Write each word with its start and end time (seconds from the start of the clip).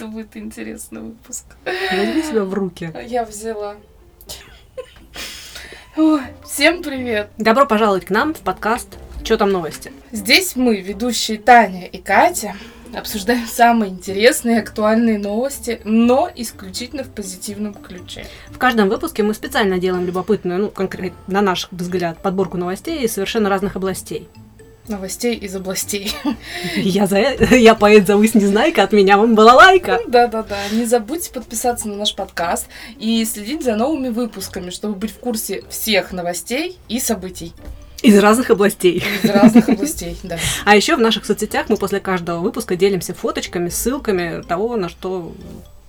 Это 0.00 0.08
будет 0.08 0.34
интересный 0.34 1.02
выпуск. 1.02 1.44
Возьми 1.66 2.22
себя 2.22 2.44
в 2.44 2.54
руки. 2.54 2.90
Я 3.06 3.22
взяла. 3.22 3.76
Ой, 5.94 6.22
всем 6.42 6.82
привет! 6.82 7.28
Добро 7.36 7.66
пожаловать 7.66 8.06
к 8.06 8.10
нам 8.10 8.32
в 8.32 8.38
подкаст 8.38 8.96
«Чё 9.22 9.36
там 9.36 9.50
новости?». 9.50 9.92
Здесь 10.10 10.56
мы, 10.56 10.80
ведущие 10.80 11.36
Таня 11.36 11.86
и 11.86 11.98
Катя, 11.98 12.54
обсуждаем 12.94 13.46
самые 13.46 13.90
интересные 13.90 14.56
и 14.56 14.60
актуальные 14.60 15.18
новости, 15.18 15.82
но 15.84 16.30
исключительно 16.34 17.04
в 17.04 17.10
позитивном 17.10 17.74
ключе. 17.74 18.24
В 18.48 18.56
каждом 18.56 18.88
выпуске 18.88 19.22
мы 19.22 19.34
специально 19.34 19.78
делаем 19.78 20.06
любопытную, 20.06 20.60
ну, 20.60 20.70
конкретно, 20.70 21.18
на 21.26 21.42
наш 21.42 21.68
взгляд, 21.72 22.22
подборку 22.22 22.56
новостей 22.56 23.04
из 23.04 23.12
совершенно 23.12 23.50
разных 23.50 23.76
областей. 23.76 24.30
Новостей 24.90 25.34
из 25.36 25.54
областей. 25.56 26.12
Я, 26.76 27.06
за... 27.06 27.18
я 27.18 27.74
поэт 27.74 28.06
зовусь 28.06 28.34
Незнайка, 28.34 28.82
от 28.82 28.92
меня 28.92 29.16
вам 29.16 29.34
была 29.34 29.54
лайка. 29.54 30.00
Да-да-да. 30.08 30.58
Не 30.72 30.84
забудьте 30.84 31.30
подписаться 31.32 31.88
на 31.88 31.96
наш 31.96 32.14
подкаст 32.14 32.66
и 32.98 33.24
следить 33.24 33.62
за 33.64 33.76
новыми 33.76 34.08
выпусками, 34.08 34.70
чтобы 34.70 34.94
быть 34.96 35.12
в 35.12 35.18
курсе 35.18 35.62
всех 35.70 36.12
новостей 36.12 36.78
и 36.88 37.00
событий. 37.00 37.54
Из 38.02 38.18
разных 38.18 38.50
областей. 38.50 39.04
Из 39.22 39.30
разных 39.30 39.68
областей, 39.70 40.18
да. 40.22 40.38
А 40.64 40.74
еще 40.74 40.96
в 40.96 41.00
наших 41.00 41.24
соцсетях 41.26 41.68
мы 41.68 41.76
после 41.76 42.00
каждого 42.00 42.40
выпуска 42.40 42.76
делимся 42.76 43.14
фоточками, 43.14 43.68
ссылками 43.68 44.42
того, 44.42 44.76
на 44.76 44.88
что 44.88 45.32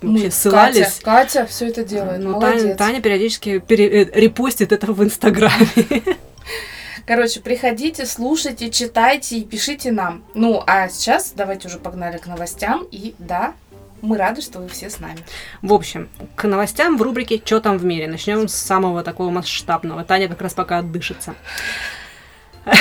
вообще 0.01 0.25
Мы, 0.25 0.31
ссылались. 0.31 0.99
Катя, 1.01 1.03
Катя 1.03 1.45
все 1.45 1.67
это 1.67 1.83
делает. 1.83 2.21
Ну, 2.21 2.31
Молодец. 2.31 2.61
Таня, 2.61 2.75
Таня 2.75 3.01
периодически 3.01 3.59
пере- 3.59 4.03
э, 4.03 4.19
репостит 4.19 4.71
это 4.71 4.91
в 4.91 5.03
Инстаграме. 5.03 5.67
Короче, 7.05 7.39
приходите, 7.39 8.05
слушайте, 8.05 8.69
читайте 8.69 9.37
и 9.37 9.43
пишите 9.43 9.91
нам. 9.91 10.23
Ну, 10.33 10.63
а 10.65 10.87
сейчас 10.89 11.33
давайте 11.35 11.67
уже 11.67 11.79
погнали 11.79 12.17
к 12.17 12.27
новостям. 12.27 12.85
И 12.91 13.15
да, 13.19 13.53
мы 14.01 14.17
рады, 14.17 14.41
что 14.41 14.59
вы 14.59 14.67
все 14.67 14.89
с 14.89 14.99
нами. 14.99 15.19
В 15.61 15.73
общем, 15.73 16.09
к 16.35 16.47
новостям 16.47 16.97
в 16.97 17.01
рубрике 17.01 17.39
«Чё 17.39 17.59
там 17.59 17.77
в 17.77 17.85
мире?». 17.85 18.07
Начнем 18.07 18.47
с 18.47 18.55
самого 18.55 19.03
такого 19.03 19.29
масштабного. 19.29 20.03
Таня 20.03 20.27
как 20.27 20.41
раз 20.41 20.53
пока 20.53 20.79
отдышится. 20.79 21.35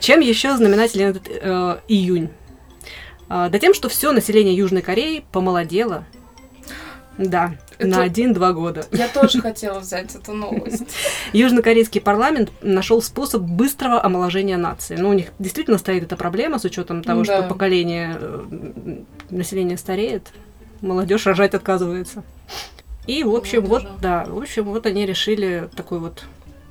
Чем 0.00 0.20
еще 0.20 0.56
знаменателен 0.56 1.10
этот 1.10 1.28
э, 1.28 1.80
июнь? 1.88 2.30
А, 3.28 3.48
да 3.48 3.58
тем, 3.58 3.74
что 3.74 3.88
все 3.88 4.12
население 4.12 4.54
Южной 4.54 4.82
Кореи 4.82 5.24
помолодело. 5.32 6.04
Да, 7.18 7.54
Это- 7.78 7.88
на 7.88 8.02
один-два 8.02 8.52
года. 8.52 8.86
Я 8.90 9.06
тоже 9.08 9.40
хотела 9.40 9.80
взять 9.80 10.14
эту 10.14 10.32
новость. 10.32 10.84
Южнокорейский 11.32 12.00
парламент 12.00 12.50
нашел 12.62 13.02
способ 13.02 13.42
быстрого 13.42 14.02
омоложения 14.02 14.56
нации. 14.56 14.96
Ну, 14.96 15.10
у 15.10 15.12
них 15.12 15.26
действительно 15.38 15.78
стоит 15.78 16.04
эта 16.04 16.16
проблема 16.16 16.58
с 16.58 16.64
учетом 16.64 17.02
того, 17.04 17.22
Да. 17.24 17.38
что 17.40 17.48
поколение 17.48 18.16
э, 18.18 18.96
населения 19.30 19.76
стареет, 19.76 20.32
молодежь 20.80 21.26
рожать 21.26 21.54
отказывается. 21.54 22.22
И, 23.06 23.24
в 23.24 23.34
общем, 23.34 23.62
вот, 23.64 23.82
Молодежь. 23.82 24.00
да, 24.02 24.24
в 24.26 24.38
общем, 24.38 24.64
вот 24.64 24.86
они 24.86 25.04
решили 25.04 25.68
такой 25.76 25.98
вот 25.98 26.22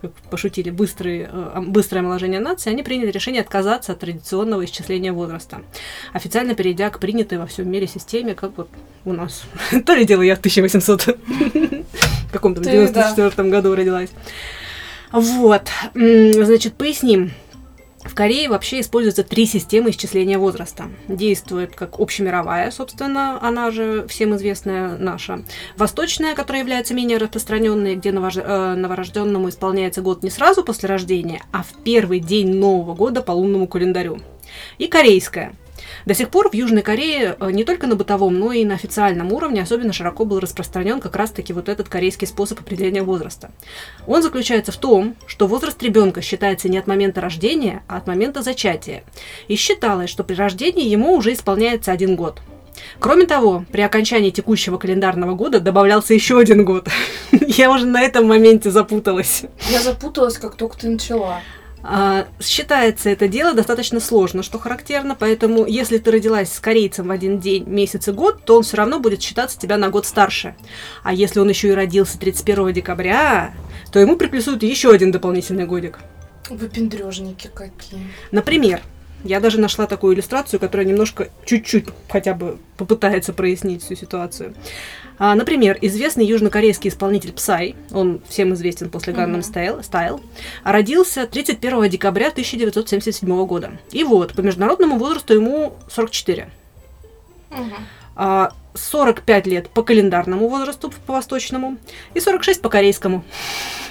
как 0.02 0.12
пошутили, 0.30 0.70
быстрый, 0.70 1.28
э, 1.32 1.62
быстрое 1.62 2.02
омоложение 2.02 2.40
нации, 2.40 2.72
они 2.72 2.84
приняли 2.84 3.12
решение 3.12 3.42
отказаться 3.42 3.92
от 3.92 4.00
традиционного 4.00 4.66
исчисления 4.66 5.14
возраста, 5.14 5.62
официально 6.14 6.56
перейдя 6.56 6.90
к 6.90 7.00
принятой 7.00 7.38
во 7.38 7.46
всем 7.46 7.70
мире 7.70 7.88
системе, 7.88 8.34
как 8.34 8.58
вот 8.58 8.70
у 9.06 9.14
нас. 9.14 9.44
То 9.86 9.94
ли 9.94 10.06
дело 10.06 10.22
я 10.22 10.36
в 10.36 10.40
1800 10.40 11.18
каком-то 12.32 12.62
Ты, 12.62 12.88
да. 12.88 13.14
94 13.14 13.50
году 13.50 13.76
родилась. 13.76 14.10
Вот, 15.12 15.70
значит, 15.94 16.74
поясним. 16.74 17.32
В 18.04 18.16
Корее 18.16 18.50
вообще 18.50 18.80
используются 18.80 19.24
три 19.24 19.46
системы 19.46 19.92
исчисления 19.92 20.40
возраста. 20.40 20.86
Действует 21.08 21.76
как 21.76 22.00
общемировая, 22.00 22.72
собственно, 22.72 23.40
она 23.42 23.70
же 23.72 24.08
всем 24.08 24.36
известная 24.36 24.98
наша. 24.98 25.44
Восточная, 25.78 26.34
которая 26.34 26.64
является 26.64 26.94
менее 26.94 27.18
распространенной, 27.18 27.96
где 27.96 28.10
э, 28.10 28.76
новорожденному 28.76 29.50
исполняется 29.50 30.02
год 30.02 30.24
не 30.24 30.30
сразу 30.30 30.64
после 30.64 30.90
рождения, 30.90 31.44
а 31.52 31.64
в 31.64 31.74
первый 31.84 32.20
день 32.20 32.56
Нового 32.56 32.96
года 32.96 33.22
по 33.22 33.32
лунному 33.32 33.68
календарю. 33.68 34.20
И 34.78 34.88
корейская. 34.88 35.56
До 36.06 36.14
сих 36.14 36.30
пор 36.30 36.50
в 36.50 36.54
Южной 36.54 36.82
Корее 36.82 37.36
э, 37.40 37.52
не 37.52 37.64
только 37.64 37.88
на 37.88 37.96
бытовом, 37.96 38.38
но 38.40 38.52
и 38.52 38.66
на 38.66 38.76
официальном 38.76 39.32
уровне 39.34 39.62
особенно 39.62 39.94
широко 39.94 40.26
был 40.26 40.40
распространен 40.40 41.00
как 41.00 41.16
раз-таки 41.16 41.54
вот 41.54 41.70
этот 41.70 41.90
корейский 41.90 42.28
способ 42.28 42.60
определения 42.60 43.04
возраста. 43.04 43.52
Он 44.08 44.22
заключается 44.22 44.72
в 44.72 44.78
том, 44.78 45.16
что 45.28 45.48
возраст 45.48 45.82
ребенка 45.84 46.22
считается 46.22 46.70
не 46.70 46.78
от 46.78 46.88
момента 46.88 47.22
рождения, 47.22 47.84
а 47.88 47.98
от 47.98 48.08
момента 48.08 48.42
зачатия. 48.42 49.04
И 49.48 49.56
считалось, 49.56 50.10
что 50.10 50.24
при 50.24 50.36
рождении 50.36 50.88
ему 50.88 51.16
уже 51.16 51.34
исполняется 51.34 51.92
один 51.92 52.16
год. 52.16 52.42
Кроме 53.00 53.26
того, 53.26 53.66
при 53.72 53.82
окончании 53.82 54.30
текущего 54.32 54.78
календарного 54.78 55.36
года 55.36 55.60
добавлялся 55.60 56.14
еще 56.14 56.40
один 56.40 56.66
год. 56.66 56.88
Я 57.32 57.72
уже 57.72 57.86
на 57.86 58.02
этом 58.02 58.28
моменте 58.28 58.72
запуталась. 58.72 59.44
Я 59.70 59.82
запуталась, 59.82 60.38
как 60.38 60.56
только 60.56 60.78
ты 60.78 60.90
начала. 60.90 61.42
А, 61.84 62.28
Считается 62.40 63.10
это 63.10 63.28
дело 63.28 63.54
достаточно 63.54 64.00
сложно, 64.00 64.44
что 64.44 64.60
характерно, 64.60 65.16
поэтому 65.16 65.66
если 65.66 65.98
ты 65.98 66.12
родилась 66.12 66.52
с 66.52 66.60
корейцем 66.60 67.08
в 67.08 67.12
один 67.12 67.40
день, 67.40 67.64
месяц 67.68 68.08
и 68.08 68.12
год, 68.12 68.46
то 68.46 68.58
он 68.58 68.64
все 68.64 68.78
равно 68.78 69.00
будет 69.00 69.22
считаться 69.22 69.60
тебя 69.60 69.78
на 69.78 69.90
год 69.90 70.06
старше. 70.06 70.56
А 71.04 71.14
если 71.14 71.40
он 71.40 71.50
еще 71.50 71.70
и 71.70 71.74
родился 71.74 72.20
31 72.20 72.74
декабря, 72.74 73.54
то 73.92 74.00
ему 74.00 74.16
приплюсуют 74.16 74.64
еще 74.64 74.92
один 74.92 75.12
дополнительный 75.12 75.66
годик. 75.66 76.00
Выпендрежники 76.50 77.50
какие. 77.54 78.08
Например, 78.32 78.82
я 79.24 79.40
даже 79.40 79.60
нашла 79.60 79.88
такую 79.88 80.16
иллюстрацию, 80.16 80.60
которая 80.60 80.86
немножко, 80.88 81.30
чуть-чуть 81.46 81.86
хотя 82.10 82.34
бы 82.34 82.58
попытается 82.78 83.34
прояснить 83.34 83.84
всю 83.84 83.96
ситуацию. 83.96 84.56
А, 85.18 85.36
например, 85.36 85.78
известный 85.82 86.26
южнокорейский 86.26 86.90
исполнитель 86.90 87.32
Psy, 87.32 87.76
он 87.92 88.22
всем 88.28 88.54
известен 88.54 88.90
после 88.90 89.14
Gangnam. 89.14 89.42
Style, 89.42 89.82
Style, 89.82 90.22
родился 90.64 91.28
31 91.28 91.90
декабря 91.90 92.30
1977 92.30 93.46
года. 93.46 93.72
И 93.92 94.04
вот, 94.04 94.34
по 94.34 94.42
международному 94.42 94.98
возрасту 94.98 95.34
ему 95.34 95.74
44. 95.90 96.50
Мгм. 97.52 97.74
А, 98.16 98.52
45 98.74 99.48
лет 99.48 99.70
по 99.70 99.84
календарному 99.84 100.48
возрасту, 100.48 100.92
по 101.06 101.14
восточному, 101.14 101.78
и 102.14 102.20
46 102.20 102.62
по 102.62 102.70
корейскому. 102.70 103.24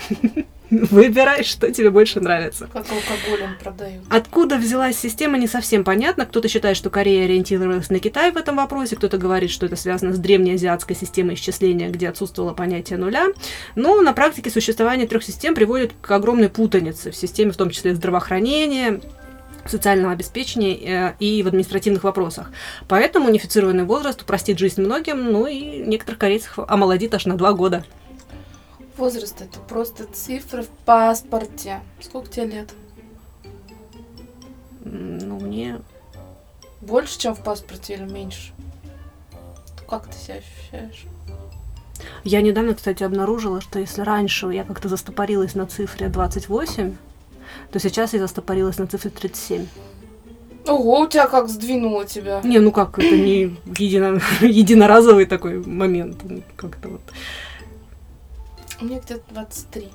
Выбирай, 0.90 1.42
что 1.42 1.70
тебе 1.72 1.90
больше 1.90 2.20
нравится. 2.20 2.68
Как 2.72 2.86
алкоголем 2.90 3.56
продают. 3.62 4.04
Откуда 4.08 4.56
взялась 4.56 4.96
система, 4.96 5.36
не 5.36 5.48
совсем 5.48 5.82
понятно. 5.82 6.26
Кто-то 6.26 6.48
считает, 6.48 6.76
что 6.76 6.90
Корея 6.90 7.24
ориентировалась 7.24 7.90
на 7.90 7.98
Китай 7.98 8.30
в 8.30 8.36
этом 8.36 8.56
вопросе, 8.56 8.94
кто-то 8.94 9.18
говорит, 9.18 9.50
что 9.50 9.66
это 9.66 9.74
связано 9.74 10.14
с 10.14 10.18
древней 10.18 10.54
азиатской 10.54 10.94
системой 10.94 11.34
исчисления, 11.34 11.90
где 11.90 12.08
отсутствовало 12.08 12.54
понятие 12.54 12.98
нуля. 12.98 13.28
Но 13.74 14.00
на 14.00 14.12
практике 14.12 14.50
существование 14.50 15.08
трех 15.08 15.24
систем 15.24 15.56
приводит 15.56 15.92
к 16.00 16.10
огромной 16.12 16.48
путанице 16.48 17.10
в 17.10 17.16
системе, 17.16 17.50
в 17.50 17.56
том 17.56 17.70
числе 17.70 17.94
здравоохранения, 17.94 19.00
социального 19.66 20.12
обеспечения 20.12 20.76
э, 20.76 21.14
и 21.18 21.42
в 21.42 21.48
административных 21.48 22.04
вопросах. 22.04 22.50
Поэтому 22.88 23.28
унифицированный 23.28 23.84
возраст 23.84 24.22
упростит 24.22 24.58
жизнь 24.58 24.80
многим, 24.80 25.32
ну 25.32 25.46
и 25.46 25.82
некоторых 25.84 26.18
корейцев 26.18 26.58
омолодит 26.58 27.14
аж 27.14 27.26
на 27.26 27.36
два 27.36 27.52
года. 27.52 27.84
Возраст 29.00 29.40
это 29.40 29.58
просто 29.60 30.04
цифры 30.04 30.62
в 30.62 30.68
паспорте. 30.68 31.80
Сколько 32.02 32.28
тебе 32.28 32.44
лет? 32.44 32.74
Ну, 34.84 35.40
мне 35.40 35.80
Больше, 36.82 37.18
чем 37.18 37.34
в 37.34 37.42
паспорте 37.42 37.94
или 37.94 38.02
меньше? 38.02 38.52
Как 39.88 40.06
ты 40.06 40.18
себя 40.18 40.34
ощущаешь? 40.34 41.06
Я 42.24 42.42
недавно, 42.42 42.74
кстати, 42.74 43.02
обнаружила, 43.02 43.62
что 43.62 43.78
если 43.78 44.02
раньше 44.02 44.48
я 44.48 44.64
как-то 44.64 44.90
застопорилась 44.90 45.54
на 45.54 45.66
цифре 45.66 46.08
28, 46.08 46.94
то 47.72 47.78
сейчас 47.78 48.12
я 48.12 48.18
застопорилась 48.18 48.76
на 48.76 48.86
цифре 48.86 49.10
37. 49.10 49.66
Ого, 50.66 51.00
у 51.00 51.06
тебя 51.08 51.26
как 51.26 51.48
сдвинуло 51.48 52.04
тебя. 52.04 52.42
Не, 52.44 52.58
ну 52.58 52.70
как, 52.70 52.98
это 52.98 53.16
не 53.16 53.56
едино- 53.64 54.20
единоразовый 54.42 55.24
такой 55.24 55.64
момент. 55.64 56.18
ну, 56.22 56.42
Как-то 56.56 56.88
вот. 56.90 57.00
У 58.80 58.84
меня 58.84 58.98
где-то 59.00 59.22
23. 59.32 59.88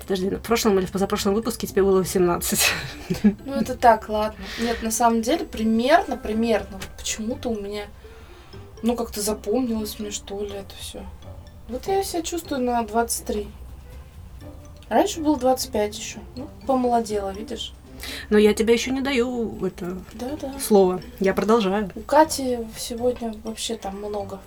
Подожди, 0.00 0.30
в 0.30 0.40
прошлом 0.40 0.78
или 0.78 0.86
в 0.86 0.92
позапрошлом 0.92 1.34
выпуске 1.34 1.66
тебе 1.66 1.82
было 1.82 1.98
18. 1.98 2.60
Ну 3.44 3.52
это 3.52 3.74
так, 3.74 4.08
ладно. 4.08 4.42
Нет, 4.60 4.82
на 4.82 4.90
самом 4.90 5.20
деле, 5.22 5.44
примерно, 5.44 6.16
примерно, 6.16 6.78
вот 6.78 6.88
почему-то 6.96 7.50
у 7.50 7.60
меня, 7.60 7.84
ну 8.82 8.96
как-то 8.96 9.20
запомнилось 9.20 9.98
мне, 9.98 10.10
что 10.10 10.40
ли, 10.40 10.52
это 10.52 10.74
все. 10.78 11.02
Вот 11.68 11.86
я 11.88 12.02
себя 12.02 12.22
чувствую 12.22 12.62
на 12.62 12.82
23. 12.82 13.46
Раньше 14.88 15.20
было 15.20 15.36
25 15.36 15.98
еще. 15.98 16.18
Ну, 16.36 16.48
помолодела, 16.66 17.30
видишь? 17.30 17.74
Но 18.30 18.38
я 18.38 18.54
тебе 18.54 18.72
еще 18.74 18.90
не 18.92 19.00
даю 19.02 19.58
это 19.66 19.98
Да-да. 20.14 20.54
слово. 20.60 21.02
Я 21.20 21.34
продолжаю. 21.34 21.90
У 21.94 22.00
Кати 22.00 22.58
сегодня 22.78 23.34
вообще 23.44 23.76
там 23.76 23.98
много. 23.98 24.40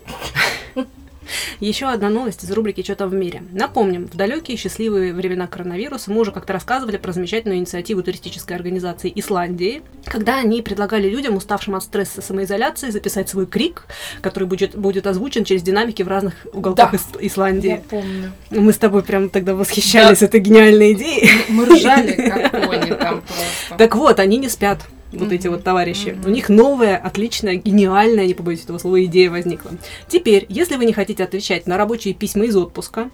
Еще 1.60 1.86
одна 1.86 2.08
новость 2.08 2.44
из 2.44 2.50
рубрики 2.50 2.82
«Что 2.82 2.94
там 2.96 3.08
в 3.10 3.14
мире». 3.14 3.42
Напомним, 3.52 4.06
в 4.06 4.16
далекие 4.16 4.56
счастливые 4.56 5.12
времена 5.14 5.46
коронавируса 5.46 6.10
мы 6.10 6.20
уже 6.20 6.32
как-то 6.32 6.52
рассказывали 6.52 6.96
про 6.96 7.12
замечательную 7.12 7.58
инициативу 7.58 8.02
туристической 8.02 8.56
организации 8.56 9.12
Исландии, 9.14 9.82
когда 10.06 10.38
они 10.38 10.62
предлагали 10.62 11.08
людям, 11.08 11.36
уставшим 11.36 11.74
от 11.74 11.84
стресса 11.84 12.22
самоизоляции, 12.22 12.90
записать 12.90 13.28
свой 13.28 13.46
крик, 13.46 13.86
который 14.20 14.44
будет, 14.44 14.76
будет 14.76 15.06
озвучен 15.06 15.44
через 15.44 15.62
динамики 15.62 16.02
в 16.02 16.08
разных 16.08 16.34
уголках 16.52 16.90
Да. 16.92 16.96
Ис- 16.98 17.18
Исландии. 17.20 17.68
Я 17.70 17.76
помню. 17.88 18.32
Мы 18.50 18.72
с 18.72 18.78
тобой 18.78 19.02
прям 19.02 19.28
тогда 19.30 19.54
восхищались 19.54 20.22
этой 20.22 20.40
гениальной 20.40 20.92
идеей. 20.94 21.30
Мы 21.48 21.66
ржали, 21.66 22.12
как 22.12 22.50
пони 22.66 22.90
там 22.94 23.22
просто. 23.22 23.76
Так 23.78 23.94
вот, 23.96 24.18
они 24.20 24.38
не 24.38 24.48
спят. 24.48 24.80
Вот 25.12 25.32
эти 25.32 25.46
вот 25.48 25.62
товарищи. 25.62 26.16
У 26.24 26.28
них 26.30 26.48
новая, 26.48 26.96
отличная, 26.96 27.54
гениальная, 27.56 28.26
не 28.26 28.34
побоюсь 28.34 28.64
этого 28.64 28.78
слова, 28.78 29.04
идея 29.04 29.30
возникла. 29.30 29.72
Теперь, 30.08 30.46
если 30.48 30.76
вы 30.76 30.84
не 30.84 30.92
хотите 30.92 31.22
отвечать 31.24 31.66
на 31.66 31.76
рабочие 31.76 32.14
письма 32.14 32.44
из 32.44 32.56
отпуска, 32.56 33.10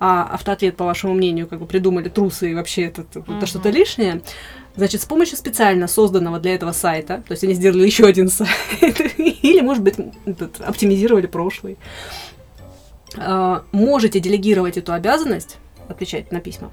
а 0.00 0.24
автоответ, 0.32 0.76
по 0.76 0.84
вашему 0.84 1.14
мнению, 1.14 1.46
как 1.46 1.58
бы 1.60 1.66
придумали 1.66 2.08
трусы 2.08 2.50
и 2.50 2.54
вообще 2.54 2.82
это, 2.84 3.02
это 3.02 3.20
Мгм. 3.30 3.46
что-то 3.46 3.70
лишнее, 3.70 4.22
значит, 4.76 5.02
с 5.02 5.04
помощью 5.04 5.36
специально 5.36 5.86
созданного 5.86 6.40
для 6.40 6.54
этого 6.54 6.72
сайта, 6.72 7.22
то 7.26 7.32
есть 7.32 7.44
они 7.44 7.54
сделали 7.54 7.84
еще 7.84 8.06
один 8.06 8.28
сайт, 8.28 8.50
или, 9.18 9.60
может 9.60 9.82
быть, 9.82 9.96
этот, 10.24 10.60
оптимизировали 10.60 11.26
прошлый, 11.26 11.76
а, 13.16 13.64
можете 13.72 14.20
делегировать 14.20 14.78
эту 14.78 14.92
обязанность, 14.92 15.58
отвечать 15.88 16.32
на 16.32 16.40
письма, 16.40 16.72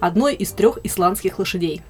одной 0.00 0.34
из 0.34 0.50
трех 0.52 0.78
исландских 0.84 1.38
лошадей. 1.38 1.80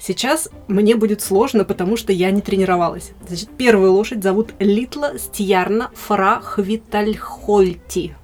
Сейчас 0.00 0.48
мне 0.66 0.96
будет 0.96 1.20
сложно, 1.20 1.64
потому 1.64 1.96
что 1.98 2.12
я 2.12 2.30
не 2.30 2.40
тренировалась. 2.40 3.10
Значит, 3.28 3.50
первую 3.50 3.92
лошадь 3.92 4.22
зовут 4.22 4.54
Литла 4.58 5.18
Стьярна 5.18 5.90
Фрахвитальхольти. 5.94 8.14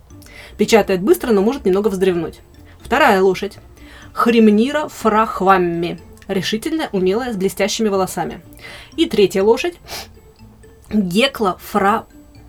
Печатает 0.56 1.02
быстро, 1.02 1.32
но 1.32 1.43
может 1.43 1.67
немного 1.67 1.88
вздревнуть. 1.88 2.40
Вторая 2.81 3.20
лошадь 3.20 3.58
Хримнира 4.14 4.88
Фрахвамми. 4.88 6.00
Решительная, 6.28 6.88
умелая, 6.93 7.34
с 7.34 7.37
блестящими 7.37 7.88
волосами. 7.88 8.40
И 8.96 9.05
третья 9.06 9.43
лошадь 9.43 9.75
Гекла 10.90 11.58
Фра 11.61 12.06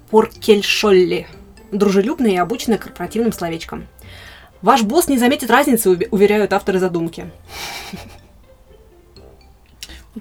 Поркельшолли. 0.09 1.27
Дружелюбная 1.73 2.31
и 2.31 2.37
обученная 2.37 2.77
корпоративным 2.77 3.33
словечком. 3.33 3.87
Ваш 4.61 4.83
босс 4.83 5.09
не 5.09 5.17
заметит 5.17 5.51
разницы, 5.51 5.89
уве- 5.89 6.07
уверяют 6.11 6.53
авторы 6.53 6.79
задумки. 6.79 7.29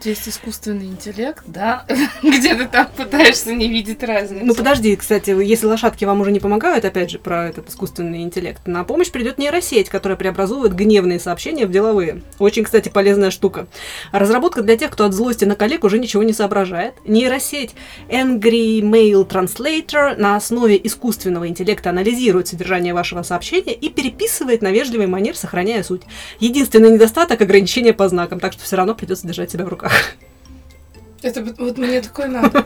Есть 0.05 0.29
искусственный 0.29 0.87
интеллект, 0.87 1.43
да, 1.47 1.87
где 2.23 2.55
ты 2.55 2.67
там 2.67 2.89
пытаешься 2.97 3.55
не 3.55 3.69
видеть 3.69 4.03
разницу. 4.03 4.45
Ну 4.45 4.55
подожди, 4.55 4.95
кстати, 4.97 5.31
если 5.31 5.67
лошадки 5.67 6.05
вам 6.05 6.21
уже 6.21 6.33
не 6.33 6.41
помогают, 6.41 6.85
опять 6.85 7.11
же, 7.11 7.19
про 7.19 7.49
этот 7.49 7.71
искусственный 7.71 8.23
интеллект, 8.23 8.67
на 8.67 8.85
помощь 8.85 9.11
придет 9.11 9.39
нейросеть, 9.39 9.89
которая 9.89 10.17
преобразует 10.17 10.75
гневные 10.75 11.19
сообщения 11.19 11.67
в 11.67 11.71
деловые. 11.71 12.23
Очень, 12.39 12.65
кстати, 12.65 12.89
полезная 12.89 13.31
штука. 13.31 13.69
Разработка 14.13 14.63
для 14.63 14.77
тех, 14.77 14.91
кто 14.91 15.05
от 15.05 15.15
злости 15.15 15.45
на 15.45 15.57
коллег 15.57 15.85
уже 15.85 15.99
ничего 15.99 16.23
не 16.23 16.33
соображает. 16.33 16.95
Нейросеть 17.07 17.75
Angry 18.09 18.81
Mail 18.81 19.27
Translator 19.27 20.17
на 20.17 20.37
основе 20.37 20.81
искусственного 20.83 21.49
интеллекта 21.49 21.91
анализирует 21.91 22.49
содержание 22.49 22.93
вашего 22.93 23.23
сообщения 23.23 23.75
и 23.75 23.89
переписывает 23.89 24.63
на 24.63 24.73
вежливый 24.73 25.07
манер, 25.07 25.37
сохраняя 25.37 25.83
суть. 25.83 26.03
Единственный 26.41 26.91
недостаток 26.91 27.41
ограничения 27.41 27.93
по 27.93 28.09
знакам, 28.09 28.41
так 28.41 28.53
что 28.53 28.63
все 28.63 28.77
равно 28.77 28.95
придется 28.95 29.27
держать 29.27 29.51
себя 29.51 29.65
в 29.65 29.69
руках. 29.69 29.86
Это 31.23 31.43
вот 31.59 31.79
мне 31.79 32.01
такое 32.03 32.29
надо. 32.29 32.65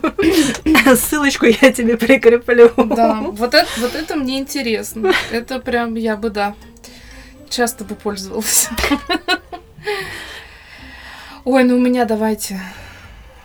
Ссылочку 0.95 1.45
я 1.45 1.71
тебе 1.71 1.97
прикреплю. 1.97 2.71
Да, 2.85 3.21
вот 3.21 3.53
это, 3.53 3.67
вот 3.77 3.95
это 3.95 4.15
мне 4.15 4.39
интересно. 4.39 5.13
Это 5.31 5.59
прям 5.59 5.95
я 5.95 6.15
бы, 6.15 6.29
да, 6.29 6.55
часто 7.49 7.83
бы 7.83 7.95
пользовалась. 7.95 8.69
Ой, 11.43 11.63
ну 11.63 11.77
у 11.77 11.79
меня 11.79 12.05
давайте 12.05 12.59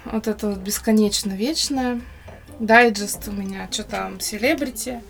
вот 0.04 0.26
это 0.26 0.48
вот 0.48 0.58
бесконечно 0.58 1.32
вечное. 1.32 2.00
Дайджест 2.58 3.28
у 3.28 3.32
меня, 3.32 3.68
что 3.70 3.84
там, 3.84 4.20
селебрити. 4.20 5.00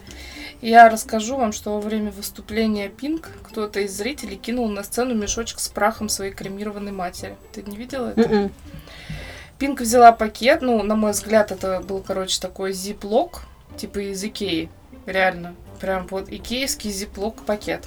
Я 0.63 0.89
расскажу 0.89 1.37
вам, 1.37 1.53
что 1.53 1.75
во 1.75 1.81
время 1.81 2.11
выступления 2.11 2.89
Пинк 2.89 3.29
кто-то 3.43 3.81
из 3.81 3.97
зрителей 3.97 4.37
кинул 4.37 4.69
на 4.69 4.83
сцену 4.83 5.15
мешочек 5.15 5.59
с 5.59 5.69
прахом 5.69 6.09
своей 6.09 6.33
кремированной 6.33 6.93
матери. 6.93 7.37
Ты 7.53 7.63
не 7.63 7.77
видела 7.77 8.13
это? 8.17 8.29
Мгм. 8.29 8.53
Пинк 9.59 9.81
взяла 9.81 10.13
пакет, 10.13 10.63
ну, 10.63 10.83
на 10.83 10.97
мой 10.97 11.13
взгляд, 11.13 11.51
это 11.51 11.81
был, 11.81 12.03
короче, 12.03 12.41
такой 12.41 12.73
зиплок, 12.73 13.43
типа 13.77 14.11
из 14.11 14.23
Икеи, 14.23 14.71
реально. 15.07 15.55
Прям 15.81 16.07
вот 16.09 16.29
икеевский 16.31 16.91
зиплок 16.91 17.45
пакет. 17.45 17.87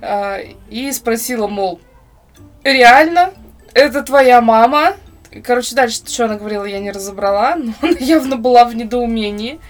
А, 0.00 0.38
И 0.70 0.92
спросила, 0.92 1.46
мол, 1.46 1.80
реально? 2.64 3.32
Это 3.74 4.02
твоя 4.02 4.40
мама? 4.40 4.96
Короче, 5.44 5.74
дальше, 5.74 6.00
что 6.06 6.24
она 6.24 6.36
говорила, 6.36 6.64
я 6.64 6.80
не 6.80 6.90
разобрала, 6.90 7.56
но 7.56 7.72
она 7.82 7.96
явно 7.98 8.36
была 8.36 8.64
в 8.64 8.74
недоумении. 8.74 9.60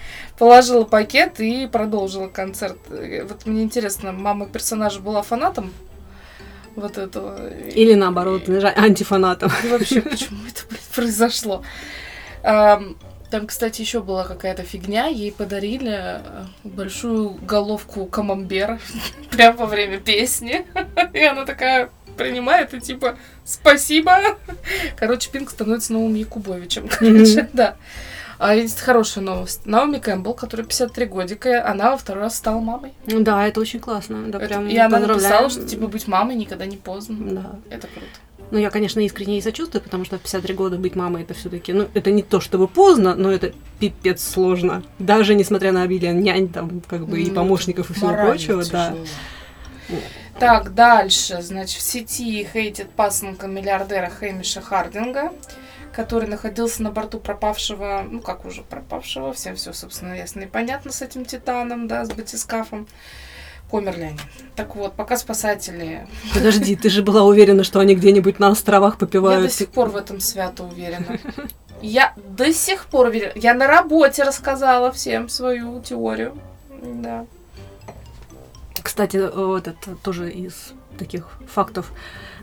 Положила 0.41 0.85
пакет 0.85 1.39
и 1.39 1.67
продолжила 1.67 2.27
концерт. 2.27 2.79
Э, 2.89 3.25
Вот 3.29 3.45
мне 3.45 3.61
интересно, 3.61 4.11
мама 4.11 4.47
персонажа 4.47 4.99
была 4.99 5.21
фанатом 5.21 5.71
вот 6.75 6.97
этого? 6.97 7.47
Или 7.75 7.93
наоборот, 7.93 8.47
жа- 8.49 8.73
антифанатом. 8.75 9.51
И 9.63 9.67
вообще, 9.67 10.01
почему 10.01 10.39
это, 10.49 10.61
произошло? 10.95 11.63
Ам, 12.41 12.97
Там, 13.29 13.45
кстати, 13.45 13.81
еще 13.81 14.01
была 14.01 14.23
какая-то 14.23 14.63
фигня. 14.63 15.05
Ей 15.05 15.31
подарили 15.31 15.93
э, 15.93 16.19
большую 16.63 17.29
головку 17.45 18.07
камамбера 18.07 18.79
прямо 19.29 19.57
во 19.59 19.65
время 19.67 19.99
песни. 19.99 20.65
И 21.13 21.23
она 21.23 21.45
такая 21.45 21.91
принимает 22.17 22.73
и 22.73 22.79
типа 22.79 23.15
спасибо. 23.45 24.17
Короче, 24.97 25.29
Пинк 25.29 25.51
становится 25.51 25.93
новым 25.93 26.15
Якубовичем. 26.15 26.87
Короче, 26.89 27.47
да. 27.53 27.75
А 28.43 28.55
есть 28.55 28.79
хорошая 28.81 29.23
новость. 29.23 29.67
Наоми 29.67 29.99
Кэмпбелл, 29.99 30.33
которая 30.33 30.65
53 30.65 31.05
годика, 31.05 31.63
она 31.69 31.91
во 31.91 31.97
второй 31.97 32.23
раз 32.23 32.35
стала 32.37 32.59
мамой. 32.59 32.91
Ну 33.05 33.19
Да, 33.19 33.47
это 33.47 33.59
очень 33.61 33.79
классно. 33.79 34.23
Да, 34.31 34.39
Это- 34.39 34.47
прям 34.47 34.67
и 34.67 34.75
она 34.77 34.97
написала, 34.97 35.47
что 35.51 35.63
типа 35.67 35.85
быть 35.85 36.07
мамой 36.07 36.35
никогда 36.35 36.65
не 36.65 36.77
поздно. 36.77 37.17
Да. 37.19 37.55
Это 37.69 37.87
круто. 37.87 38.07
Ну, 38.49 38.57
я, 38.57 38.71
конечно, 38.71 38.99
искренне 38.99 39.35
ей 39.35 39.41
сочувствую, 39.43 39.81
потому 39.83 40.05
что 40.05 40.17
в 40.17 40.21
53 40.21 40.55
года 40.55 40.77
быть 40.77 40.95
мамой 40.95 41.21
это 41.21 41.35
все-таки, 41.35 41.71
ну, 41.71 41.87
это 41.93 42.09
не 42.09 42.23
то 42.23 42.41
чтобы 42.41 42.67
поздно, 42.67 43.13
но 43.15 43.31
это 43.31 43.53
пипец 43.79 44.27
сложно. 44.27 44.81
Даже 44.97 45.35
несмотря 45.35 45.71
на 45.71 45.83
обилие 45.83 46.11
нянь, 46.11 46.49
там, 46.49 46.81
как 46.89 47.05
бы, 47.07 47.21
и 47.21 47.27
Ну, 47.29 47.35
помощников 47.35 47.91
и 47.91 47.93
всего 47.93 48.11
прочего, 48.11 48.63
да. 48.65 48.89
тяжело. 48.91 49.05
Так, 50.39 50.73
дальше. 50.73 51.41
Значит, 51.41 51.77
в 51.77 51.81
сети 51.83 52.47
хейтит 52.51 52.89
пасынка 52.89 53.47
миллиардера 53.47 54.09
Хэмиша 54.09 54.61
Хардинга, 54.61 55.31
который 55.93 56.27
находился 56.27 56.83
на 56.83 56.91
борту 56.91 57.19
пропавшего, 57.19 58.05
ну 58.09 58.19
как 58.21 58.45
уже 58.45 58.61
пропавшего, 58.63 59.33
всем 59.33 59.55
все, 59.55 59.73
собственно, 59.73 60.13
ясно 60.13 60.41
и 60.41 60.45
понятно 60.45 60.91
с 60.91 61.01
этим 61.01 61.25
Титаном, 61.25 61.87
да, 61.87 62.05
с 62.05 62.09
батискафом. 62.09 62.87
Померли 63.69 64.03
они. 64.03 64.19
Так 64.57 64.75
вот, 64.75 64.93
пока 64.95 65.15
спасатели... 65.15 66.05
Подожди, 66.33 66.75
ты 66.75 66.89
же 66.89 67.03
была 67.03 67.23
уверена, 67.23 67.63
что 67.63 67.79
они 67.79 67.95
где-нибудь 67.95 68.37
на 68.37 68.49
островах 68.49 68.95
Я 68.95 68.99
до 68.99 69.05
попивают. 69.05 69.53
сих 69.53 69.69
пор 69.69 69.89
в 69.89 69.95
этом 69.95 70.19
свято 70.19 70.63
уверена. 70.65 71.19
Я 71.81 72.13
до 72.17 72.51
сих 72.53 72.85
пор 72.87 73.07
уверена. 73.07 73.31
Я 73.35 73.53
на 73.53 73.67
работе 73.67 74.23
рассказала 74.23 74.91
всем 74.91 75.29
свою 75.29 75.79
теорию. 75.81 76.37
Да. 76.83 77.25
Кстати, 78.83 79.17
вот 79.33 79.67
это 79.69 79.95
тоже 79.95 80.29
из 80.31 80.73
таких 80.97 81.29
фактов, 81.47 81.93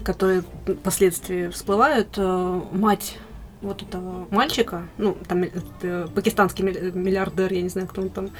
которые 0.05 0.43
впоследствии 0.67 1.49
всплывают. 1.49 2.15
э, 2.17 2.61
Мать 2.73 3.19
вот 3.63 3.83
этого 3.83 4.27
мальчика, 4.31 4.83
ну, 4.99 5.17
там 5.27 5.43
э, 5.83 6.07
пакистанский 6.15 6.65
милли- 6.65 6.93
миллиардер, 6.93 7.53
я 7.53 7.63
не 7.63 7.69
знаю, 7.69 7.89
кто 7.89 8.03
он 8.03 8.11
там, 8.11 8.31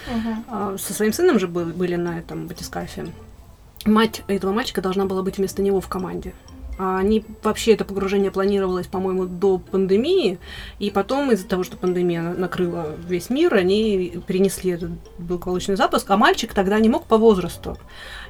а, 0.49 0.77
со 0.79 0.93
своим 0.93 1.13
сыном 1.13 1.39
же 1.39 1.49
был- 1.49 1.67
были 1.67 1.97
на 1.97 2.19
этом 2.19 2.47
батискафе. 2.47 3.07
Мать 3.85 4.23
этого 4.29 4.53
мальчика 4.53 4.81
должна 4.83 5.07
была 5.07 5.23
быть 5.23 5.39
вместо 5.39 5.63
него 5.63 5.81
в 5.81 5.89
команде. 5.89 6.35
А 6.81 6.99
они 6.99 7.25
вообще 7.43 7.73
это 7.73 7.85
погружение 7.85 8.31
планировалось, 8.31 8.87
по-моему, 8.87 9.27
до 9.27 9.59
пандемии, 9.59 10.39
и 10.79 10.91
потом 10.91 11.33
из-за 11.33 11.49
того, 11.49 11.65
что 11.65 11.77
пандемия 11.77 12.23
на- 12.23 12.35
накрыла 12.35 12.95
весь 13.09 13.31
мир, 13.31 13.55
они 13.55 14.21
перенесли 14.29 14.71
этот 14.73 14.91
благополучный 15.19 15.75
запуск, 15.77 16.09
а 16.09 16.17
мальчик 16.17 16.55
тогда 16.55 16.79
не 16.79 16.89
мог 16.89 17.07
по 17.07 17.19
возрасту. 17.19 17.77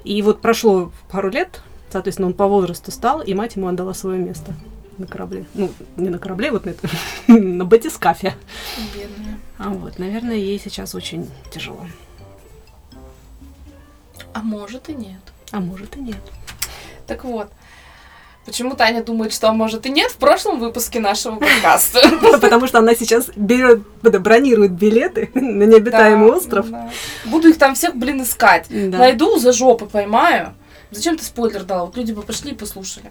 И 0.04 0.22
вот 0.22 0.40
прошло 0.40 0.90
пару 1.10 1.28
лет, 1.30 1.60
соответственно, 1.90 2.28
он 2.28 2.34
по 2.34 2.46
возрасту 2.46 2.90
стал, 2.90 3.20
и 3.20 3.34
мать 3.34 3.56
ему 3.56 3.68
отдала 3.68 3.92
свое 3.92 4.18
место 4.18 4.54
на 4.98 5.06
корабле. 5.06 5.46
Ну, 5.54 5.70
не 5.96 6.08
на 6.08 6.18
корабле, 6.18 6.50
вот 6.50 6.64
на, 6.64 6.70
это, 6.70 6.88
на 7.26 7.64
батискафе. 7.64 8.34
Бедная. 8.94 9.38
А 9.58 9.70
вот, 9.70 9.98
наверное, 9.98 10.36
ей 10.36 10.58
сейчас 10.58 10.94
очень 10.94 11.30
тяжело. 11.52 11.86
А 14.32 14.40
может 14.40 14.88
и 14.88 14.94
нет. 14.94 15.20
А 15.50 15.60
может 15.60 15.96
и 15.96 16.00
нет. 16.00 16.20
Так 17.06 17.24
вот, 17.24 17.50
Почему 18.48 18.74
Таня 18.76 19.04
думает, 19.04 19.34
что, 19.34 19.52
может, 19.52 19.84
и 19.84 19.90
нет 19.90 20.10
в 20.10 20.16
прошлом 20.16 20.58
выпуске 20.58 21.00
нашего 21.00 21.36
подкаста? 21.36 22.00
Потому 22.40 22.66
что 22.66 22.78
она 22.78 22.94
сейчас 22.94 23.28
берет, 23.36 23.82
бронирует 24.00 24.72
билеты 24.72 25.30
на 25.34 25.64
необитаемый 25.64 26.30
остров. 26.30 26.66
Буду 27.26 27.48
их 27.48 27.58
там 27.58 27.74
всех, 27.74 27.94
блин, 27.94 28.22
искать. 28.22 28.64
Найду, 28.70 29.38
за 29.38 29.52
жопы 29.52 29.84
поймаю. 29.84 30.54
Зачем 30.90 31.18
ты 31.18 31.24
спойлер 31.24 31.64
дала? 31.64 31.84
Вот 31.84 31.96
люди 31.98 32.12
бы 32.12 32.22
пошли 32.22 32.52
и 32.52 32.54
послушали. 32.54 33.10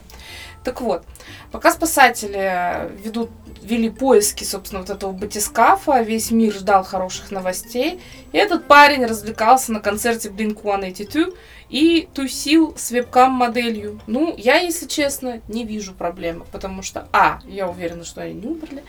Так 0.64 0.82
вот, 0.82 1.04
пока 1.52 1.72
спасатели 1.72 2.92
ведут, 3.04 3.30
вели 3.62 3.90
поиски, 3.90 4.44
собственно, 4.44 4.82
вот 4.82 4.90
этого 4.90 5.12
батискафа, 5.12 6.02
весь 6.02 6.32
мир 6.32 6.54
ждал 6.54 6.84
хороших 6.84 7.32
новостей, 7.32 8.02
и 8.32 8.38
этот 8.38 8.68
парень 8.68 9.06
развлекался 9.06 9.72
на 9.72 9.80
концерте 9.80 10.30
Blink-182 10.30 11.36
и 11.70 12.10
тусил 12.14 12.76
с 12.78 12.92
вебкам-моделью. 12.92 14.02
Ну, 14.08 14.34
я, 14.38 14.58
если 14.58 14.88
честно, 14.88 15.42
не 15.48 15.66
вижу 15.66 15.94
проблемы, 15.94 16.46
потому 16.52 16.82
что, 16.82 17.08
а, 17.12 17.40
я 17.46 17.68
уверена, 17.68 18.04
что 18.04 18.22
они 18.22 18.34
не 18.34 18.48
умерли, 18.48 18.84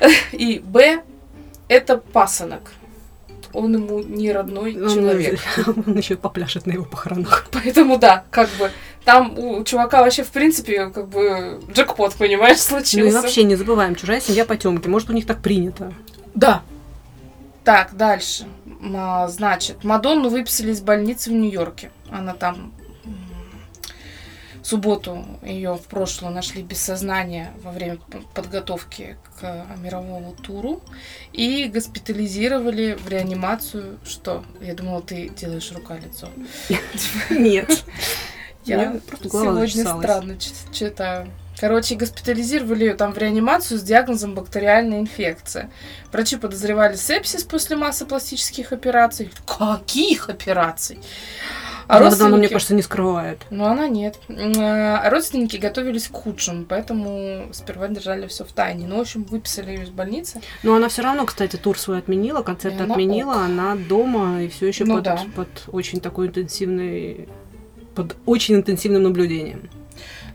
и, 0.32 0.58
б, 0.58 1.02
это 1.68 1.98
пасынок 1.98 2.72
он 3.54 3.74
ему 3.74 4.00
не 4.02 4.32
родной 4.32 4.76
он 4.76 4.88
человек. 4.92 5.40
Он 5.66 5.96
еще 5.96 6.16
попляшет 6.16 6.66
на 6.66 6.72
его 6.72 6.84
похоронах. 6.84 7.46
Поэтому 7.52 7.98
да, 7.98 8.24
как 8.30 8.48
бы 8.58 8.70
там 9.04 9.38
у 9.38 9.62
чувака 9.64 10.02
вообще 10.02 10.22
в 10.22 10.30
принципе 10.30 10.86
как 10.86 11.08
бы 11.08 11.60
джекпот, 11.72 12.14
понимаешь, 12.14 12.60
случился. 12.60 12.98
Ну 13.04 13.06
и 13.06 13.12
вообще 13.12 13.44
не 13.44 13.56
забываем, 13.56 13.94
чужая 13.94 14.20
семья 14.20 14.44
потемки. 14.44 14.88
Может, 14.88 15.10
у 15.10 15.12
них 15.12 15.26
так 15.26 15.40
принято. 15.40 15.92
Да. 16.34 16.62
Так, 17.64 17.96
дальше. 17.96 18.46
Значит, 19.28 19.84
Мадонну 19.84 20.28
выписали 20.28 20.72
из 20.72 20.80
больницы 20.80 21.30
в 21.30 21.32
Нью-Йорке. 21.32 21.90
Она 22.10 22.34
там 22.34 22.72
в 24.64 24.66
субботу 24.66 25.24
ее 25.42 25.74
в 25.74 25.82
прошлую 25.82 26.32
нашли 26.32 26.62
без 26.62 26.80
сознания 26.80 27.52
во 27.62 27.70
время 27.70 27.98
подготовки 28.32 29.18
к 29.38 29.66
мировому 29.82 30.32
туру 30.32 30.82
и 31.32 31.66
госпитализировали 31.66 32.96
в 32.98 33.08
реанимацию. 33.08 33.98
Что? 34.04 34.42
Я 34.62 34.74
думала, 34.74 35.02
ты 35.02 35.28
делаешь 35.28 35.70
рука-лицо. 35.72 36.28
Нет. 37.28 37.84
Я 38.64 39.00
сегодня 39.22 39.68
странно 39.68 40.36
читаю. 40.72 41.28
Короче, 41.58 41.94
госпитализировали 41.94 42.86
ее 42.86 42.94
там 42.94 43.12
в 43.12 43.18
реанимацию 43.18 43.78
с 43.78 43.82
диагнозом 43.82 44.34
бактериальная 44.34 45.00
инфекция. 45.00 45.70
Врачи 46.12 46.36
подозревали 46.36 46.96
сепсис 46.96 47.44
после 47.44 47.76
массы 47.76 48.06
пластических 48.06 48.72
операций. 48.72 49.30
Каких 49.46 50.28
операций? 50.28 50.98
А 51.86 51.98
родственники... 51.98 52.28
она, 52.28 52.36
мне 52.38 52.48
кажется, 52.48 52.74
не 52.74 52.82
скрывает. 52.82 53.42
Ну, 53.50 53.66
она 53.66 53.86
нет. 53.88 54.18
А 54.28 55.08
родственники 55.10 55.56
готовились 55.56 56.08
к 56.08 56.14
худшему, 56.14 56.64
поэтому 56.64 57.48
сперва 57.52 57.88
держали 57.88 58.26
все 58.26 58.44
в 58.44 58.52
тайне. 58.52 58.86
Ну, 58.86 58.96
в 58.96 59.00
общем, 59.00 59.24
выписали 59.24 59.70
ее 59.70 59.82
из 59.84 59.90
больницы. 59.90 60.40
Но 60.62 60.74
она 60.74 60.88
все 60.88 61.02
равно, 61.02 61.26
кстати, 61.26 61.56
тур 61.56 61.78
свой 61.78 61.98
отменила, 61.98 62.42
концерт 62.42 62.80
и 62.80 62.82
отменила, 62.82 63.34
она, 63.34 63.72
она 63.72 63.76
дома 63.76 64.42
и 64.42 64.48
все 64.48 64.66
еще 64.66 64.84
ну, 64.84 64.96
под, 64.96 65.04
да. 65.04 65.20
под 65.36 65.48
очень 65.68 66.00
такой 66.00 66.28
интенсивной 66.28 67.28
под 67.94 68.16
очень 68.26 68.56
интенсивным 68.56 69.02
наблюдением. 69.02 69.68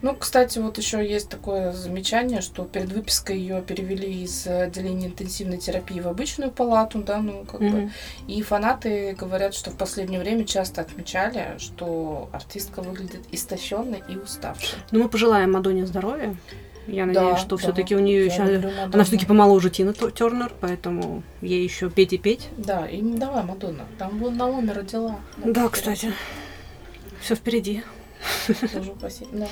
Ну, 0.02 0.16
кстати, 0.16 0.60
вот 0.60 0.78
еще 0.78 1.06
есть 1.06 1.30
такое 1.30 1.74
замечание, 1.74 2.40
что 2.40 2.64
перед 2.64 2.92
выпиской 2.92 3.38
ее 3.38 3.62
перевели 3.62 4.24
из 4.24 4.48
отделения 4.48 5.08
интенсивной 5.08 5.58
терапии 5.58 6.00
в 6.00 6.08
обычную 6.08 6.52
палату, 6.52 7.00
да, 7.00 7.18
ну, 7.18 7.44
как 7.44 7.60
mm-hmm. 7.60 7.72
бы. 7.72 7.92
И 8.28 8.42
фанаты 8.42 9.14
говорят, 9.20 9.54
что 9.54 9.72
в 9.72 9.76
последнее 9.76 10.22
время 10.22 10.46
часто 10.46 10.82
отмечали, 10.82 11.56
что 11.58 12.30
артистка 12.32 12.82
выглядит 12.82 13.22
истощенной 13.32 14.02
и 14.08 14.16
уставшей. 14.16 14.80
Ну, 14.92 15.04
мы 15.04 15.10
пожелаем 15.10 15.52
Мадоне 15.52 15.86
здоровья. 15.86 16.34
Я 16.88 17.06
надеюсь, 17.06 17.32
да, 17.32 17.38
что 17.38 17.58
да. 17.58 17.64
все-таки 17.64 17.96
у 17.96 18.00
нее 18.00 18.26
еще. 18.26 18.42
Она 18.42 19.04
все-таки 19.04 19.26
помоложе 19.26 19.70
Тина 19.70 19.94
Тернер, 19.94 20.52
поэтому 20.60 21.24
ей 21.42 21.64
еще 21.64 21.90
петь 21.90 22.14
и 22.14 22.18
петь. 22.18 22.48
Да, 22.58 22.88
и 22.88 23.02
давай, 23.02 23.44
Мадонна. 23.44 23.86
Там 23.98 24.18
был 24.18 24.32
Наоми 24.32 24.72
родила. 24.72 25.20
Да, 25.38 25.70
кстати. 25.70 26.14
Все 27.22 27.36
впереди. 27.36 27.84
Да. 29.32 29.48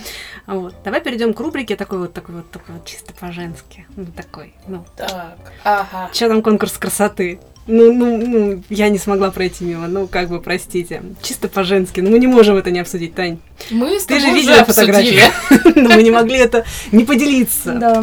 Вот. 0.46 0.76
Давай 0.84 1.02
перейдем 1.02 1.34
к 1.34 1.40
рубрике 1.40 1.76
такой 1.76 2.00
вот, 2.00 2.14
такой 2.14 2.36
вот, 2.36 2.52
такой 2.52 2.76
вот 2.76 2.86
чисто 2.86 3.14
по-женски. 3.14 3.86
Ну, 3.96 4.08
такой, 4.08 4.54
ну. 4.68 4.86
Так, 4.96 5.38
ага. 5.64 6.10
Что 6.14 6.28
там 6.28 6.42
конкурс 6.42 6.74
красоты? 6.74 7.40
Ну, 7.66 7.94
ну, 7.94 8.18
ну, 8.18 8.64
я 8.70 8.88
не 8.90 8.98
смогла 8.98 9.30
пройти 9.30 9.66
мимо, 9.66 9.88
ну, 9.88 10.08
как 10.08 10.30
бы, 10.30 10.42
простите. 10.42 11.02
Чисто 11.22 11.50
по-женски, 11.50 12.00
ну, 12.00 12.12
мы 12.12 12.20
не 12.20 12.28
можем 12.28 12.56
это 12.56 12.72
не 12.72 12.80
обсудить, 12.80 13.14
Тань. 13.14 13.40
Мы 13.72 14.00
с 14.00 14.06
Ты 14.06 14.20
же 14.20 14.32
видела 14.32 14.64
фотографии. 14.64 15.22
Но 15.80 15.90
мы 15.90 16.04
не 16.04 16.12
могли 16.12 16.38
это 16.38 16.66
не 16.92 17.04
поделиться. 17.04 17.74
Да. 17.74 18.02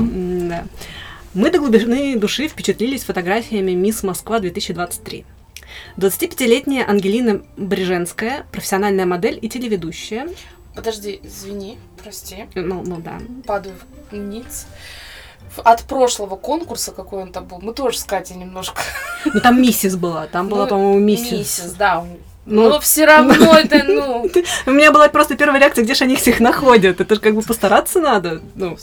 Мы 1.32 1.50
до 1.50 1.58
глубины 1.58 2.16
души 2.16 2.46
впечатлились 2.46 3.04
фотографиями 3.04 3.72
«Мисс 3.72 4.02
Москва 4.02 4.38
2023». 4.38 5.24
25-летняя 5.96 6.84
Ангелина 6.84 7.42
Бриженская, 7.56 8.46
профессиональная 8.50 9.06
модель 9.06 9.38
и 9.40 9.48
телеведущая. 9.48 10.28
Подожди, 10.74 11.20
извини, 11.22 11.78
прости. 12.02 12.46
Ну, 12.54 12.82
ну 12.84 12.96
да. 12.96 13.20
Падаю 13.46 13.76
вниз. 14.10 14.66
От 15.56 15.84
прошлого 15.84 16.34
конкурса, 16.34 16.90
какой 16.90 17.22
он 17.22 17.32
там 17.32 17.46
был, 17.46 17.60
мы 17.60 17.72
тоже 17.74 17.98
с 17.98 18.04
Катей 18.04 18.34
немножко... 18.34 18.82
Ну 19.24 19.40
там 19.40 19.62
миссис 19.62 19.94
была, 19.94 20.26
там 20.26 20.48
была, 20.48 20.64
ну, 20.64 20.68
по-моему, 20.70 20.98
миссис. 20.98 21.30
Миссис, 21.30 21.72
да. 21.74 22.04
Ну, 22.44 22.68
Но 22.68 22.80
все 22.80 23.06
равно 23.06 23.56
это, 23.56 23.84
ну... 23.84 24.28
У 24.66 24.70
меня 24.70 24.90
была 24.90 25.08
просто 25.08 25.36
первая 25.36 25.60
реакция, 25.60 25.84
где 25.84 25.94
же 25.94 26.04
они 26.04 26.16
всех 26.16 26.40
находят. 26.40 27.00
Это 27.00 27.14
же 27.14 27.20
как 27.20 27.34
бы 27.34 27.42
постараться 27.42 28.00
надо. 28.00 28.42
Ну. 28.56 28.76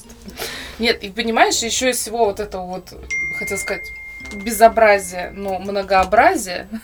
Нет, 0.80 1.03
и 1.03 1.10
понимаешь, 1.10 1.58
еще 1.58 1.89
из 1.89 1.98
всего 1.98 2.25
вот 2.25 2.39
этого 2.39 2.65
вот, 2.65 2.94
хотел 3.38 3.58
сказать, 3.58 3.84
безобразие, 4.33 5.31
но 5.35 5.59
многообразие. 5.59 6.67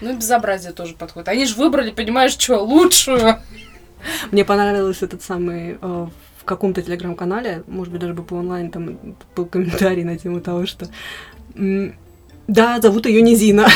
Ну 0.00 0.12
и 0.12 0.16
безобразие 0.16 0.72
тоже 0.72 0.94
подходит. 0.94 1.28
Они 1.28 1.46
же 1.46 1.54
выбрали, 1.54 1.90
понимаешь, 1.90 2.32
что, 2.32 2.58
лучшую. 2.58 3.38
Мне 4.32 4.44
понравился 4.44 5.06
этот 5.06 5.22
самый 5.22 5.78
э, 5.80 6.06
в 6.44 6.44
каком-то 6.44 6.82
телеграм-канале, 6.82 7.62
может 7.66 7.90
быть, 7.90 8.02
даже 8.02 8.12
бы 8.12 8.22
по 8.22 8.34
онлайн, 8.34 8.70
там 8.70 8.98
был 9.34 9.46
комментарий 9.46 10.04
на 10.04 10.18
тему 10.18 10.40
того, 10.40 10.66
что 10.66 10.88
да, 12.46 12.80
зовут 12.80 13.06
ее 13.06 13.22
Низина. 13.22 13.66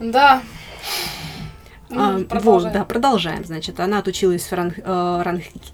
Да. 0.00 0.42
Ну, 1.92 2.26
а, 2.30 2.40
вот, 2.40 2.72
да, 2.72 2.84
продолжаем. 2.84 3.44
Значит, 3.44 3.78
она 3.78 3.98
отучилась 3.98 4.44
в, 4.44 4.52
Ран, 4.52 4.72
э, 4.76 5.22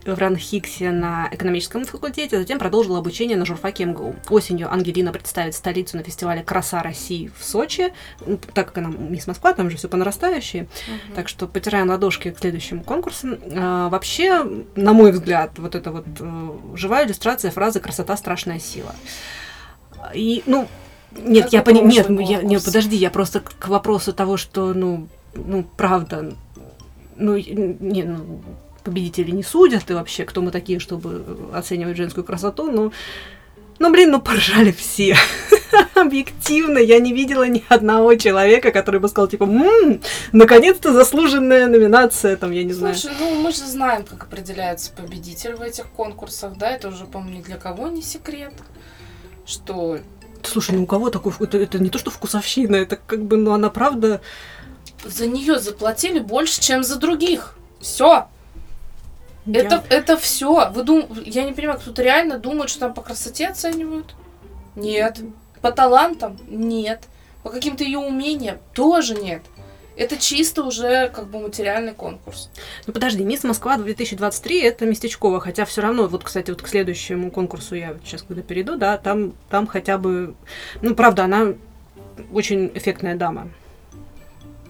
в 0.05 0.19
Ранхиксе 0.19 0.91
на 0.91 1.29
экономическом 1.31 1.85
факультете, 1.85 2.39
затем 2.39 2.59
продолжила 2.59 2.99
обучение 2.99 3.37
на 3.37 3.47
журфаке 3.47 3.85
МГУ. 3.85 4.17
Осенью 4.29 4.73
Ангелина 4.73 5.13
представит 5.13 5.55
столицу 5.55 5.97
на 5.97 6.03
фестивале 6.03 6.43
«Краса 6.43 6.83
России» 6.83 7.31
в 7.39 7.45
Сочи. 7.45 7.93
Ну, 8.27 8.39
так 8.53 8.69
как 8.69 8.79
она 8.79 8.89
мисс 8.89 9.27
Москва, 9.27 9.53
там 9.53 9.71
же 9.71 9.77
все 9.77 9.89
по 9.89 9.97
нарастающей. 9.97 10.63
Угу. 10.63 11.15
Так 11.15 11.29
что 11.29 11.47
потираем 11.47 11.89
ладошки 11.89 12.31
к 12.31 12.39
следующим 12.39 12.81
конкурсам. 12.81 13.39
А, 13.57 13.89
вообще, 13.89 14.45
на 14.75 14.93
мой 14.93 15.13
взгляд, 15.13 15.53
вот 15.59 15.75
это 15.75 15.93
вот 15.93 16.07
э, 16.19 16.51
живая 16.75 17.07
иллюстрация 17.07 17.51
фразы 17.51 17.81
«красота– 17.81 18.17
страшная 18.19 18.59
сила». 18.59 18.95
И, 20.15 20.43
ну, 20.47 20.69
нет, 21.13 21.45
как 21.45 21.53
я 21.53 21.63
понимаю, 21.63 21.89
нет, 22.09 22.29
я, 22.29 22.43
нет, 22.43 22.65
подожди, 22.65 22.97
я 22.97 23.11
просто 23.11 23.41
к 23.41 23.69
вопросу 23.69 24.13
того, 24.13 24.37
что, 24.37 24.75
ну, 24.75 25.09
ну, 25.35 25.65
правда, 25.77 26.35
ну, 27.17 27.37
не, 27.37 28.05
ну, 28.05 28.41
победители 28.85 29.31
не 29.31 29.43
судят, 29.43 29.91
и 29.91 29.95
вообще, 29.95 30.25
кто 30.25 30.41
мы 30.41 30.51
такие, 30.51 30.79
чтобы 30.79 31.25
оценивать 31.53 31.97
женскую 31.97 32.25
красоту, 32.25 32.71
ну, 32.71 32.93
ну, 33.79 33.93
блин, 33.93 34.11
ну, 34.11 34.21
поржали 34.21 34.73
все. 34.73 35.17
Объективно, 35.95 36.79
я 36.79 36.99
не 36.99 37.13
видела 37.13 37.47
ни 37.47 37.63
одного 37.69 38.15
человека, 38.17 38.73
который 38.73 38.99
бы 38.99 39.09
сказал, 39.09 39.29
типа, 39.29 39.45
м-м, 39.45 40.01
наконец-то 40.33 40.93
заслуженная 40.93 41.69
номинация, 41.69 42.37
там, 42.37 42.51
я 42.51 42.65
не 42.65 42.73
знаю. 42.73 42.97
Слушай, 42.97 43.17
ну, 43.21 43.41
мы 43.41 43.53
же 43.53 43.67
знаем, 43.67 44.05
как 44.05 44.25
определяется 44.25 44.91
победитель 44.93 45.55
в 45.55 45.63
этих 45.63 45.87
конкурсах, 45.91 46.57
да, 46.57 46.71
это 46.71 46.89
уже, 46.89 47.05
по-моему, 47.05 47.39
ни 47.39 47.43
для 47.43 47.57
кого 47.57 47.89
не 47.89 48.03
секрет, 48.03 48.55
что... 49.47 49.99
Слушай, 50.43 50.77
ну 50.77 50.85
у 50.85 50.87
кого 50.87 51.11
такой... 51.11 51.33
Это, 51.41 51.59
это 51.59 51.79
не 51.79 51.91
то, 51.91 51.99
что 51.99 52.11
вкусовщина, 52.11 52.77
это 52.77 52.97
как 52.97 53.25
бы, 53.25 53.37
ну, 53.37 53.53
она 53.53 53.71
правда 53.71 54.21
за 55.05 55.27
нее 55.27 55.59
заплатили 55.59 56.19
больше, 56.19 56.61
чем 56.61 56.83
за 56.83 56.97
других. 56.97 57.57
Все. 57.81 58.29
Я... 59.47 59.61
Это, 59.61 59.85
это 59.89 60.17
все. 60.17 60.71
Вы 60.71 60.83
дум... 60.83 61.09
Я 61.25 61.45
не 61.45 61.53
понимаю, 61.53 61.79
кто-то 61.79 62.03
реально 62.03 62.39
думает, 62.39 62.71
что 62.71 62.81
там 62.81 62.95
по 62.95 63.03
красоте 63.03 63.49
оценивают? 63.49 64.15
Нет. 64.77 65.21
По 65.61 65.73
талантам? 65.73 66.37
Нет. 66.49 67.05
По 67.43 67.51
каким-то 67.51 67.85
ее 67.85 67.99
умениям? 67.99 68.59
Тоже 68.75 69.15
нет. 69.15 69.43
Это 69.97 70.17
чисто 70.17 70.63
уже 70.63 71.09
как 71.09 71.27
бы 71.29 71.41
материальный 71.41 71.93
конкурс. 71.93 72.51
Ну 72.87 72.93
подожди, 72.93 73.25
Мисс 73.25 73.43
Москва 73.43 73.77
2023 73.77 74.61
это 74.61 74.87
местечково, 74.87 75.41
хотя 75.41 75.65
все 75.65 75.83
равно, 75.83 76.07
вот, 76.07 76.23
кстати, 76.23 76.51
вот 76.51 76.63
к 76.63 76.69
следующему 76.69 77.33
конкурсу 77.33 77.75
я 77.75 77.97
сейчас 78.05 78.23
когда 78.23 78.43
перейду, 78.43 78.77
да, 78.77 78.97
там, 78.97 79.33
там 79.51 79.67
хотя 79.67 79.99
бы, 79.99 80.37
ну 80.83 80.95
правда, 80.95 81.25
она 81.25 81.55
очень 82.33 82.71
эффектная 82.75 83.17
дама 83.17 83.49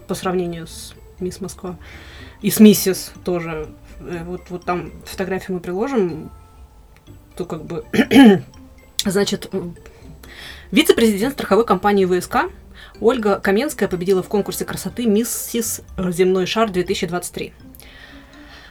по 0.09 0.15
сравнению 0.15 0.65
с 0.65 0.95
Мисс 1.19 1.39
Москва. 1.39 1.77
И 2.41 2.49
с 2.49 2.59
Миссис 2.59 3.13
тоже 3.23 3.69
э, 3.99 4.23
вот, 4.25 4.41
вот 4.49 4.65
там 4.65 4.91
фотографию 5.05 5.55
мы 5.55 5.61
приложим, 5.61 6.31
то 7.37 7.45
как 7.45 7.63
бы, 7.63 7.85
значит, 9.05 9.51
вице-президент 10.71 11.35
страховой 11.35 11.63
компании 11.63 12.05
ВСК 12.05 12.49
Ольга 12.99 13.39
Каменская 13.39 13.87
победила 13.87 14.23
в 14.23 14.27
конкурсе 14.27 14.65
красоты 14.65 15.05
«Миссис 15.05 15.81
Земной 15.97 16.47
шар 16.47 16.71
2023». 16.71 17.53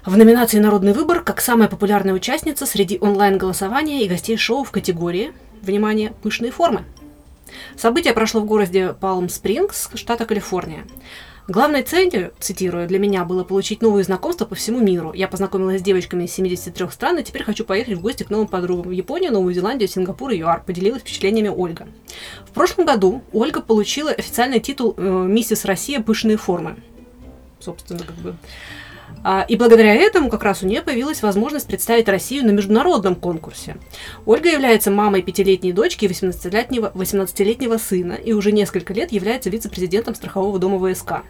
В 0.04 0.16
номинации 0.16 0.58
«Народный 0.58 0.92
выбор» 0.92 1.22
как 1.22 1.40
самая 1.40 1.68
популярная 1.68 2.14
участница 2.14 2.66
среди 2.66 2.98
онлайн-голосования 3.00 4.04
и 4.04 4.08
гостей 4.08 4.36
шоу 4.36 4.64
в 4.64 4.72
категории, 4.72 5.32
внимание, 5.62 6.12
пышные 6.22 6.50
формы. 6.50 6.84
Событие 7.76 8.12
прошло 8.12 8.40
в 8.40 8.44
городе 8.44 8.94
Палм-Спрингс, 9.00 9.90
штата 9.94 10.24
Калифорния. 10.24 10.84
Главной 11.48 11.82
целью, 11.82 12.34
цитирую, 12.38 12.86
для 12.86 12.98
меня 12.98 13.24
было 13.24 13.42
получить 13.42 13.80
новые 13.80 14.04
знакомства 14.04 14.44
по 14.44 14.54
всему 14.54 14.80
миру. 14.80 15.14
Я 15.14 15.28
познакомилась 15.28 15.80
с 15.80 15.82
девочками 15.82 16.24
из 16.24 16.34
73 16.34 16.90
стран, 16.90 17.16
и 17.16 17.22
теперь 17.22 17.42
хочу 17.42 17.64
поехать 17.64 17.94
в 17.94 18.02
гости 18.02 18.22
к 18.22 18.28
новым 18.28 18.48
подругам 18.48 18.90
в 18.90 18.90
Японию, 18.90 19.32
Новую 19.32 19.54
Зеландию, 19.54 19.88
Сингапур 19.88 20.30
и 20.30 20.36
ЮАР, 20.36 20.64
поделилась 20.66 21.00
впечатлениями 21.00 21.48
Ольга. 21.48 21.88
В 22.46 22.50
прошлом 22.50 22.84
году 22.84 23.22
Ольга 23.32 23.62
получила 23.62 24.10
официальный 24.10 24.60
титул 24.60 24.92
э, 24.98 25.02
«Миссис 25.26 25.64
Россия. 25.64 26.00
Пышные 26.00 26.36
формы». 26.36 26.76
Собственно, 27.60 28.00
как 28.00 28.16
бы 28.16 28.36
а, 29.24 29.46
и 29.48 29.56
благодаря 29.56 29.94
этому 29.94 30.28
как 30.28 30.42
раз 30.42 30.62
у 30.62 30.66
нее 30.66 30.82
появилась 30.82 31.22
возможность 31.22 31.66
представить 31.66 32.08
Россию 32.08 32.44
на 32.44 32.50
международном 32.50 33.14
конкурсе. 33.14 33.76
Ольга 34.26 34.50
является 34.50 34.90
мамой 34.90 35.22
пятилетней 35.22 35.72
дочки 35.72 36.04
и 36.04 36.08
18-летнего, 36.08 36.92
18 36.94 37.80
сына 37.80 38.12
и 38.12 38.32
уже 38.32 38.52
несколько 38.52 38.92
лет 38.92 39.12
является 39.12 39.50
вице-президентом 39.50 40.14
страхового 40.14 40.58
дома 40.58 40.78
ВСК. 40.92 41.22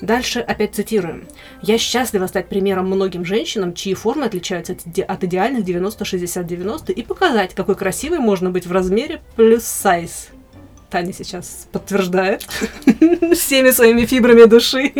Дальше 0.00 0.40
опять 0.40 0.74
цитируем. 0.74 1.26
«Я 1.60 1.76
счастлива 1.76 2.26
стать 2.26 2.48
примером 2.48 2.86
многим 2.86 3.24
женщинам, 3.24 3.74
чьи 3.74 3.94
формы 3.94 4.26
отличаются 4.26 4.74
от, 4.74 4.86
иде- 4.86 5.02
от 5.02 5.24
идеальных 5.24 5.64
90-60-90 5.64 6.92
и 6.92 7.02
показать, 7.02 7.54
какой 7.54 7.74
красивой 7.74 8.18
можно 8.18 8.50
быть 8.50 8.66
в 8.66 8.72
размере 8.72 9.22
плюс 9.36 9.64
сайз». 9.64 10.28
Таня 10.90 11.12
сейчас 11.12 11.68
подтверждает 11.72 12.42
всеми 13.34 13.70
своими 13.70 14.06
фибрами 14.06 14.44
души. 14.44 14.92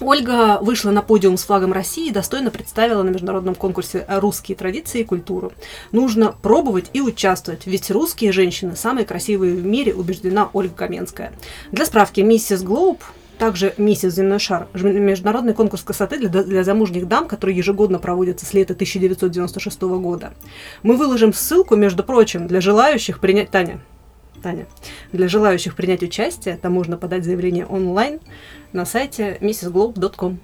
Ольга 0.00 0.58
вышла 0.60 0.90
на 0.90 1.02
подиум 1.02 1.36
с 1.36 1.44
флагом 1.44 1.72
России 1.72 2.08
и 2.08 2.12
достойно 2.12 2.50
представила 2.50 3.02
на 3.02 3.10
международном 3.10 3.54
конкурсе 3.54 4.04
«Русские 4.08 4.56
традиции 4.56 5.00
и 5.00 5.04
культуру». 5.04 5.52
Нужно 5.92 6.34
пробовать 6.42 6.90
и 6.92 7.00
участвовать, 7.00 7.66
ведь 7.66 7.90
русские 7.92 8.32
женщины 8.32 8.74
самые 8.74 9.06
красивые 9.06 9.54
в 9.54 9.64
мире, 9.64 9.94
убеждена 9.94 10.50
Ольга 10.52 10.74
Каменская. 10.74 11.32
Для 11.70 11.86
справки, 11.86 12.20
миссис 12.20 12.62
Глоуб 12.62 13.04
также 13.38 13.74
«Миссис 13.78 14.14
Земной 14.14 14.38
шар»– 14.38 14.68
международный 14.74 15.54
конкурс 15.54 15.82
красоты 15.82 16.18
для, 16.18 16.42
для 16.42 16.64
замужних 16.64 17.08
дам, 17.08 17.26
который 17.26 17.54
ежегодно 17.54 17.98
проводится 17.98 18.46
с 18.46 18.54
лета 18.54 18.74
1996 18.74 19.80
года. 19.82 20.32
Мы 20.82 20.96
выложим 20.96 21.32
ссылку, 21.32 21.76
между 21.76 22.02
прочим, 22.04 22.46
для 22.46 22.60
желающих 22.60 23.20
принять... 23.20 23.50
Таня, 23.50 23.80
Таня. 24.42 24.66
Для 25.12 25.28
желающих 25.28 25.76
принять 25.76 26.02
участие, 26.02 26.56
там 26.56 26.72
можно 26.72 26.96
подать 26.96 27.24
заявление 27.24 27.66
онлайн 27.66 28.20
на 28.72 28.84
сайте 28.84 29.38
mrsglobe.com. 29.40 30.38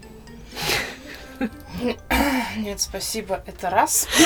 Нет, 2.56 2.80
спасибо, 2.80 3.42
это 3.46 3.70
раз. 3.70 4.06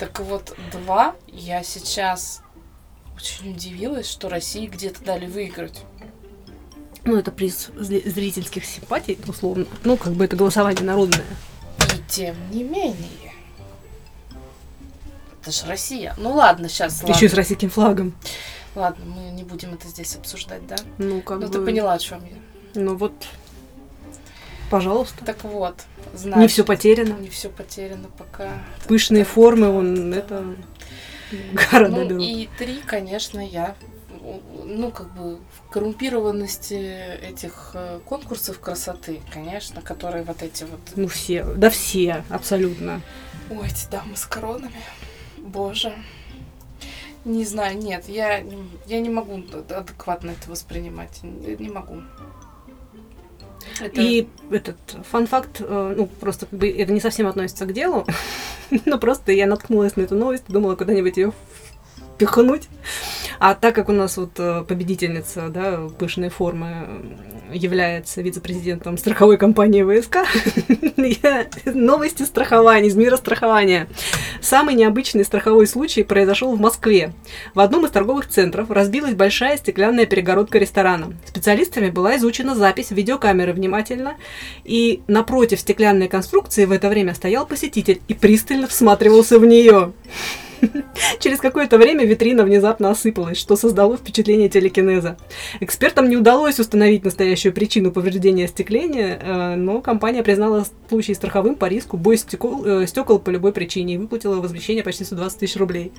Так 0.00 0.18
вот, 0.20 0.56
два, 0.72 1.14
я 1.26 1.62
сейчас 1.62 2.40
очень 3.14 3.50
удивилась, 3.50 4.08
что 4.08 4.30
России 4.30 4.66
где-то 4.66 5.04
дали 5.04 5.26
выиграть. 5.26 5.82
Ну, 7.04 7.16
это 7.18 7.30
приз 7.30 7.68
зрительских 7.76 8.64
симпатий, 8.64 9.18
условно. 9.26 9.66
Ну, 9.84 9.98
как 9.98 10.14
бы 10.14 10.24
это 10.24 10.36
голосование 10.36 10.84
народное. 10.84 11.26
И 11.94 12.02
тем 12.08 12.34
не 12.50 12.64
менее. 12.64 12.96
Это 15.40 15.52
же 15.52 15.66
Россия. 15.66 16.14
Ну 16.18 16.32
ладно, 16.32 16.68
сейчас. 16.68 17.02
Еще 17.02 17.26
и 17.26 17.28
с 17.28 17.34
российским 17.34 17.70
флагом. 17.70 18.14
Ладно, 18.74 19.04
мы 19.04 19.30
не 19.32 19.42
будем 19.42 19.74
это 19.74 19.88
здесь 19.88 20.14
обсуждать, 20.16 20.66
да? 20.66 20.76
Ну, 20.98 21.22
как 21.22 21.40
ну, 21.40 21.46
бы... 21.46 21.52
ты 21.52 21.64
поняла, 21.64 21.94
о 21.94 21.98
чем 21.98 22.24
я. 22.24 22.36
Ну 22.74 22.94
вот, 22.94 23.12
пожалуйста. 24.70 25.24
Так 25.24 25.42
вот, 25.42 25.74
значит, 26.14 26.40
Не 26.40 26.48
все 26.48 26.64
потеряно. 26.64 27.14
Не 27.14 27.28
все 27.28 27.48
потеряно 27.48 28.08
пока. 28.16 28.50
Пышные 28.86 29.24
Так, 29.24 29.32
формы, 29.32 29.66
так, 29.66 29.74
он 29.74 30.12
так. 30.12 30.24
это 30.24 30.44
гора 31.52 31.88
Ну 31.88 32.20
и 32.20 32.48
три, 32.58 32.80
конечно, 32.86 33.44
я 33.44 33.74
ну, 34.64 34.90
как 34.90 35.12
бы 35.14 35.36
в 35.36 35.70
коррумпированности 35.70 36.74
этих 37.22 37.70
э, 37.74 38.00
конкурсов 38.04 38.60
красоты, 38.60 39.20
конечно, 39.32 39.80
которые 39.80 40.24
вот 40.24 40.42
эти 40.42 40.64
вот... 40.64 40.80
Ну 40.94 41.08
все, 41.08 41.44
да 41.44 41.70
все, 41.70 42.24
абсолютно. 42.28 43.00
Ой, 43.50 43.66
эти 43.66 43.90
дамы 43.90 44.16
с 44.16 44.26
коронами. 44.26 44.74
Боже. 45.42 45.92
Не 47.24 47.44
знаю, 47.44 47.76
нет, 47.78 48.08
я, 48.08 48.42
я 48.86 49.00
не 49.00 49.10
могу 49.10 49.42
адекватно 49.68 50.30
это 50.30 50.50
воспринимать. 50.50 51.20
Не 51.22 51.68
могу. 51.68 52.02
Это- 53.80 54.00
И 54.00 54.26
этот 54.50 54.76
фан-факт, 55.10 55.60
э, 55.60 55.94
ну, 55.96 56.06
просто 56.06 56.46
как 56.46 56.58
бы 56.58 56.68
это 56.68 56.92
не 56.92 57.00
совсем 57.00 57.26
относится 57.26 57.66
к 57.66 57.72
делу, 57.74 58.06
но 58.86 58.98
просто 58.98 59.32
я 59.32 59.46
наткнулась 59.46 59.96
на 59.96 60.02
эту 60.02 60.14
новость, 60.16 60.44
думала 60.48 60.76
куда-нибудь 60.76 61.16
ее 61.18 61.32
впихнуть. 62.20 62.68
А 63.38 63.54
так 63.54 63.74
как 63.74 63.88
у 63.88 63.92
нас 63.92 64.18
вот 64.18 64.32
э, 64.38 64.64
победительница, 64.68 65.48
да, 65.48 65.88
пышной 65.98 66.28
формы 66.28 66.86
является 67.52 68.20
вице-президентом 68.20 68.98
страховой 68.98 69.38
компании 69.38 69.82
ВСК, 69.82 70.18
новости 71.74 72.22
страхования, 72.24 72.88
из 72.88 72.96
мира 72.96 73.16
страхования. 73.16 73.88
Самый 74.42 74.74
необычный 74.74 75.24
страховой 75.24 75.66
случай 75.66 76.02
произошел 76.02 76.54
в 76.54 76.60
Москве. 76.60 77.12
В 77.54 77.60
одном 77.60 77.86
из 77.86 77.90
торговых 77.90 78.28
центров 78.28 78.70
разбилась 78.70 79.14
большая 79.14 79.56
стеклянная 79.56 80.06
перегородка 80.06 80.58
ресторана. 80.58 81.14
Специалистами 81.26 81.88
была 81.88 82.16
изучена 82.16 82.54
запись 82.54 82.90
видеокамеры 82.90 83.54
внимательно, 83.54 84.16
и 84.64 85.00
напротив 85.08 85.60
стеклянной 85.60 86.08
конструкции 86.08 86.66
в 86.66 86.72
это 86.72 86.90
время 86.90 87.14
стоял 87.14 87.46
посетитель 87.46 88.02
и 88.08 88.14
пристально 88.14 88.66
всматривался 88.66 89.38
в 89.38 89.46
нее. 89.46 89.92
Через 91.20 91.38
какое-то 91.38 91.78
время 91.78 92.04
витрина 92.04 92.44
внезапно 92.44 92.90
осыпалась, 92.90 93.38
что 93.38 93.56
создало 93.56 93.96
впечатление 93.96 94.48
телекинеза. 94.48 95.16
Экспертам 95.60 96.08
не 96.08 96.16
удалось 96.16 96.58
установить 96.58 97.04
настоящую 97.04 97.52
причину 97.52 97.92
повреждения 97.92 98.44
остекления, 98.44 99.18
э, 99.20 99.54
но 99.56 99.80
компания 99.80 100.22
признала 100.22 100.66
случай 100.88 101.14
страховым 101.14 101.54
по 101.54 101.66
риску 101.66 101.96
бой 101.96 102.16
стекол, 102.16 102.64
э, 102.64 102.86
стекол 102.86 103.18
по 103.18 103.30
любой 103.30 103.52
причине 103.52 103.94
и 103.94 103.98
выплатила 103.98 104.40
возмещение 104.40 104.84
почти 104.84 105.04
120 105.04 105.38
тысяч 105.38 105.56
рублей. 105.56 105.92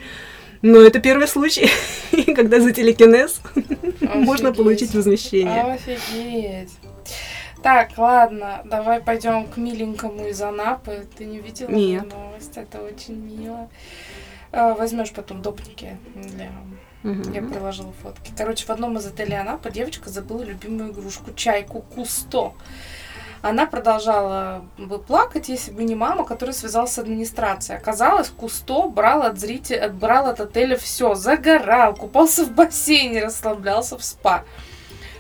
Но 0.61 0.79
это 0.79 0.99
первый 0.99 1.27
случай, 1.27 1.69
когда 2.35 2.59
за 2.59 2.71
телекинез 2.71 3.41
можно 4.01 4.53
получить 4.53 4.93
возмещение. 4.93 5.73
Офигеть. 5.73 6.69
Так, 7.63 7.95
ладно, 7.97 8.61
давай 8.65 9.01
пойдем 9.01 9.45
к 9.45 9.57
миленькому 9.57 10.27
из 10.27 10.41
Анапы. 10.41 11.05
Ты 11.15 11.25
не 11.25 11.39
видела 11.39 11.69
Нет. 11.69 12.11
новость? 12.11 12.57
Это 12.57 12.81
очень 12.81 13.15
мило. 13.15 13.69
А, 14.51 14.73
Возьмешь 14.73 15.11
потом 15.11 15.41
допники 15.41 15.97
для... 16.15 16.51
Мгм. 17.03 17.31
Я 17.33 17.41
приложила 17.41 17.91
фотки. 18.03 18.31
Короче, 18.37 18.65
в 18.65 18.69
одном 18.69 18.97
из 18.97 19.05
отелей 19.07 19.39
Анапа 19.39 19.71
девочка 19.71 20.09
забыла 20.09 20.43
любимую 20.43 20.91
игрушку 20.91 21.33
чайку 21.33 21.81
Кусто. 21.81 22.53
Она 23.41 23.65
продолжала 23.65 24.63
бы 24.77 24.99
плакать, 24.99 25.49
если 25.49 25.71
бы 25.71 25.83
не 25.83 25.95
мама, 25.95 26.25
которая 26.25 26.53
связалась 26.53 26.91
с 26.91 26.99
администрацией. 26.99 27.79
Оказалось, 27.79 28.29
Кусто 28.29 28.87
брал 28.87 29.23
от 29.23 29.39
зрителя, 29.39 29.89
брал 29.89 30.27
от 30.27 30.41
отеля 30.41 30.77
все. 30.77 31.15
Загорал, 31.15 31.95
купался 31.95 32.45
в 32.45 32.51
бассейне, 32.51 33.23
расслаблялся 33.23 33.97
в 33.97 34.03
спа. 34.03 34.43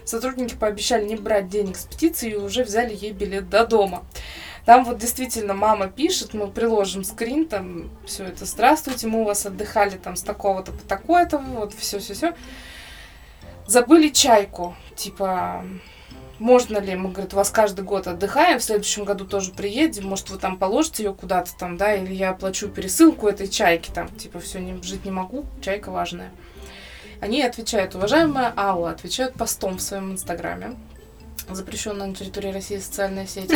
Сотрудники 0.05 0.55
пообещали 0.55 1.07
не 1.07 1.15
брать 1.15 1.49
денег 1.49 1.77
с 1.77 1.85
петиции 1.85 2.31
и 2.31 2.35
уже 2.35 2.63
взяли 2.63 2.93
ей 2.93 3.11
билет 3.11 3.49
до 3.49 3.65
дома. 3.65 4.03
Там 4.65 4.85
вот 4.85 4.97
действительно 4.99 5.53
мама 5.53 5.87
пишет, 5.87 6.33
мы 6.33 6.47
приложим 6.47 7.03
скрин, 7.03 7.47
там 7.47 7.89
все 8.05 8.25
это, 8.25 8.45
здравствуйте, 8.45 9.07
мы 9.07 9.21
у 9.21 9.25
вас 9.25 9.45
отдыхали 9.45 9.97
там 9.97 10.15
с 10.15 10.21
такого-то 10.21 10.71
по 10.71 10.83
такое-то, 10.83 11.39
вот 11.39 11.73
все-все-все. 11.73 12.35
Забыли 13.65 14.09
чайку, 14.09 14.75
типа, 14.95 15.65
можно 16.37 16.77
ли, 16.77 16.95
мы, 16.95 17.11
говорит, 17.11 17.33
у 17.33 17.37
вас 17.37 17.49
каждый 17.49 17.85
год 17.85 18.07
отдыхаем, 18.07 18.59
в 18.59 18.63
следующем 18.63 19.05
году 19.05 19.25
тоже 19.25 19.51
приедем, 19.51 20.07
может, 20.07 20.29
вы 20.29 20.37
там 20.37 20.57
положите 20.57 21.03
ее 21.03 21.13
куда-то 21.13 21.55
там, 21.57 21.77
да, 21.77 21.95
или 21.95 22.13
я 22.13 22.31
оплачу 22.31 22.67
пересылку 22.67 23.27
этой 23.27 23.47
чайки 23.47 23.89
там, 23.89 24.09
типа, 24.09 24.39
все, 24.39 24.59
не, 24.59 24.81
жить 24.83 25.05
не 25.05 25.11
могу, 25.11 25.45
чайка 25.61 25.89
важная. 25.89 26.31
Они 27.19 27.41
отвечают, 27.43 27.93
уважаемая 27.93 28.51
Алла, 28.57 28.89
отвечают 28.89 29.35
постом 29.35 29.77
в 29.77 29.81
своем 29.81 30.11
инстаграме. 30.11 30.75
Запрещенная 31.49 32.07
на 32.07 32.15
территории 32.15 32.51
России 32.51 32.77
социальная 32.77 33.27
сеть. 33.27 33.51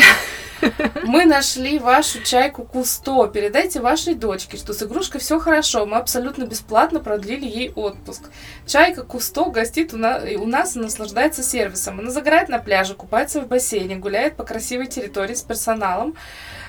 Мы 1.04 1.26
нашли 1.26 1.80
вашу 1.80 2.22
чайку 2.24 2.64
Кусто. 2.64 3.28
Передайте 3.28 3.80
вашей 3.80 4.16
дочке, 4.16 4.58
что 4.58 4.74
с 4.74 4.84
игрушкой 4.84 5.22
все 5.22 5.40
хорошо. 5.40 5.86
Мы 5.86 5.98
абсолютно 5.98 6.46
бесплатно 6.46 7.00
продлили 7.00 7.46
ей 7.46 7.72
отпуск. 7.76 8.30
Чайка 8.66 9.04
Кусто 9.04 9.46
гостит 9.46 9.94
у, 9.94 9.98
на, 9.98 10.22
у 10.38 10.46
нас 10.46 10.76
и 10.76 10.80
наслаждается 10.80 11.44
сервисом. 11.44 12.00
Она 12.00 12.12
загорает 12.12 12.50
на 12.50 12.60
пляже, 12.60 12.96
купается 12.96 13.42
в 13.42 13.48
бассейне, 13.48 13.96
гуляет 13.98 14.36
по 14.36 14.44
красивой 14.44 14.88
территории 14.88 15.36
с 15.36 15.42
персоналом 15.42 16.16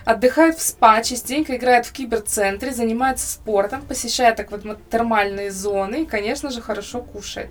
отдыхает 0.07 0.57
в 0.57 0.63
спа, 0.63 1.03
частенько 1.03 1.57
играет 1.57 1.85
в 1.85 1.93
киберцентре, 1.93 2.73
занимается 2.73 3.29
спортом, 3.29 3.83
посещает 3.83 4.37
так 4.37 4.53
вот 4.53 4.63
термальные 4.89 5.51
зоны 5.51 6.03
и, 6.03 6.07
конечно 6.07 6.51
же, 6.51 6.63
хорошо 6.63 7.01
кушает. 7.01 7.51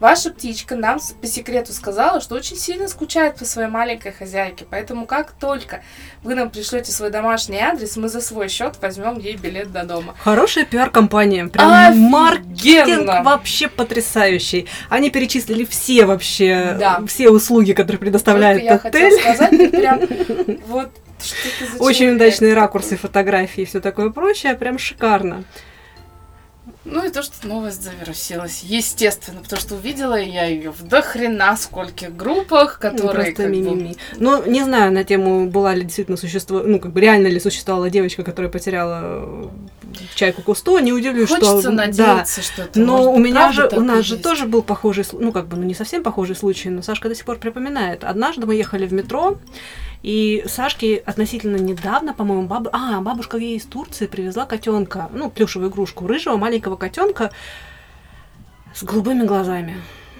Ваша 0.00 0.30
птичка 0.30 0.74
нам 0.74 0.98
по 1.20 1.28
секрету 1.28 1.72
сказала, 1.72 2.20
что 2.20 2.34
очень 2.34 2.56
сильно 2.56 2.88
скучает 2.88 3.36
по 3.36 3.44
своей 3.44 3.68
маленькой 3.68 4.10
хозяйке, 4.10 4.66
поэтому 4.68 5.06
как 5.06 5.30
только 5.30 5.84
вы 6.24 6.34
нам 6.34 6.50
пришлете 6.50 6.90
свой 6.90 7.10
домашний 7.10 7.60
адрес, 7.60 7.96
мы 7.96 8.08
за 8.08 8.20
свой 8.20 8.48
счет 8.48 8.74
возьмем 8.82 9.20
ей 9.20 9.36
билет 9.36 9.70
до 9.70 9.84
дома. 9.84 10.16
Хорошая 10.18 10.64
пиар-компания, 10.64 11.46
прям 11.46 11.70
Офигенно! 11.70 12.08
маркетинг 12.08 13.24
вообще 13.24 13.68
потрясающий. 13.68 14.66
Они 14.88 15.08
перечислили 15.08 15.64
все 15.64 16.04
вообще, 16.04 16.76
да. 16.80 17.00
все 17.06 17.30
услуги, 17.30 17.72
которые 17.72 18.00
предоставляет 18.00 18.66
Только 18.66 18.88
отель. 18.88 19.02
Я 19.02 19.10
хотела 19.10 19.34
сказать, 19.36 19.70
прям 19.70 20.58
вот 20.66 20.90
очень 21.78 22.14
удачные 22.14 22.54
ракурсы 22.54 22.96
фотографии 22.96 23.62
и 23.62 23.64
все 23.64 23.80
такое 23.80 24.10
прочее, 24.10 24.54
прям 24.54 24.78
шикарно. 24.78 25.44
Ну 26.84 27.04
и 27.04 27.10
то, 27.10 27.22
что 27.22 27.46
новость 27.46 27.82
завирусилась, 27.82 28.62
естественно, 28.64 29.40
потому 29.40 29.60
что 29.60 29.76
увидела 29.76 30.20
я 30.20 30.46
ее 30.46 30.72
в 30.72 30.82
дохрена 30.82 31.56
скольких 31.56 32.16
группах, 32.16 32.80
ну, 32.82 32.90
которые... 32.90 33.30
Ну, 33.30 33.36
просто 33.36 33.46
мимими. 33.46 33.88
Бы... 33.88 33.96
Ну, 34.18 34.46
не 34.46 34.64
знаю 34.64 34.92
на 34.92 35.04
тему, 35.04 35.48
была 35.48 35.74
ли 35.74 35.82
действительно 35.82 36.16
существо, 36.16 36.60
ну, 36.64 36.80
как 36.80 36.92
бы 36.92 37.00
реально 37.00 37.28
ли 37.28 37.38
существовала 37.38 37.88
девочка, 37.88 38.24
которая 38.24 38.50
потеряла 38.50 39.00
э, 39.04 39.48
чайку 40.16 40.42
Кусто, 40.42 40.80
не 40.80 40.92
удивлюсь, 40.92 41.28
Хочется 41.28 41.60
что... 41.60 41.70
надеяться, 41.70 42.40
да. 42.40 42.46
что 42.46 42.62
это 42.62 42.80
Но 42.80 43.12
у 43.12 43.18
меня 43.18 43.52
же, 43.52 43.68
у 43.68 43.80
нас 43.80 44.04
же 44.04 44.16
тоже 44.16 44.46
был 44.46 44.62
похожий, 44.62 45.04
ну, 45.12 45.30
как 45.30 45.46
бы, 45.46 45.56
ну, 45.56 45.62
не 45.62 45.74
совсем 45.74 46.02
похожий 46.02 46.34
случай, 46.34 46.68
но 46.68 46.82
Сашка 46.82 47.08
до 47.08 47.14
сих 47.14 47.24
пор 47.24 47.38
припоминает. 47.38 48.02
Однажды 48.02 48.44
мы 48.44 48.56
ехали 48.56 48.86
в 48.86 48.92
метро, 48.92 49.38
и 50.02 50.44
Сашке 50.46 50.96
относительно 50.96 51.56
недавно, 51.56 52.12
по-моему, 52.12 52.46
баб... 52.48 52.68
а, 52.72 53.00
бабушка 53.00 53.36
ей 53.36 53.56
из 53.56 53.64
Турции 53.64 54.06
привезла 54.06 54.46
котенка, 54.46 55.08
ну, 55.12 55.30
плюшевую 55.30 55.70
игрушку, 55.70 56.06
рыжего 56.06 56.36
маленького 56.36 56.76
котенка 56.76 57.30
с 58.74 58.82
голубыми 58.82 59.24
глазами. 59.24 59.76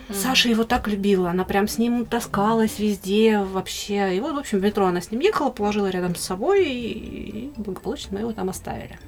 Mm. 0.09 0.15
Саша 0.15 0.49
его 0.49 0.63
так 0.63 0.87
любила, 0.87 1.31
она 1.31 1.45
прям 1.45 1.67
с 1.67 1.79
ним 1.79 2.07
таскалась 2.07 2.79
везде 2.79 3.41
вообще. 3.41 4.17
И 4.17 4.21
вот, 4.21 4.35
в 4.35 4.39
общем, 4.39 4.59
в 4.59 4.63
метро 4.63 4.87
она 4.87 5.01
с 5.01 5.11
ним 5.11 5.21
ехала, 5.21 5.51
положила 5.51 5.91
рядом 5.91 6.15
с 6.15 6.21
собой, 6.21 6.65
и 6.65 7.53
благополучно 7.57 8.11
мы 8.13 8.21
его 8.21 8.33
там 8.33 8.51
оставили. 8.51 8.99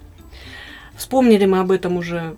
Вспомнили 0.96 1.44
мы 1.46 1.60
об 1.60 1.70
этом 1.70 1.96
уже 1.96 2.36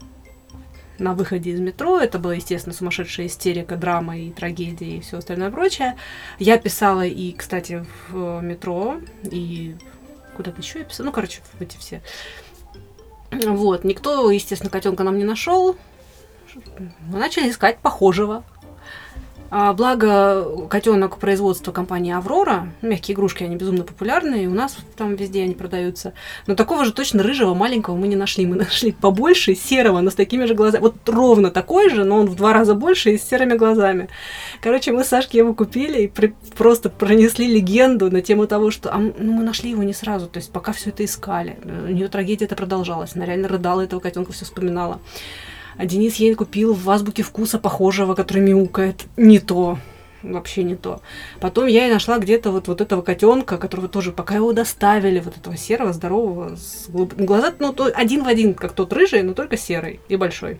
на 0.98 1.14
выходе 1.14 1.50
из 1.50 1.60
метро. 1.60 1.98
Это 1.98 2.18
была, 2.18 2.34
естественно, 2.34 2.74
сумасшедшая 2.74 3.26
истерика, 3.26 3.76
драма 3.76 4.18
и 4.18 4.30
трагедия 4.30 4.96
и 4.96 5.00
все 5.00 5.18
остальное 5.18 5.50
прочее. 5.50 5.96
Я 6.38 6.58
писала 6.58 7.04
и, 7.04 7.32
кстати, 7.32 7.84
в 8.08 8.40
метро, 8.40 8.96
и 9.22 9.76
куда-то 10.36 10.60
еще 10.60 10.80
я 10.80 10.84
писала. 10.84 11.06
Ну, 11.06 11.12
короче, 11.12 11.40
в 11.58 11.60
эти 11.60 11.76
все. 11.76 12.02
Вот. 13.30 13.84
Никто, 13.84 14.30
естественно, 14.30 14.70
котенка 14.70 15.02
нам 15.04 15.18
не 15.18 15.24
нашел. 15.24 15.76
Мы 17.08 17.18
начали 17.18 17.50
искать 17.50 17.78
похожего. 17.78 18.44
А, 19.50 19.72
благо, 19.72 20.66
котенок 20.68 21.18
производства 21.18 21.72
компании 21.72 22.12
Аврора, 22.12 22.68
мягкие 22.82 23.14
игрушки, 23.14 23.44
они 23.44 23.56
безумно 23.56 23.84
популярны, 23.84 24.44
и 24.44 24.46
у 24.46 24.54
нас 24.54 24.76
там 24.96 25.14
везде 25.14 25.42
они 25.42 25.54
продаются. 25.54 26.14
Но 26.46 26.54
такого 26.54 26.84
же 26.84 26.92
точно 26.92 27.22
рыжего 27.22 27.54
маленького 27.54 27.96
мы 27.96 28.08
не 28.08 28.16
нашли. 28.16 28.46
Мы 28.46 28.56
нашли 28.56 28.92
побольше, 28.92 29.54
серого, 29.54 30.00
но 30.00 30.10
с 30.10 30.14
такими 30.14 30.44
же 30.46 30.54
глазами. 30.54 30.82
Вот 30.82 30.96
ровно 31.08 31.50
такой 31.50 31.90
же, 31.90 32.04
но 32.04 32.18
он 32.18 32.26
в 32.26 32.34
два 32.34 32.52
раза 32.52 32.74
больше 32.74 33.12
и 33.12 33.18
с 33.18 33.22
серыми 33.22 33.54
глазами. 33.54 34.08
Короче, 34.60 34.92
мы 34.92 35.04
с 35.04 35.08
Сашки 35.08 35.36
его 35.36 35.54
купили 35.54 36.02
и 36.02 36.08
при, 36.08 36.34
просто 36.56 36.90
пронесли 36.90 37.46
легенду 37.46 38.10
на 38.10 38.22
тему 38.22 38.46
того, 38.46 38.70
что 38.70 38.92
а, 38.92 38.98
ну, 38.98 39.32
мы 39.32 39.44
нашли 39.44 39.70
его 39.70 39.82
не 39.82 39.94
сразу, 39.94 40.26
то 40.26 40.38
есть 40.38 40.50
пока 40.50 40.72
все 40.72 40.90
это 40.90 41.04
искали. 41.04 41.58
У 41.64 41.92
нее 41.92 42.08
трагедия 42.08 42.46
это 42.46 42.56
продолжалась. 42.56 43.14
Она 43.14 43.24
реально 43.24 43.48
рыдала 43.48 43.82
этого 43.82 44.00
котенка, 44.00 44.32
все 44.32 44.44
вспоминала. 44.44 45.00
А 45.78 45.86
Денис 45.86 46.16
ей 46.16 46.34
купил 46.34 46.72
в 46.72 46.88
азбуке 46.90 47.22
вкуса 47.22 47.58
похожего, 47.58 48.14
который 48.14 48.42
мяукает. 48.42 49.04
Не 49.16 49.38
то. 49.38 49.78
Вообще 50.22 50.62
не 50.64 50.74
то. 50.74 51.00
Потом 51.40 51.66
я 51.66 51.86
и 51.86 51.92
нашла 51.92 52.18
где-то 52.18 52.50
вот, 52.50 52.68
вот 52.68 52.80
этого 52.80 53.02
котенка, 53.02 53.58
которого 53.58 53.88
тоже, 53.88 54.12
пока 54.12 54.34
его 54.34 54.52
доставили, 54.52 55.20
вот 55.20 55.36
этого 55.36 55.56
серого, 55.56 55.92
здорового, 55.92 56.56
с 56.56 56.88
глуб... 56.88 57.14
глаза, 57.14 57.52
ну, 57.58 57.72
то 57.72 57.86
один 57.86 58.24
в 58.24 58.28
один, 58.28 58.54
как 58.54 58.72
тот 58.72 58.92
рыжий, 58.92 59.22
но 59.22 59.34
только 59.34 59.56
серый 59.56 60.00
и 60.08 60.16
большой. 60.16 60.58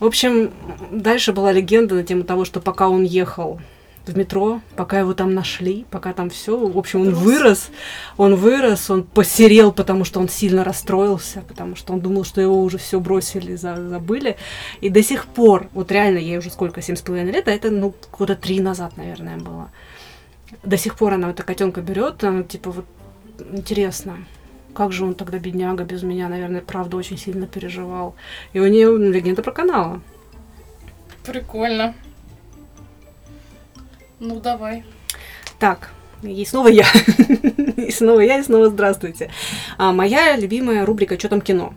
В 0.00 0.04
общем, 0.04 0.52
дальше 0.90 1.32
была 1.32 1.52
легенда 1.52 1.94
на 1.94 2.04
тему 2.04 2.24
того, 2.24 2.44
что 2.44 2.60
пока 2.60 2.88
он 2.88 3.04
ехал 3.04 3.60
в 4.08 4.16
метро, 4.16 4.60
пока 4.76 4.98
его 4.98 5.14
там 5.14 5.34
нашли, 5.34 5.86
пока 5.90 6.12
там 6.12 6.30
все. 6.30 6.56
В 6.56 6.76
общем, 6.76 7.02
он 7.02 7.08
Трус. 7.08 7.18
вырос, 7.22 7.70
он 8.16 8.34
вырос, 8.34 8.90
он 8.90 9.04
посерел, 9.04 9.72
потому 9.72 10.04
что 10.04 10.20
он 10.20 10.28
сильно 10.28 10.64
расстроился, 10.64 11.42
потому 11.46 11.76
что 11.76 11.92
он 11.92 12.00
думал, 12.00 12.24
что 12.24 12.40
его 12.40 12.62
уже 12.62 12.78
все 12.78 13.00
бросили, 13.00 13.54
забыли. 13.56 14.36
И 14.80 14.88
до 14.88 15.02
сих 15.02 15.26
пор, 15.26 15.68
вот 15.72 15.92
реально, 15.92 16.18
ей 16.18 16.38
уже 16.38 16.50
сколько, 16.50 16.82
семь 16.82 16.96
с 16.96 17.02
половиной 17.02 17.32
лет, 17.32 17.48
а 17.48 17.52
это, 17.52 17.70
ну, 17.70 17.94
года 18.18 18.34
три 18.34 18.60
назад, 18.60 18.96
наверное, 18.96 19.36
было. 19.36 19.70
До 20.62 20.76
сих 20.76 20.96
пор 20.96 21.14
она 21.14 21.30
эта 21.30 21.42
котенка 21.42 21.80
берет, 21.80 22.24
она, 22.24 22.42
типа, 22.42 22.70
вот, 22.70 22.86
интересно, 23.52 24.16
как 24.74 24.92
же 24.92 25.04
он 25.04 25.14
тогда, 25.14 25.38
бедняга, 25.38 25.84
без 25.84 26.02
меня, 26.02 26.28
наверное, 26.28 26.60
правда, 26.60 26.96
очень 26.96 27.18
сильно 27.18 27.46
переживал. 27.46 28.14
И 28.52 28.60
у 28.60 28.66
нее 28.66 28.96
легенда 28.96 29.42
про 29.42 29.52
канала. 29.52 30.00
Прикольно. 31.24 31.94
Ну, 34.20 34.40
давай. 34.40 34.84
Так, 35.58 35.90
и 36.22 36.44
снова 36.44 36.68
я. 36.68 36.86
и 37.76 37.90
снова 37.90 38.20
я, 38.20 38.38
и 38.38 38.42
снова 38.42 38.68
здравствуйте. 38.68 39.30
А, 39.76 39.92
моя 39.92 40.36
любимая 40.36 40.84
рубрика 40.84 41.18
«Что 41.18 41.28
там 41.28 41.40
кино?». 41.40 41.72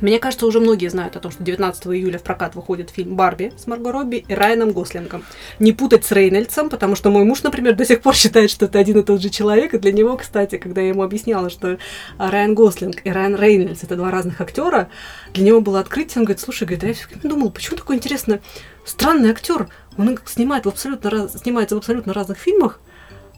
Мне 0.00 0.18
кажется, 0.18 0.46
уже 0.46 0.60
многие 0.60 0.88
знают 0.88 1.16
о 1.16 1.20
том, 1.20 1.30
что 1.30 1.44
19 1.44 1.88
июля 1.88 2.18
в 2.18 2.22
прокат 2.22 2.54
выходит 2.54 2.88
фильм 2.88 3.16
«Барби» 3.16 3.52
с 3.58 3.66
Марго 3.66 3.92
Робби 3.92 4.24
и 4.26 4.32
Райаном 4.32 4.72
Гослингом. 4.72 5.24
Не 5.58 5.72
путать 5.72 6.06
с 6.06 6.12
Рейнольдсом, 6.12 6.70
потому 6.70 6.96
что 6.96 7.10
мой 7.10 7.24
муж, 7.24 7.42
например, 7.42 7.74
до 7.74 7.84
сих 7.84 8.00
пор 8.00 8.14
считает, 8.14 8.50
что 8.50 8.64
это 8.64 8.78
один 8.78 8.98
и 9.00 9.02
тот 9.02 9.20
же 9.20 9.28
человек. 9.28 9.74
И 9.74 9.78
для 9.78 9.92
него, 9.92 10.16
кстати, 10.16 10.56
когда 10.56 10.80
я 10.80 10.88
ему 10.88 11.02
объясняла, 11.02 11.50
что 11.50 11.78
Райан 12.16 12.54
Гослинг 12.54 13.02
и 13.04 13.10
Райан 13.10 13.36
Рейнольдс— 13.36 13.82
это 13.82 13.96
два 13.96 14.10
разных 14.10 14.40
актера, 14.40 14.88
для 15.34 15.44
него 15.44 15.60
было 15.60 15.80
открытие. 15.80 16.20
Он 16.20 16.24
говорит, 16.24 16.40
слушай, 16.40 16.66
я 16.70 17.28
думал, 17.28 17.50
почему 17.50 17.76
такой 17.76 17.96
интересный, 17.96 18.40
странный 18.86 19.30
актер? 19.30 19.68
Он 19.98 20.18
снимает 20.26 20.64
в 20.64 20.68
абсолютно 20.68 21.10
раз... 21.10 21.38
снимается 21.40 21.74
в 21.74 21.78
абсолютно 21.78 22.12
разных 22.12 22.38
фильмах. 22.38 22.80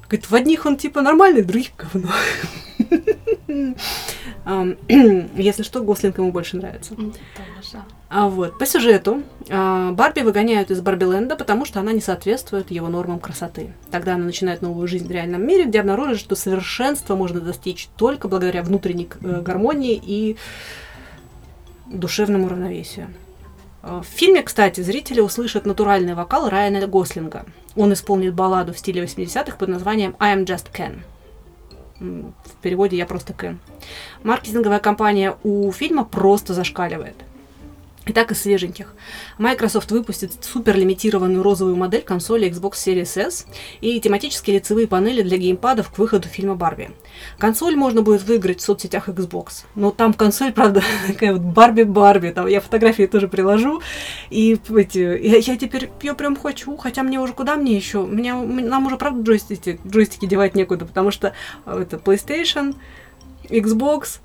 Говорит, 0.02 0.30
в 0.30 0.34
одних 0.34 0.66
он 0.66 0.76
типа 0.76 1.00
нормальный, 1.00 1.42
в 1.42 1.46
других 1.46 1.70
говно. 1.76 2.10
Если 4.46 5.62
что, 5.62 5.82
Гослинг 5.82 6.18
ему 6.18 6.32
больше 6.32 6.56
нравится. 6.56 6.94
А 8.08 8.28
вот 8.28 8.58
по 8.58 8.66
сюжету 8.66 9.22
а, 9.48 9.92
Барби 9.92 10.20
выгоняют 10.20 10.70
из 10.70 10.80
Барбиленда, 10.80 11.36
потому 11.36 11.64
что 11.64 11.80
она 11.80 11.92
не 11.92 12.00
соответствует 12.00 12.70
его 12.70 12.88
нормам 12.88 13.20
красоты. 13.20 13.72
Тогда 13.90 14.14
она 14.14 14.24
начинает 14.24 14.60
новую 14.60 14.86
жизнь 14.88 15.06
в 15.06 15.10
реальном 15.10 15.46
мире, 15.46 15.64
где 15.64 15.80
обнаружит, 15.80 16.18
что 16.18 16.34
совершенство 16.34 17.14
можно 17.14 17.40
достичь 17.40 17.88
только 17.96 18.28
благодаря 18.28 18.62
внутренней 18.62 19.08
э, 19.22 19.40
гармонии 19.40 20.00
и 20.04 20.36
душевному 21.86 22.48
равновесию. 22.48 23.08
Э, 23.82 24.00
в 24.02 24.06
фильме, 24.06 24.42
кстати, 24.42 24.80
зрители 24.80 25.20
услышат 25.20 25.66
натуральный 25.66 26.14
вокал 26.14 26.48
Райана 26.48 26.86
Гослинга. 26.86 27.44
Он 27.76 27.92
исполнит 27.92 28.34
балладу 28.34 28.72
в 28.72 28.78
стиле 28.78 29.02
80-х 29.02 29.56
под 29.56 29.68
названием 29.68 30.16
«I 30.18 30.36
am 30.36 30.44
just 30.44 30.66
Ken». 30.72 31.00
В 31.98 32.62
переводе 32.62 32.96
«Я 32.96 33.06
просто 33.06 33.32
Кен». 33.32 33.60
Маркетинговая 34.22 34.80
кампания 34.80 35.36
у 35.42 35.70
фильма 35.72 36.04
просто 36.04 36.54
зашкаливает– 36.54 37.16
и 38.06 38.12
так 38.12 38.32
и 38.32 38.34
свеженьких. 38.34 38.94
Microsoft 39.38 39.90
выпустит 39.92 40.32
супер 40.40 40.76
лимитированную 40.76 41.42
розовую 41.42 41.76
модель 41.76 42.02
консоли 42.02 42.48
Xbox 42.50 42.72
Series 42.72 43.20
S 43.20 43.46
и 43.80 44.00
тематические 44.00 44.56
лицевые 44.56 44.88
панели 44.88 45.22
для 45.22 45.38
геймпадов 45.38 45.90
к 45.90 45.98
выходу 45.98 46.26
фильма 46.28 46.56
Барби. 46.56 46.90
Консоль 47.38 47.76
можно 47.76 48.02
будет 48.02 48.22
выиграть 48.24 48.60
в 48.60 48.64
соцсетях 48.64 49.08
Xbox. 49.08 49.64
Но 49.74 49.90
там 49.92 50.14
консоль, 50.14 50.52
правда, 50.54 50.82
такая 51.06 51.34
вот 51.34 51.42
Барби-Барби. 51.42 52.32
Там 52.32 52.46
я 52.46 52.60
фотографии 52.60 53.06
тоже 53.06 53.28
приложу. 53.28 53.80
И 54.30 54.58
эти, 54.76 54.98
я, 54.98 55.36
я 55.36 55.56
теперь 55.56 55.90
я 56.02 56.14
прям 56.14 56.36
хочу, 56.36 56.76
хотя 56.76 57.02
мне 57.02 57.20
уже 57.20 57.32
куда 57.32 57.56
мне 57.56 57.76
еще? 57.76 58.04
Меня, 58.04 58.36
нам 58.36 58.86
уже, 58.86 58.96
правда, 58.96 59.22
джойстики, 59.22 59.78
джойстики 59.86 60.26
девать 60.26 60.56
некуда, 60.56 60.86
потому 60.86 61.12
что 61.12 61.34
э, 61.66 61.82
это 61.82 61.96
PlayStation, 61.96 62.74
Xbox, 63.44 64.18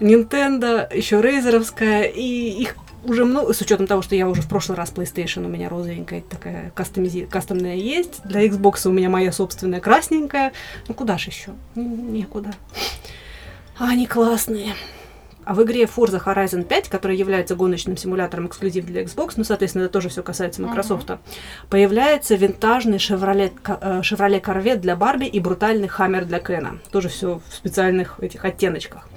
Nintendo, 0.00 0.88
еще 0.92 1.20
Рейзеровская, 1.20 2.04
и 2.04 2.22
их 2.22 2.74
уже 3.04 3.24
много, 3.24 3.52
с 3.52 3.60
учетом 3.60 3.86
того, 3.86 4.02
что 4.02 4.14
я 4.14 4.28
уже 4.28 4.42
в 4.42 4.48
прошлый 4.48 4.76
раз 4.76 4.92
PlayStation 4.92 5.44
у 5.46 5.48
меня 5.48 5.68
розовенькая 5.68 6.22
такая 6.22 6.70
кастомизи... 6.74 7.26
кастомная 7.26 7.76
есть. 7.76 8.22
Для 8.24 8.46
Xbox 8.46 8.86
у 8.88 8.92
меня 8.92 9.08
моя 9.08 9.32
собственная 9.32 9.80
красненькая. 9.80 10.52
Ну 10.88 10.94
куда 10.94 11.18
же 11.18 11.30
еще? 11.30 11.52
Некуда. 11.74 12.52
А 13.78 13.88
они 13.88 14.06
классные. 14.06 14.74
А 15.44 15.54
в 15.54 15.62
игре 15.62 15.84
Forza 15.84 16.22
Horizon 16.22 16.64
5, 16.64 16.88
которая 16.88 17.16
является 17.16 17.56
гоночным 17.56 17.96
симулятором 17.96 18.46
эксклюзив 18.46 18.84
для 18.84 19.02
Xbox, 19.02 19.32
ну, 19.36 19.44
соответственно, 19.44 19.84
это 19.84 19.92
тоже 19.94 20.10
все 20.10 20.22
касается 20.22 20.60
Microsoft, 20.62 21.08
uh-huh. 21.08 21.18
появляется 21.70 22.34
винтажный 22.34 22.98
Chevrolet, 22.98 23.52
Chevrolet 24.02 24.40
Corvette 24.42 24.76
для 24.76 24.96
Барби 24.96 25.24
и 25.24 25.40
брутальный 25.40 25.88
Hammer 25.88 26.24
для 26.24 26.40
Кена. 26.40 26.78
Тоже 26.92 27.08
все 27.08 27.40
в 27.48 27.54
специальных 27.54 28.20
этих 28.20 28.44
оттеночках. 28.44 29.08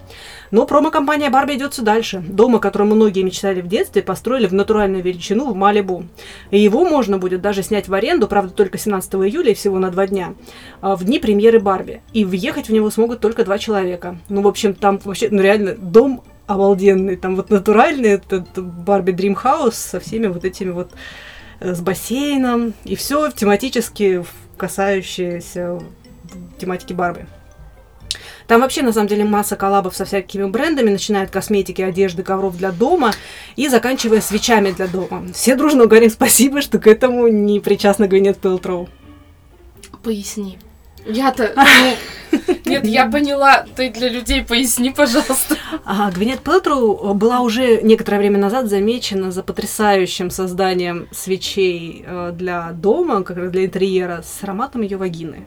Но 0.54 0.68
промо-компания 0.68 1.32
Барби 1.32 1.54
идет 1.56 1.74
все 1.74 1.82
дальше. 1.82 2.24
Дома, 2.28 2.60
который 2.60 2.86
многие 2.86 3.24
мечтали 3.24 3.60
в 3.60 3.68
детстве, 3.68 4.04
построили 4.04 4.46
в 4.46 4.54
натуральную 4.54 5.02
величину 5.02 5.52
в 5.52 5.56
Малибу. 5.56 6.06
И 6.52 6.60
его 6.60 6.86
можно 6.86 7.18
будет 7.18 7.42
даже 7.42 7.64
снять 7.64 7.88
в 7.88 7.94
аренду, 7.96 8.28
правда, 8.28 8.54
только 8.54 8.78
17 8.78 9.16
июля 9.16 9.56
всего 9.56 9.80
на 9.80 9.90
два 9.90 10.06
дня, 10.06 10.36
а, 10.80 10.96
в 10.96 11.06
дни 11.06 11.18
премьеры 11.18 11.60
Барби. 11.60 12.04
И 12.14 12.24
въехать 12.24 12.70
в 12.70 12.72
него 12.72 12.92
смогут 12.92 13.20
только 13.20 13.44
два 13.44 13.58
человека. 13.58 14.20
Ну, 14.30 14.44
в 14.44 14.48
общем, 14.48 14.76
там 14.76 15.00
вообще, 15.04 15.30
ну, 15.32 15.42
реально, 15.42 15.74
дом 15.74 16.24
обалденный. 16.46 17.16
Там 17.16 17.36
вот 17.36 17.50
натуральный 17.50 18.12
этот 18.12 18.46
Барби 18.56 19.10
Дрим 19.10 19.34
Хаус 19.34 19.74
со 19.74 20.00
всеми 20.00 20.28
вот 20.28 20.46
этими 20.46 20.70
вот 20.70 20.92
э, 21.62 21.74
с 21.74 21.82
бассейном. 21.82 22.76
И 22.84 22.96
все 22.96 23.32
тематически 23.32 24.24
касающееся 24.58 25.80
тематики 26.60 26.94
Барби. 26.94 27.26
Там 28.48 28.62
вообще, 28.62 28.82
на 28.82 28.92
самом 28.92 29.08
деле, 29.08 29.24
масса 29.24 29.56
коллабов 29.56 29.96
со 29.96 30.06
всякими 30.06 30.46
брендами, 30.46 30.90
начиная 30.90 31.24
от 31.24 31.32
косметики, 31.32 31.82
одежды, 31.82 32.24
ковров 32.24 32.58
для 32.58 32.72
дома 32.72 33.12
и 33.56 33.68
заканчивая 33.68 34.22
свечами 34.22 34.72
для 34.72 34.88
дома. 34.88 35.26
Все 35.34 35.56
дружно 35.56 35.86
говорим 35.86 36.10
спасибо, 36.10 36.62
что 36.62 36.80
к 36.80 36.88
этому 36.88 37.28
не 37.28 37.60
причастна 37.60 38.08
Гвинет 38.08 38.38
Пелтроу. 38.38 38.90
Поясни. 40.04 40.60
Я-то... 41.06 41.54
Ну, 41.56 42.40
нет, 42.66 42.86
я 42.86 43.08
поняла. 43.08 43.66
Ты 43.76 43.90
для 43.90 44.10
людей 44.10 44.44
поясни, 44.44 44.90
пожалуйста. 44.90 45.58
А, 45.86 46.12
Гвинет 46.12 46.40
Пелтроу 46.40 47.14
была 47.14 47.42
уже 47.42 47.82
некоторое 47.82 48.18
время 48.20 48.40
назад 48.40 48.68
замечена 48.68 49.32
за 49.32 49.44
потрясающим 49.44 50.30
созданием 50.30 51.08
свечей 51.12 52.04
э, 52.06 52.32
для 52.34 52.72
дома, 52.72 53.24
как 53.24 53.38
раз 53.38 53.52
для 53.52 53.66
интерьера, 53.66 54.24
с 54.24 54.44
ароматом 54.44 54.82
ее 54.82 54.98
вагины. 54.98 55.46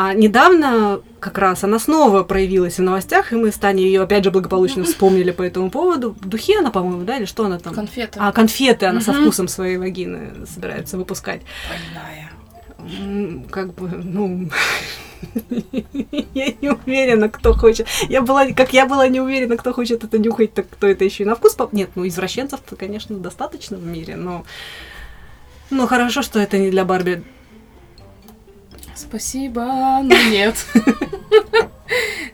А 0.00 0.14
недавно 0.14 1.00
как 1.18 1.38
раз 1.38 1.64
она 1.64 1.80
снова 1.80 2.22
проявилась 2.22 2.78
в 2.78 2.82
новостях, 2.82 3.32
и 3.32 3.34
мы 3.34 3.50
с 3.50 3.56
Таней 3.56 3.86
ее 3.86 4.02
опять 4.02 4.22
же 4.22 4.30
благополучно 4.30 4.84
вспомнили 4.84 5.32
по 5.32 5.42
этому 5.42 5.70
поводу. 5.72 6.14
Духи 6.20 6.56
она, 6.56 6.70
по-моему, 6.70 7.02
да, 7.02 7.16
или 7.16 7.24
что 7.24 7.46
она 7.46 7.58
там? 7.58 7.74
Конфеты. 7.74 8.16
А, 8.22 8.30
конфеты 8.30 8.86
она 8.86 9.00
со 9.00 9.12
вкусом 9.12 9.48
своей 9.48 9.76
вагины 9.76 10.46
собирается 10.46 10.98
выпускать. 10.98 11.40
Больная. 12.78 13.42
Как 13.50 13.74
бы, 13.74 13.88
ну... 13.88 14.48
Я 15.50 16.46
не 16.60 16.70
уверена, 16.70 17.28
кто 17.28 17.52
хочет. 17.54 17.88
Я 18.08 18.22
была, 18.22 18.46
как 18.52 18.72
я 18.72 18.86
была 18.86 19.08
не 19.08 19.20
уверена, 19.20 19.56
кто 19.56 19.72
хочет 19.72 20.04
это 20.04 20.16
нюхать, 20.16 20.54
так 20.54 20.70
кто 20.70 20.86
это 20.86 21.04
еще 21.04 21.24
и 21.24 21.26
на 21.26 21.34
вкус 21.34 21.56
поп... 21.56 21.72
Нет, 21.72 21.90
ну 21.96 22.06
извращенцев-то, 22.06 22.76
конечно, 22.76 23.16
достаточно 23.16 23.76
в 23.76 23.84
мире, 23.84 24.14
но... 24.14 24.44
Но 25.70 25.88
хорошо, 25.88 26.22
что 26.22 26.38
это 26.38 26.56
не 26.56 26.70
для 26.70 26.84
Барби 26.84 27.24
Спасибо, 28.98 29.62
но 30.02 30.14
нет. 30.28 30.56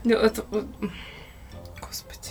Ну, 0.03 0.18
господи. 1.81 2.31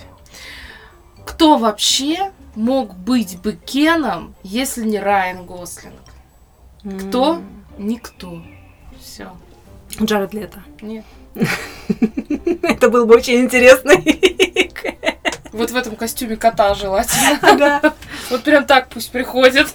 Кто 1.26 1.58
вообще 1.58 2.32
мог 2.56 2.96
быть 2.96 3.40
бы 3.40 3.54
Кеном, 3.54 4.36
если 4.44 4.86
не 4.86 5.00
Райан 5.00 5.46
Гослинг? 5.46 5.96
Кто? 6.84 7.42
Никто. 7.78 8.44
Все. 9.00 9.32
Джаред 10.02 10.34
Лето. 10.34 10.64
Нет. 10.82 11.06
Это 12.64 12.90
был 12.90 13.06
бы 13.06 13.16
очень 13.16 13.40
интересный. 13.42 14.22
Вот 15.52 15.70
в 15.70 15.76
этом 15.76 15.96
костюме 15.96 16.38
кота 16.38 16.74
желательно. 16.74 17.40
Ага. 17.42 17.94
Вот 18.32 18.44
прям 18.44 18.66
так 18.66 18.90
пусть 18.90 19.12
приходит. 19.12 19.74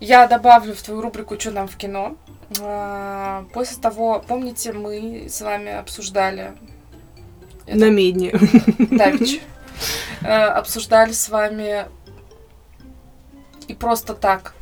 Я 0.00 0.26
добавлю 0.26 0.74
в 0.74 0.82
твою 0.82 1.00
рубрику 1.00 1.40
«Что 1.40 1.50
нам 1.50 1.66
в 1.66 1.76
кино?». 1.76 2.16
А, 2.60 3.46
после 3.52 3.80
того, 3.80 4.24
помните, 4.26 4.72
мы 4.72 5.26
с 5.28 5.40
вами 5.40 5.72
обсуждали... 5.72 6.52
Это... 7.66 7.78
На 7.78 7.90
медне. 7.90 8.32
Давич. 8.90 9.40
Э, 10.22 10.46
обсуждали 10.46 11.12
с 11.12 11.28
вами 11.28 11.86
и 13.68 13.74
просто 13.74 14.14
так, 14.14 14.54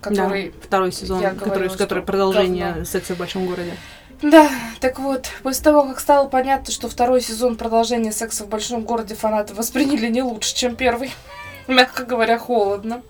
который... 0.00 0.50
Да, 0.50 0.56
второй 0.62 0.92
сезон, 0.92 1.22
который, 1.22 1.48
говорила, 1.48 1.76
который 1.76 2.02
продолжение 2.02 2.68
говно. 2.68 2.84
секса 2.84 3.14
в 3.14 3.18
большом 3.18 3.46
городе. 3.46 3.74
Да, 4.22 4.50
так 4.80 4.98
вот, 4.98 5.28
после 5.42 5.62
того, 5.62 5.84
как 5.84 6.00
стало 6.00 6.28
понятно, 6.28 6.72
что 6.72 6.88
второй 6.88 7.20
сезон 7.20 7.56
продолжения 7.56 8.12
секса 8.12 8.44
в 8.44 8.48
большом 8.48 8.82
городе 8.82 9.14
фанаты 9.14 9.54
восприняли 9.54 10.08
не 10.08 10.22
лучше, 10.22 10.54
чем 10.54 10.74
первый, 10.74 11.12
мягко 11.68 12.04
говоря, 12.04 12.38
холодно. 12.38 13.02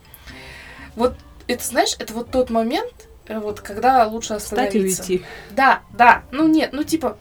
Вот 0.96 1.14
это, 1.46 1.64
знаешь, 1.64 1.94
это 1.98 2.12
вот 2.12 2.30
тот 2.30 2.50
момент, 2.50 3.08
вот 3.28 3.60
когда 3.60 4.06
лучше 4.06 4.34
остановиться. 4.34 5.02
Встать 5.02 5.10
и 5.10 5.12
уйти. 5.14 5.26
Да, 5.50 5.80
да. 5.96 6.22
Ну 6.30 6.46
нет, 6.48 6.72
ну 6.72 6.84
типа, 6.84 7.16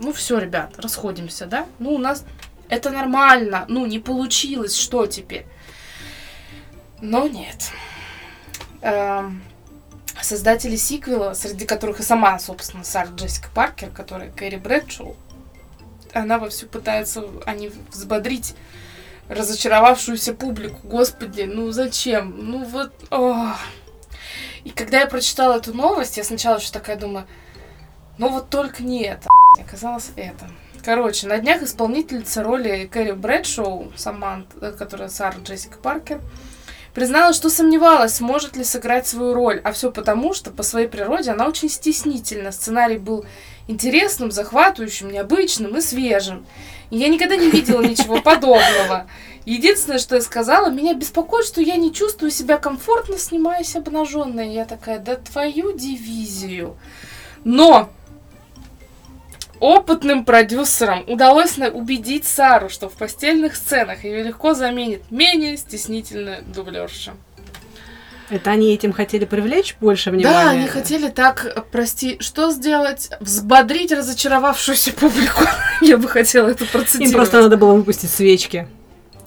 ну 0.00 0.12
все, 0.12 0.38
ребят, 0.38 0.74
расходимся, 0.78 1.46
да? 1.46 1.66
Ну 1.78 1.94
у 1.94 1.98
нас 1.98 2.24
это 2.68 2.90
нормально. 2.90 3.64
Ну 3.68 3.86
не 3.86 3.98
получилось, 3.98 4.76
что 4.76 5.06
теперь? 5.06 5.46
Но 7.00 7.26
нет. 7.28 7.70
Эм, 8.80 9.42
создатели 10.20 10.76
сиквела, 10.76 11.34
среди 11.34 11.66
которых 11.66 12.00
и 12.00 12.02
сама, 12.02 12.38
собственно, 12.38 12.84
Сара 12.84 13.08
Джессика 13.14 13.48
Паркер, 13.54 13.90
которая 13.90 14.30
Кэрри 14.30 14.56
Брэдшоу, 14.56 15.16
она 16.12 16.38
вовсю 16.38 16.66
пытается 16.66 17.24
они 17.44 17.70
взбодрить 17.90 18.54
разочаровавшуюся 19.28 20.34
публику. 20.34 20.86
Господи, 20.86 21.42
ну 21.42 21.70
зачем? 21.72 22.34
Ну 22.38 22.64
вот... 22.64 22.92
Ох. 23.10 23.56
И 24.64 24.70
когда 24.70 25.00
я 25.00 25.06
прочитала 25.06 25.58
эту 25.58 25.74
новость, 25.74 26.16
я 26.16 26.24
сначала 26.24 26.58
еще 26.58 26.72
такая 26.72 26.96
думаю, 26.96 27.26
ну 28.18 28.28
вот 28.28 28.48
только 28.48 28.82
не 28.82 29.04
это. 29.04 29.28
Оказалось 29.60 30.10
это. 30.16 30.46
Короче, 30.84 31.26
на 31.26 31.38
днях 31.38 31.62
исполнительница 31.62 32.42
роли 32.42 32.88
Кэрри 32.90 33.12
Брэдшоу, 33.12 33.92
Самант, 33.96 34.48
э, 34.60 34.72
которая 34.72 35.08
Сара 35.08 35.36
Джессика 35.42 35.78
Паркер, 35.78 36.20
призналась, 36.92 37.36
что 37.36 37.48
сомневалась, 37.48 38.16
сможет 38.16 38.56
ли 38.56 38.64
сыграть 38.64 39.06
свою 39.06 39.32
роль, 39.32 39.60
а 39.64 39.72
все 39.72 39.90
потому, 39.90 40.34
что 40.34 40.50
по 40.50 40.62
своей 40.62 40.86
природе 40.86 41.30
она 41.30 41.46
очень 41.46 41.70
стеснительна. 41.70 42.52
Сценарий 42.52 42.98
был 42.98 43.24
интересным, 43.66 44.30
захватывающим, 44.30 45.10
необычным 45.10 45.76
и 45.76 45.80
свежим. 45.80 46.46
И 46.90 46.98
я 46.98 47.08
никогда 47.08 47.36
не 47.36 47.50
видела 47.50 47.80
ничего 47.80 48.20
подобного. 48.20 49.06
Единственное, 49.44 49.98
что 49.98 50.14
я 50.14 50.22
сказала, 50.22 50.70
меня 50.70 50.94
беспокоит, 50.94 51.46
что 51.46 51.60
я 51.60 51.76
не 51.76 51.92
чувствую 51.92 52.30
себя 52.30 52.56
комфортно, 52.56 53.18
снимаясь 53.18 53.76
обнаженной. 53.76 54.52
Я 54.52 54.64
такая, 54.64 54.98
да 54.98 55.16
твою 55.16 55.76
дивизию. 55.76 56.76
Но 57.44 57.90
опытным 59.60 60.24
продюсерам 60.24 61.04
удалось 61.06 61.58
убедить 61.58 62.24
Сару, 62.24 62.70
что 62.70 62.88
в 62.88 62.94
постельных 62.94 63.56
сценах 63.56 64.04
ее 64.04 64.22
легко 64.22 64.54
заменит 64.54 65.10
менее 65.10 65.56
стеснительная 65.58 66.42
дублерша. 66.42 67.12
Это 68.30 68.50
они 68.50 68.72
этим 68.72 68.92
хотели 68.92 69.26
привлечь 69.26 69.76
больше 69.80 70.10
внимания? 70.10 70.44
Да, 70.44 70.50
они 70.50 70.66
хотели 70.66 71.08
так, 71.08 71.66
прости, 71.70 72.16
что 72.20 72.50
сделать? 72.50 73.10
Взбодрить 73.20 73.92
разочаровавшуюся 73.92 74.92
публику. 74.92 75.44
Я 75.82 75.98
бы 75.98 76.08
хотела 76.08 76.48
это 76.48 76.64
процитировать. 76.64 77.10
Им 77.10 77.16
просто 77.16 77.42
надо 77.42 77.58
было 77.58 77.74
выпустить 77.74 78.10
свечки. 78.10 78.66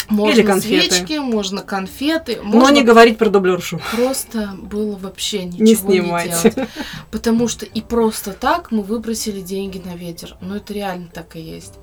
Можно 0.09 0.33
Или 0.39 0.41
конфеты. 0.43 0.95
свечки, 0.95 1.17
можно 1.19 1.61
конфеты. 1.61 2.39
Можно 2.41 2.59
Но 2.59 2.69
не 2.69 2.83
говорить 2.83 3.17
про 3.17 3.29
дублершу. 3.29 3.81
Просто 3.95 4.55
было 4.61 4.95
вообще 4.95 5.43
ничего 5.43 5.63
не, 5.65 5.75
снимать. 5.75 6.45
не 6.45 6.51
делать. 6.51 6.69
Потому 7.11 7.47
что 7.47 7.65
и 7.65 7.81
просто 7.81 8.31
так 8.31 8.71
мы 8.71 8.83
выбросили 8.83 9.41
деньги 9.41 9.81
на 9.83 9.95
ветер. 9.95 10.37
Ну, 10.39 10.55
это 10.55 10.73
реально 10.73 11.07
так 11.13 11.35
и 11.35 11.41
есть. 11.41 11.73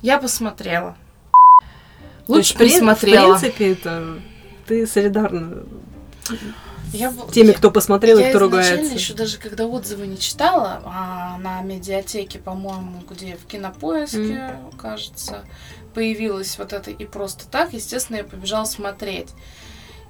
Я 0.00 0.18
посмотрела. 0.18 0.96
Лучше 2.26 2.56
присмотрела. 2.56 3.36
В 3.36 3.40
принципе, 3.40 3.72
это 3.72 4.18
ты 4.66 4.86
солидарна 4.86 5.64
я, 6.94 7.12
теми, 7.32 7.52
кто 7.52 7.70
посмотрел 7.70 8.18
я 8.18 8.26
и 8.26 8.30
кто 8.30 8.38
ругается. 8.38 8.74
Я 8.74 8.92
еще 8.94 9.14
даже 9.14 9.38
когда 9.38 9.66
отзывы 9.66 10.06
не 10.06 10.18
читала, 10.18 10.82
а 10.84 11.38
на 11.38 11.62
медиатеке, 11.62 12.38
по-моему, 12.38 13.02
где 13.08 13.36
в 13.36 13.46
кинопоиске, 13.46 14.18
mm. 14.18 14.76
кажется, 14.76 15.44
появилась 15.94 16.58
вот 16.58 16.72
это 16.72 16.90
и 16.90 17.04
просто 17.04 17.48
так, 17.48 17.72
естественно, 17.72 18.18
я 18.18 18.24
побежала 18.24 18.64
смотреть. 18.64 19.30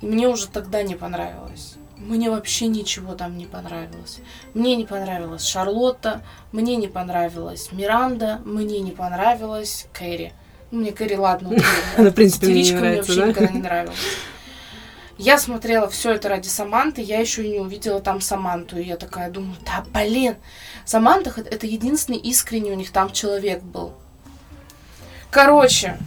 И 0.00 0.06
мне 0.06 0.28
уже 0.28 0.48
тогда 0.48 0.82
не 0.82 0.94
понравилось. 0.94 1.74
Мне 1.96 2.30
вообще 2.30 2.66
ничего 2.66 3.14
там 3.14 3.38
не 3.38 3.46
понравилось. 3.46 4.18
Мне 4.52 4.76
не 4.76 4.84
понравилась 4.84 5.46
Шарлотта, 5.46 6.22
мне 6.52 6.76
не 6.76 6.88
понравилась 6.88 7.70
Миранда, 7.72 8.42
мне 8.44 8.80
не 8.80 8.90
понравилась 8.90 9.86
Кэрри. 9.92 10.32
Ну, 10.70 10.80
мне 10.80 10.92
Кэрри, 10.92 11.14
ладно. 11.14 11.56
Она, 11.96 12.10
в 12.10 12.14
принципе, 12.14 12.48
мне 12.48 12.62
не 12.62 12.96
вообще 12.96 13.14
да? 13.14 13.26
никогда 13.28 13.52
не 13.52 13.60
нравилась. 13.60 13.96
Я 15.16 15.38
смотрела 15.38 15.88
все 15.88 16.12
это 16.12 16.28
ради 16.28 16.48
Саманты, 16.48 17.00
я 17.00 17.20
еще 17.20 17.44
и 17.44 17.50
не 17.50 17.60
увидела 17.60 18.00
там 18.00 18.20
Саманту. 18.20 18.78
И 18.78 18.84
я 18.84 18.96
такая 18.96 19.30
думаю, 19.30 19.56
да 19.64 19.84
блин, 19.92 20.36
Саманта 20.84 21.32
это 21.40 21.66
единственный 21.66 22.18
искренний 22.18 22.72
у 22.72 22.76
них 22.76 22.90
там 22.90 23.12
человек 23.12 23.62
был. 23.62 23.94
Короче, 25.30 25.98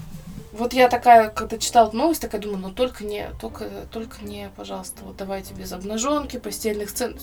вот 0.52 0.74
я 0.74 0.90
такая, 0.90 1.30
когда 1.30 1.58
читала 1.58 1.92
новость, 1.92 2.22
такая 2.22 2.42
думаю, 2.42 2.60
ну 2.60 2.72
только 2.72 3.06
не, 3.06 3.30
только, 3.40 3.70
только 3.92 4.26
не, 4.26 4.50
пожалуйста, 4.56 5.04
вот 5.04 5.16
давайте 5.16 5.54
без 5.54 5.72
обнаженки, 5.72 6.38
постельных 6.38 6.90
сцен. 6.90 7.18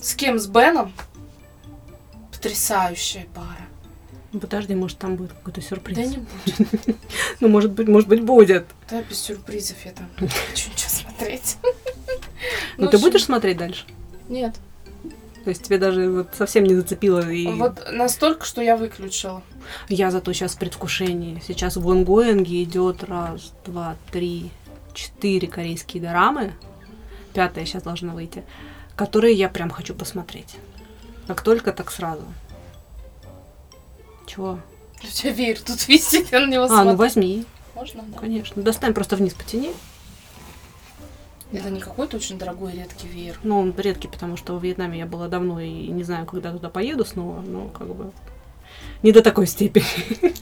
С 0.00 0.14
кем? 0.14 0.38
С 0.38 0.46
Беном? 0.46 0.92
Потрясающая 2.32 3.26
пара. 3.34 3.69
Ну, 4.32 4.38
Подожди, 4.38 4.74
может, 4.74 4.98
там 4.98 5.16
будет 5.16 5.32
какой-то 5.32 5.60
сюрприз. 5.60 5.96
Да 5.96 6.04
не 6.04 6.18
будет. 6.18 6.96
Ну, 7.40 7.48
может 7.48 7.72
быть, 7.72 7.88
может 7.88 8.08
быть, 8.08 8.22
будет. 8.22 8.66
Да, 8.90 9.02
без 9.02 9.20
сюрпризов 9.20 9.76
я 9.84 9.92
там 9.92 10.08
не 10.20 10.28
хочу 10.50 10.70
ничего 10.70 10.90
смотреть. 10.90 11.56
Ну, 12.78 12.86
в 12.86 12.90
ты 12.90 12.98
будешь 12.98 13.24
смотреть 13.24 13.58
дальше? 13.58 13.84
Нет. 14.28 14.54
То 15.44 15.50
есть 15.50 15.62
тебе 15.62 15.78
даже 15.78 16.10
вот 16.10 16.28
совсем 16.34 16.64
не 16.64 16.74
зацепило 16.74 17.30
и... 17.30 17.46
Вот 17.46 17.90
настолько, 17.92 18.44
что 18.44 18.62
я 18.62 18.76
выключила. 18.76 19.42
Я 19.88 20.10
зато 20.10 20.32
сейчас 20.32 20.54
в 20.54 20.58
предвкушении. 20.58 21.42
Сейчас 21.46 21.76
в 21.76 21.90
онгоинге 21.90 22.62
идет 22.62 23.04
раз, 23.04 23.52
два, 23.64 23.96
три, 24.10 24.50
четыре 24.94 25.48
корейские 25.48 26.02
дорамы. 26.02 26.52
Пятая 27.32 27.64
сейчас 27.64 27.82
должна 27.82 28.12
выйти. 28.12 28.44
Которые 28.96 29.34
я 29.34 29.48
прям 29.48 29.70
хочу 29.70 29.94
посмотреть. 29.94 30.56
Как 31.26 31.42
только, 31.42 31.72
так 31.72 31.90
сразу. 31.90 32.24
Чего? 34.30 34.60
У 35.02 35.06
тебя 35.06 35.32
веер 35.32 35.58
тут 35.60 35.88
висит, 35.88 36.30
я 36.30 36.40
на 36.40 36.46
него 36.46 36.64
А, 36.64 36.68
ну 36.68 36.74
смотрю. 36.74 36.96
возьми, 36.96 37.44
Можно, 37.74 38.02
да? 38.02 38.18
конечно. 38.18 38.62
Достань 38.62 38.94
просто 38.94 39.16
вниз 39.16 39.34
потяни. 39.34 39.72
Это 41.52 41.68
не 41.70 41.80
какой-то 41.80 42.16
очень 42.16 42.38
дорогой 42.38 42.74
редкий 42.74 43.08
веер. 43.08 43.40
Ну, 43.42 43.58
он 43.58 43.74
редкий, 43.76 44.06
потому 44.06 44.36
что 44.36 44.56
в 44.56 44.62
Вьетнаме 44.62 45.00
я 45.00 45.06
была 45.06 45.26
давно 45.26 45.58
и 45.58 45.88
не 45.88 46.04
знаю, 46.04 46.26
когда 46.26 46.52
туда 46.52 46.68
поеду 46.68 47.04
снова, 47.04 47.40
но 47.40 47.66
как 47.76 47.88
бы 47.88 48.12
не 49.02 49.10
до 49.10 49.20
такой 49.20 49.48
степени. 49.48 49.84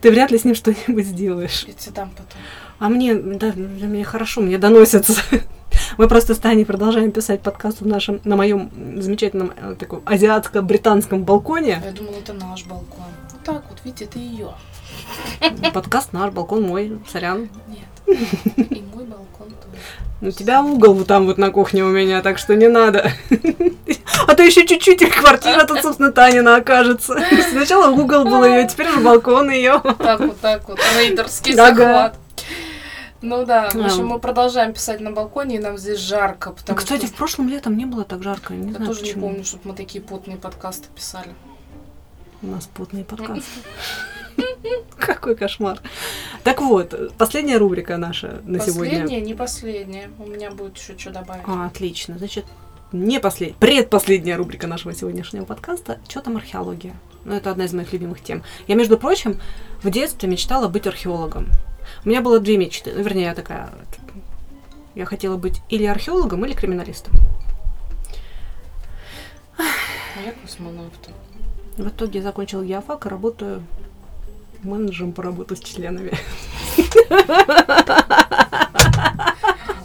Ты 0.00 0.10
вряд 0.10 0.30
ли 0.30 0.38
с 0.38 0.44
ним 0.44 0.54
что-нибудь 0.54 1.04
сделаешь. 1.04 1.66
Тебе 1.66 1.92
дам 1.94 2.10
потом. 2.12 2.40
А 2.78 2.88
мне, 2.88 3.14
да, 3.14 3.52
для 3.52 3.86
меня 3.86 4.04
хорошо, 4.04 4.40
мне 4.40 4.56
доносятся. 4.56 5.20
Мы 5.98 6.08
просто 6.08 6.34
с 6.34 6.38
Таней 6.38 6.64
продолжаем 6.64 7.12
писать 7.12 7.42
подкаст 7.42 7.82
в 7.82 7.86
нашем, 7.86 8.20
на 8.24 8.36
моем 8.36 8.70
замечательном 9.02 9.52
э, 9.54 9.76
таком 9.78 10.02
азиатско-британском 10.06 11.24
балконе. 11.24 11.82
Я 11.84 11.92
думала, 11.92 12.16
это 12.16 12.32
наш 12.32 12.64
балкон. 12.64 13.04
Так 13.44 13.62
вот, 13.68 13.78
видите, 13.84 14.06
это 14.06 14.18
ее. 14.18 14.54
Подкаст 15.74 16.12
наш, 16.12 16.32
балкон 16.32 16.62
мой, 16.62 16.98
сорян. 17.10 17.50
Нет. 17.68 18.18
И 18.56 18.82
мой 18.94 19.04
балкон 19.04 19.48
тоже. 19.48 19.82
У 20.22 20.30
тебя 20.30 20.62
угол 20.62 20.94
вот 20.94 21.06
там 21.06 21.26
вот 21.26 21.36
на 21.36 21.50
кухне 21.50 21.84
у 21.84 21.90
меня, 21.90 22.22
так 22.22 22.38
что 22.38 22.54
не 22.56 22.68
надо. 22.68 23.12
А 24.26 24.34
то 24.34 24.42
еще 24.42 24.66
чуть-чуть 24.66 25.02
и 25.02 25.06
квартира 25.06 25.66
тут, 25.66 25.82
собственно, 25.82 26.10
Танина 26.10 26.56
окажется. 26.56 27.18
Сначала 27.50 27.90
угол 27.90 28.24
был 28.24 28.44
ее, 28.44 28.66
теперь 28.66 28.88
уже 28.88 29.00
балкон 29.00 29.50
ее. 29.50 29.82
Так 29.98 30.20
вот, 30.20 30.40
так 30.40 30.66
вот. 30.66 30.78
Рейдерский 30.98 31.52
захват. 31.52 32.16
Ну 33.20 33.44
да, 33.44 33.70
в 33.70 33.76
общем, 33.76 34.06
мы 34.06 34.18
продолжаем 34.18 34.72
писать 34.72 35.00
на 35.00 35.10
балконе, 35.10 35.56
и 35.56 35.58
нам 35.58 35.78
здесь 35.78 35.98
жарко, 35.98 36.52
потому 36.52 36.78
Кстати, 36.78 37.06
что... 37.06 37.14
в 37.14 37.16
прошлом 37.16 37.48
летом 37.48 37.76
не 37.76 37.86
было 37.86 38.04
так 38.04 38.22
жарко, 38.22 38.52
не 38.52 38.68
Я 38.68 38.76
знаю 38.76 38.86
тоже 38.86 39.02
не 39.02 39.12
помню, 39.14 39.44
чтобы 39.44 39.68
мы 39.68 39.74
такие 39.74 40.02
потные 40.02 40.36
подкасты 40.36 40.88
писали. 40.94 41.34
У 42.44 42.50
нас 42.50 42.68
потные 42.74 43.04
подкасты. 43.04 43.42
Какой 44.98 45.34
кошмар. 45.34 45.80
Так 46.42 46.60
вот, 46.60 47.14
последняя 47.16 47.56
рубрика 47.56 47.96
наша 47.96 48.42
на 48.44 48.60
сегодня. 48.60 49.00
Последняя, 49.00 49.20
не 49.22 49.34
последняя. 49.34 50.10
У 50.18 50.26
меня 50.26 50.50
будет 50.50 50.76
еще 50.76 50.98
что 50.98 51.10
добавить. 51.10 51.44
А, 51.46 51.66
отлично. 51.66 52.18
Значит, 52.18 52.44
не 52.92 53.18
послед... 53.18 53.56
предпоследняя 53.56 54.36
рубрика 54.36 54.66
нашего 54.66 54.94
сегодняшнего 54.94 55.46
подкаста. 55.46 56.00
Что 56.06 56.20
там 56.20 56.36
археология? 56.36 56.94
Ну, 57.24 57.34
это 57.34 57.50
одна 57.50 57.64
из 57.64 57.72
моих 57.72 57.92
любимых 57.94 58.22
тем. 58.22 58.42
Я, 58.68 58.74
между 58.74 58.98
прочим, 58.98 59.40
в 59.82 59.90
детстве 59.90 60.28
мечтала 60.28 60.68
быть 60.68 60.86
археологом. 60.86 61.48
У 62.04 62.08
меня 62.10 62.20
было 62.20 62.40
две 62.40 62.58
мечты. 62.58 62.92
Ну, 62.94 63.02
вернее, 63.02 63.24
я 63.24 63.34
такая... 63.34 63.70
Я 64.94 65.06
хотела 65.06 65.38
быть 65.38 65.62
или 65.70 65.86
археологом, 65.86 66.44
или 66.44 66.52
криминалистом. 66.52 67.14
А 69.56 69.62
я 70.24 70.32
космонавтом. 70.32 71.14
В 71.76 71.88
итоге 71.88 72.20
я 72.20 72.22
закончила 72.24 72.64
геофак 72.64 73.06
и 73.06 73.08
работаю 73.08 73.62
менеджером 74.62 75.12
по 75.12 75.22
работе 75.22 75.56
с 75.56 75.60
членами. 75.60 76.12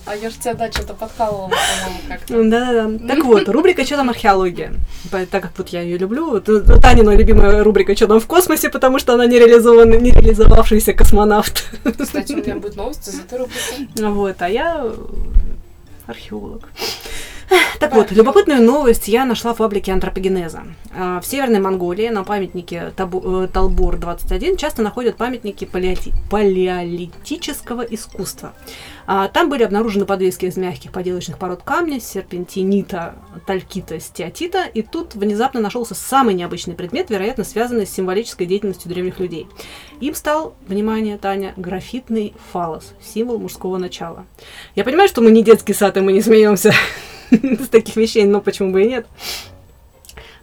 А 0.05 0.15
я 0.15 0.31
же 0.31 0.37
тебя, 0.37 0.55
да, 0.55 0.71
что-то 0.71 0.95
подкалывала, 0.95 1.49
по-моему, 1.49 1.99
как-то. 2.07 2.43
Да-да-да. 2.43 3.07
Так 3.07 3.23
вот, 3.23 3.47
рубрика 3.47 3.85
«Что 3.85 3.97
там 3.97 4.09
археология?» 4.09 4.73
Так 5.11 5.29
как 5.29 5.51
вот 5.55 5.69
я 5.69 5.81
ее 5.81 5.99
люблю, 5.99 6.31
вот, 6.31 6.49
э, 6.49 6.61
Танина 6.81 7.15
любимая 7.15 7.63
рубрика 7.63 7.95
«Что 7.95 8.07
там 8.07 8.19
в 8.19 8.25
космосе?», 8.25 8.69
потому 8.69 8.97
что 8.97 9.13
она 9.13 9.27
нереализованный, 9.27 10.01
нереализовавшийся 10.01 10.93
космонавт. 10.93 11.63
Кстати, 11.99 12.33
у 12.33 12.37
меня 12.37 12.55
будет 12.55 12.75
новость 12.75 13.07
из 13.07 13.19
этой 13.19 13.37
рубрики. 13.37 14.01
Вот, 14.01 14.41
а 14.41 14.49
я 14.49 14.91
археолог. 16.07 16.69
Так 17.79 17.95
вот, 17.95 18.11
любопытную 18.11 18.61
новость 18.61 19.07
я 19.07 19.25
нашла 19.25 19.53
в 19.53 19.57
фабрике 19.57 19.93
антропогенеза. 19.93 20.63
А, 20.93 21.19
В 21.21 21.25
Северной 21.25 21.59
Монголии 21.59 22.09
на 22.09 22.23
памятнике 22.23 22.91
э, 22.95 23.47
Талбор-21 23.53 24.57
часто 24.57 24.81
находят 24.81 25.15
памятники 25.15 25.63
палеоти- 25.65 26.13
палеолитического 26.29 27.81
искусства. 27.81 28.53
А, 29.07 29.29
Там 29.29 29.49
были 29.49 29.63
обнаружены 29.63 30.05
подвески 30.05 30.45
из 30.45 30.57
мягких 30.57 30.91
поделочных 30.91 31.37
пород 31.37 31.61
камня, 31.63 31.99
серпентинита, 32.01 33.15
талькита, 33.47 33.99
стеатита, 33.99 34.65
и 34.65 34.81
тут 34.81 35.15
внезапно 35.15 35.61
нашелся 35.61 35.95
самый 35.95 36.33
необычный 36.35 36.75
предмет, 36.75 37.09
вероятно, 37.09 37.43
связанный 37.45 37.87
с 37.87 37.91
символической 37.93 38.45
деятельностью 38.45 38.89
древних 38.89 39.19
людей. 39.19 39.47
Им 40.01 40.13
стал, 40.15 40.53
внимание, 40.67 41.17
Таня, 41.17 41.53
графитный 41.55 42.33
фалос, 42.51 42.93
символ 43.01 43.39
мужского 43.39 43.77
начала. 43.77 44.25
Я 44.75 44.83
понимаю, 44.83 45.07
что 45.07 45.21
мы 45.21 45.31
не 45.31 45.43
детский 45.43 45.73
сад, 45.73 45.97
и 45.97 46.01
мы 46.01 46.11
не 46.11 46.21
смеемся 46.21 46.73
с 47.59 47.67
таких 47.69 47.95
вещей, 47.95 48.25
но 48.25 48.41
почему 48.41 48.71
бы 48.71 48.83
и 48.83 48.87
нет. 48.87 49.07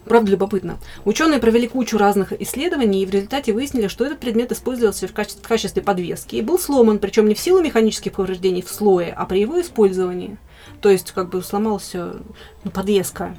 Правда, 0.07 0.31
любопытно. 0.31 0.79
Ученые 1.05 1.41
провели 1.41 1.67
кучу 1.67 1.99
разных 1.99 2.33
исследований 2.41 3.03
и 3.03 3.07
в 3.07 3.11
результате 3.11 3.53
выяснили, 3.53 3.89
что 3.89 4.05
этот 4.05 4.21
предмет 4.21 4.53
использовался 4.53 5.09
в 5.09 5.13
качестве, 5.13 5.43
в 5.43 5.49
качестве 5.49 5.83
подвески 5.83 6.37
и 6.37 6.43
был 6.43 6.61
сломан, 6.61 7.01
причем 7.01 7.29
не 7.29 7.35
в 7.35 7.41
силу 7.41 7.61
механических 7.61 8.13
повреждений 8.13 8.63
в 8.63 8.71
слое, 8.71 9.13
а 9.13 9.27
при 9.27 9.41
его 9.41 9.61
использовании. 9.61 10.37
То 10.81 10.91
есть, 10.91 11.11
как 11.11 11.31
бы 11.31 11.43
сломался 11.43 12.17
ну, 12.63 12.71
подвеска. 12.71 13.37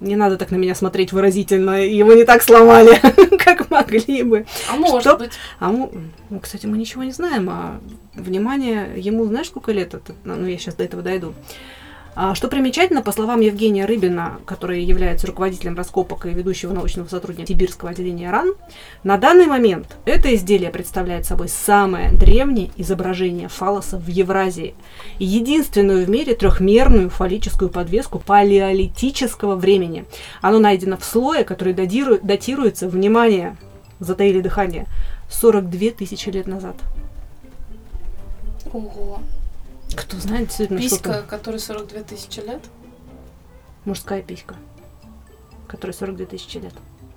Не 0.00 0.16
надо 0.16 0.36
так 0.36 0.50
на 0.50 0.56
меня 0.56 0.74
смотреть 0.74 1.12
выразительно, 1.12 1.84
его 1.84 2.12
не 2.12 2.24
так 2.24 2.42
сломали, 2.42 3.00
как 3.38 3.70
могли 3.70 4.22
бы. 4.22 4.46
А 4.70 4.76
может 4.76 5.00
Что? 5.00 5.16
быть. 5.16 5.32
А 5.58 5.70
мы, 5.70 5.90
ну, 6.30 6.40
кстати, 6.40 6.66
мы 6.66 6.76
ничего 6.78 7.04
не 7.04 7.12
знаем, 7.12 7.48
а 7.50 7.80
внимание, 8.14 8.92
ему 8.96 9.24
знаешь, 9.26 9.48
сколько 9.48 9.72
лет? 9.72 9.94
Это, 9.94 10.14
ну, 10.24 10.46
я 10.46 10.58
сейчас 10.58 10.74
до 10.74 10.84
этого 10.84 11.02
дойду. 11.02 11.34
А, 12.20 12.34
что 12.34 12.48
примечательно, 12.48 13.00
по 13.00 13.12
словам 13.12 13.38
Евгения 13.38 13.84
Рыбина, 13.84 14.40
который 14.44 14.82
является 14.82 15.28
руководителем 15.28 15.76
раскопок 15.76 16.26
и 16.26 16.30
ведущего 16.30 16.72
научного 16.72 17.06
сотрудника 17.06 17.46
Сибирского 17.46 17.92
отделения 17.92 18.28
РАН, 18.32 18.54
на 19.04 19.18
данный 19.18 19.46
момент 19.46 19.96
это 20.04 20.34
изделие 20.34 20.70
представляет 20.70 21.26
собой 21.26 21.48
самое 21.48 22.10
древнее 22.10 22.72
изображение 22.76 23.46
фалоса 23.46 23.98
в 23.98 24.08
Евразии 24.08 24.74
и 25.20 25.26
единственную 25.26 26.06
в 26.06 26.10
мире 26.10 26.34
трехмерную 26.34 27.08
фаллическую 27.08 27.70
подвеску 27.70 28.18
палеолитического 28.18 29.54
времени. 29.54 30.04
Оно 30.40 30.58
найдено 30.58 30.96
в 30.96 31.04
слое, 31.04 31.44
который 31.44 31.72
датиру- 31.72 32.18
датируется, 32.20 32.88
внимание, 32.88 33.56
затаили 34.00 34.40
дыхание, 34.40 34.86
42 35.30 35.92
тысячи 35.92 36.30
лет 36.30 36.48
назад. 36.48 36.74
Ого. 38.72 39.20
Кто 40.00 40.16
знает 40.18 40.46
действительно 40.48 40.80
Писька, 40.80 40.96
что-то? 41.12 41.22
которой 41.28 41.58
42 41.60 42.02
тысячи 42.02 42.40
лет? 42.40 42.62
Мужская 43.84 44.22
писька, 44.22 44.56
которой 45.66 45.92
42 45.92 46.26
тысячи 46.26 46.58
лет. 46.58 46.74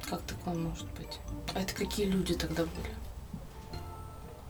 Как 0.10 0.22
такое 0.22 0.54
может 0.56 0.86
быть? 0.98 1.20
А 1.54 1.60
это 1.62 1.74
какие 1.76 2.06
люди 2.08 2.34
тогда 2.34 2.64
были? 2.64 2.96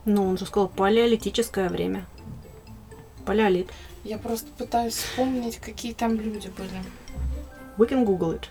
Ну, 0.04 0.26
он 0.28 0.38
же 0.38 0.46
сказал 0.46 0.68
палеолитическое 0.68 1.68
время. 1.68 2.06
Палеолит. 3.24 3.70
Я 4.04 4.18
просто 4.18 4.48
пытаюсь 4.58 4.94
вспомнить, 4.94 5.58
какие 5.58 5.92
там 5.94 6.16
люди 6.20 6.48
были. 6.56 6.82
We 7.78 7.88
can 7.88 8.04
google 8.04 8.34
it. 8.34 8.44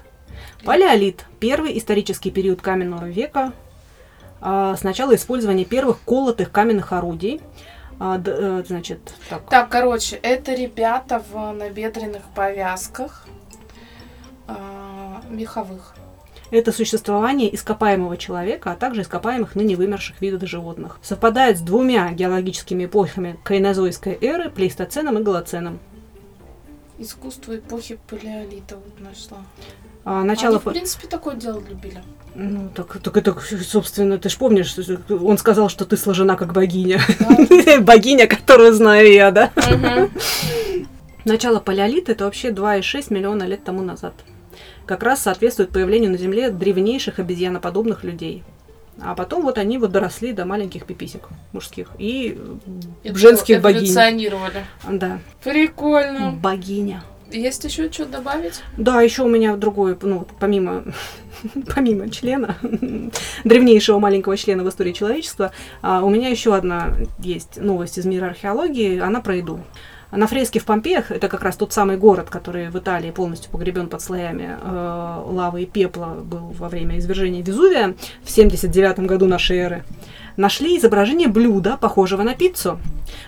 Палеолит. 0.63 1.25
Первый 1.39 1.77
исторический 1.77 2.31
период 2.31 2.61
каменного 2.61 3.09
века. 3.09 3.53
а, 4.43 4.75
с 4.75 4.83
начала 4.83 5.13
использования 5.15 5.65
первых 5.65 5.99
колотых 6.01 6.51
каменных 6.51 6.93
орудий. 6.93 7.41
А, 8.03 8.19
э, 8.25 8.63
значит, 8.65 9.13
так. 9.29 9.47
Так, 9.47 9.69
короче, 9.69 10.15
это 10.15 10.55
ребята 10.55 11.23
в 11.31 11.51
набедренных 11.51 12.23
повязках 12.33 13.27
а, 14.47 15.21
меховых. 15.29 15.93
Это 16.49 16.71
существование 16.71 17.53
ископаемого 17.53 18.17
человека, 18.17 18.71
а 18.71 18.75
также 18.75 19.03
ископаемых 19.03 19.53
ныне 19.53 19.75
вымерших 19.75 20.19
видов 20.19 20.49
животных. 20.49 20.97
Совпадает 21.03 21.59
с 21.59 21.61
двумя 21.61 22.11
геологическими 22.11 22.85
эпохами 22.85 23.37
кайнозойской 23.43 24.17
эры, 24.19 24.49
плейстоценом 24.49 25.19
и 25.19 25.21
голоценом. 25.21 25.77
Искусство 27.01 27.57
эпохи 27.57 27.97
палеолита 28.07 28.75
вот 28.75 28.99
нашла. 28.99 29.39
А, 30.05 30.23
начало... 30.23 30.57
Они, 30.57 30.59
в 30.59 30.71
принципе, 30.71 31.07
такое 31.07 31.35
дело 31.35 31.59
любили. 31.67 32.03
Ну, 32.35 32.69
так, 32.75 32.99
так 33.01 33.17
это, 33.17 33.35
собственно, 33.63 34.19
ты 34.19 34.29
же 34.29 34.37
помнишь, 34.37 34.67
что 34.67 34.99
он 35.09 35.39
сказал, 35.39 35.67
что 35.67 35.85
ты 35.85 35.97
сложена 35.97 36.35
как 36.35 36.53
богиня. 36.53 37.01
Да. 37.19 37.79
Богиня, 37.81 38.27
которую 38.27 38.71
знаю 38.75 39.11
я, 39.11 39.31
да? 39.31 39.51
Мгм. 39.55 40.11
Начало 41.25 41.59
палеолита 41.59 42.11
это 42.11 42.25
вообще 42.25 42.49
2,6 42.49 43.11
миллиона 43.11 43.43
лет 43.45 43.63
тому 43.63 43.81
назад. 43.81 44.13
Как 44.85 45.01
раз 45.01 45.23
соответствует 45.23 45.71
появлению 45.71 46.11
на 46.11 46.17
Земле 46.17 46.51
древнейших 46.51 47.17
обезьяноподобных 47.17 48.03
людей. 48.03 48.43
А 49.03 49.15
потом 49.15 49.43
вот 49.43 49.57
они 49.57 49.77
вот 49.77 49.91
доросли 49.91 50.31
до 50.31 50.45
маленьких 50.45 50.85
пиписек 50.85 51.27
мужских 51.53 51.89
и 51.97 52.39
Это 53.03 53.17
женских 53.17 53.61
богинь. 53.61 53.79
Эволюционировали. 53.79 54.65
Да, 54.87 55.19
Прикольно. 55.43 56.31
богиня. 56.31 57.03
Есть 57.31 57.63
еще 57.63 57.91
что 57.91 58.05
добавить? 58.05 58.61
Да, 58.77 59.01
еще 59.01 59.23
у 59.23 59.29
меня 59.29 59.55
другой, 59.55 59.97
ну, 60.01 60.27
помимо, 60.39 60.83
помимо 61.75 62.09
члена, 62.09 62.57
древнейшего 63.43 63.99
маленького 63.99 64.35
члена 64.35 64.63
в 64.63 64.69
истории 64.69 64.91
человечества, 64.91 65.51
а, 65.81 66.03
у 66.03 66.09
меня 66.09 66.29
еще 66.29 66.53
одна 66.55 66.93
есть 67.19 67.57
новость 67.57 67.97
из 67.97 68.05
мира 68.05 68.27
археологии, 68.27 68.99
она 68.99 69.21
про 69.21 69.37
еду. 69.37 69.61
На 70.11 70.27
фреске 70.27 70.59
в 70.59 70.65
Помпеях, 70.65 71.09
это 71.09 71.29
как 71.29 71.41
раз 71.41 71.55
тот 71.55 71.71
самый 71.71 71.95
город, 71.95 72.29
который 72.29 72.69
в 72.69 72.77
Италии 72.77 73.11
полностью 73.11 73.49
погребен 73.49 73.87
под 73.87 74.01
слоями 74.01 74.57
э, 74.61 75.23
лавы 75.25 75.63
и 75.63 75.65
пепла 75.65 76.17
был 76.21 76.53
во 76.59 76.67
время 76.67 76.97
извержения 76.99 77.41
Везувия 77.41 77.95
в 78.21 78.29
79 78.29 78.99
году 78.99 79.25
нашей 79.25 79.57
эры, 79.57 79.83
нашли 80.35 80.77
изображение 80.77 81.29
блюда, 81.29 81.77
похожего 81.77 82.23
на 82.23 82.35
пиццу. 82.35 82.77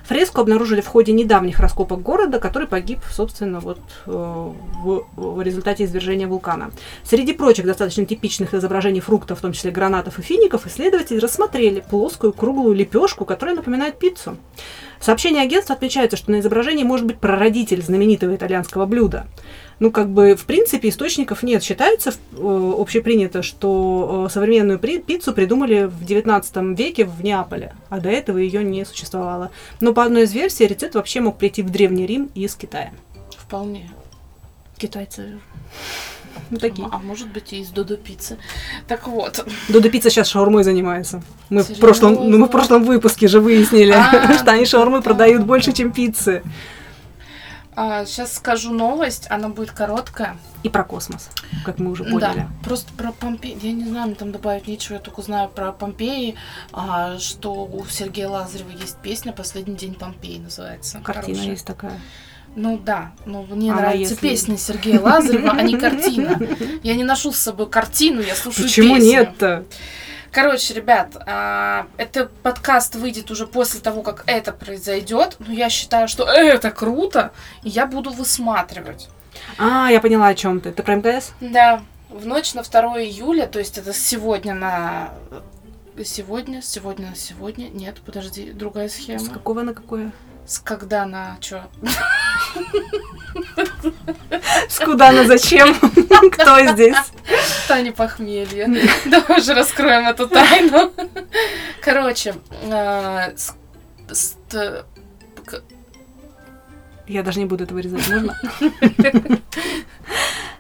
Фреску 0.06 0.42
обнаружили 0.42 0.82
в 0.82 0.88
ходе 0.88 1.14
недавних 1.14 1.62
раскопок 1.62 2.02
города, 2.02 2.40
который 2.40 2.68
погиб, 2.68 3.00
собственно, 3.10 3.62
вот 3.62 3.80
э, 4.06 4.12
в, 4.12 5.06
в 5.16 5.42
результате 5.42 5.86
извержения 5.86 6.28
вулкана. 6.28 6.72
Среди 7.04 7.32
прочих 7.32 7.66
достаточно 7.66 8.06
типичных 8.06 8.54
изображений 8.54 9.00
фруктов, 9.00 9.40
в 9.40 9.42
том 9.42 9.54
числе 9.54 9.72
гранатов 9.72 10.20
и 10.20 10.22
фиников, 10.22 10.68
исследователи 10.68 11.20
рассмотрели 11.20 11.80
плоскую 11.80 12.34
круглую 12.34 12.76
лепешку, 12.76 13.24
которая 13.24 13.56
напоминает 13.56 14.00
пиццу. 14.00 14.38
Сообщение 15.04 15.44
агентства 15.44 15.76
отмечается, 15.76 16.16
что 16.16 16.32
на 16.32 16.40
изображении 16.40 16.86
может 16.86 17.06
быть 17.06 17.18
прародитель 17.18 17.82
знаменитого 17.82 18.34
итальянского 18.34 18.86
блюда. 18.86 19.28
Ну, 19.80 19.92
как 19.92 20.08
бы, 20.08 20.36
в 20.36 20.46
принципе, 20.46 20.88
источников 20.88 21.44
нет. 21.44 21.62
Считается 21.62 22.12
э, 22.12 22.74
общепринято, 22.78 23.44
что 23.44 24.28
э, 24.28 24.34
современную 24.34 24.80
при- 24.80 25.00
пиццу 25.00 25.34
придумали 25.34 25.84
в 25.84 26.06
19 26.06 26.80
веке 26.80 27.04
в 27.04 27.22
Неаполе, 27.22 27.74
а 27.90 28.00
до 28.00 28.10
этого 28.10 28.38
ее 28.38 28.64
не 28.64 28.86
существовало. 28.86 29.52
Но 29.82 29.94
по 29.94 30.06
одной 30.06 30.24
из 30.24 30.32
версий 30.32 30.68
рецепт 30.68 30.96
вообще 30.96 31.20
мог 31.20 31.38
прийти 31.38 31.64
в 31.64 31.70
Древний 31.70 32.06
Рим 32.06 32.30
из 32.34 32.56
Китая. 32.56 32.94
Вполне. 33.38 33.92
Китайцы 34.78 35.34
ну, 36.54 36.60
такие. 36.60 36.88
А 36.92 36.98
может 37.00 37.28
быть 37.28 37.54
и 37.54 37.60
из 37.62 37.70
Додо 37.70 37.98
пиццы. 37.98 38.38
Так 38.88 39.08
вот. 39.08 39.46
Додо 39.70 39.90
Пицца 39.90 40.10
сейчас 40.10 40.28
шаурмой 40.30 40.64
занимается. 40.64 41.22
Мы 41.50 41.64
в, 41.64 41.80
прошлом, 41.80 42.14
ну, 42.14 42.38
мы 42.38 42.48
в 42.48 42.52
прошлом 42.52 42.84
выпуске 42.84 43.28
же 43.28 43.40
выяснили, 43.40 43.92
А, 43.92 44.34
что 44.38 44.52
они 44.52 44.66
шаурмы 44.66 44.98
да. 44.98 45.04
продают 45.04 45.44
больше, 45.44 45.74
чем 45.74 45.92
пиццы. 45.92 46.44
сейчас 47.76 48.36
скажу 48.36 48.72
новость, 48.74 49.28
она 49.30 49.50
будет 49.50 49.72
короткая. 49.72 50.38
И 50.64 50.70
про 50.70 50.84
космос, 50.84 51.30
как 51.66 51.80
мы 51.80 51.92
уже 51.92 52.04
поняли. 52.06 52.20
Да, 52.20 52.48
просто 52.64 52.94
про 52.94 53.12
Помпеи, 53.12 53.58
я 53.62 53.74
не 53.74 53.86
знаю, 53.86 54.08
мне 54.08 54.16
там 54.16 54.32
добавить 54.32 54.68
нечего, 54.68 54.96
я 54.96 55.00
только 55.02 55.22
знаю 55.22 55.50
про 55.50 55.74
Помпеи, 55.74 56.36
а, 56.72 57.18
что 57.20 57.66
у 57.66 57.86
Сергея 57.86 58.30
Лазарева 58.30 58.70
есть 58.72 58.98
песня 59.02 59.34
«Последний 59.34 59.76
день 59.76 59.94
Помпеи» 59.94 60.38
называется. 60.38 61.00
Картина 61.04 61.36
Хорошая. 61.36 61.52
есть 61.52 61.66
такая. 61.66 62.00
Ну 62.56 62.78
да, 62.78 63.12
но 63.26 63.44
мне 63.44 63.72
Она 63.72 63.82
нравится 63.82 64.14
если- 64.14 64.28
песня 64.28 64.58
Сергея 64.58 65.00
Лазарева, 65.00 65.52
а 65.52 65.62
не 65.64 65.78
картина. 65.80 66.40
Я 66.84 66.96
не 66.96 67.04
ношу 67.04 67.32
с 67.32 67.38
собой 67.40 67.68
картину, 67.70 68.22
я 68.22 68.36
слушаю 68.36 68.68
Почему 68.68 68.96
песню. 68.96 69.10
нет-то? 69.12 69.66
Короче, 70.32 70.74
ребят, 70.74 71.16
а, 71.28 71.86
это 71.98 72.26
подкаст 72.42 72.96
выйдет 72.96 73.30
уже 73.30 73.46
после 73.46 73.80
того, 73.82 74.02
как 74.02 74.24
это 74.26 74.52
произойдет. 74.52 75.36
Но 75.40 75.54
я 75.54 75.70
считаю, 75.70 76.08
что 76.08 76.24
это 76.26 76.72
круто, 76.72 77.32
и 77.64 77.70
я 77.70 77.86
буду 77.86 78.10
высматривать. 78.12 79.10
А, 79.60 79.90
я 79.92 80.00
поняла, 80.00 80.28
о 80.28 80.36
чем 80.36 80.60
ты. 80.60 80.72
Ты 80.72 80.82
про 80.82 80.96
МТС? 80.96 81.34
Да, 81.40 81.82
в 82.10 82.26
ночь 82.26 82.54
на 82.56 82.64
2 82.64 83.02
июля, 83.04 83.46
то 83.46 83.60
есть 83.60 83.78
это 83.78 83.94
сегодня 83.94 84.54
на... 84.56 85.10
Сегодня, 86.04 86.64
сегодня 86.64 87.10
на 87.12 87.16
сегодня. 87.16 87.70
Нет, 87.70 87.98
подожди, 88.04 88.52
другая 88.52 88.90
С 88.90 88.94
схема. 88.94 89.28
какого 89.30 89.62
на 89.62 89.76
какое? 89.76 90.12
С 90.48 90.58
когда 90.58 91.06
на 91.06 91.38
что? 91.42 91.66
С 94.70 94.80
куда 94.80 95.12
на 95.12 95.26
зачем? 95.26 95.76
Кто 96.32 96.60
здесь? 96.74 96.96
Таня 97.68 97.92
похмелье. 97.92 98.68
Давай 99.06 99.40
уже 99.40 99.54
раскроем 99.54 100.08
эту 100.08 100.28
тайну. 100.28 100.92
Короче, 101.82 102.36
к- 105.46 105.64
Я 107.08 107.24
даже 107.24 107.40
не 107.40 107.46
буду 107.46 107.64
этого 107.64 107.80
резать, 107.80 108.08
можно? 108.10 108.38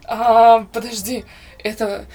а, 0.05 0.65
подожди, 0.73 1.25
это 1.63 2.05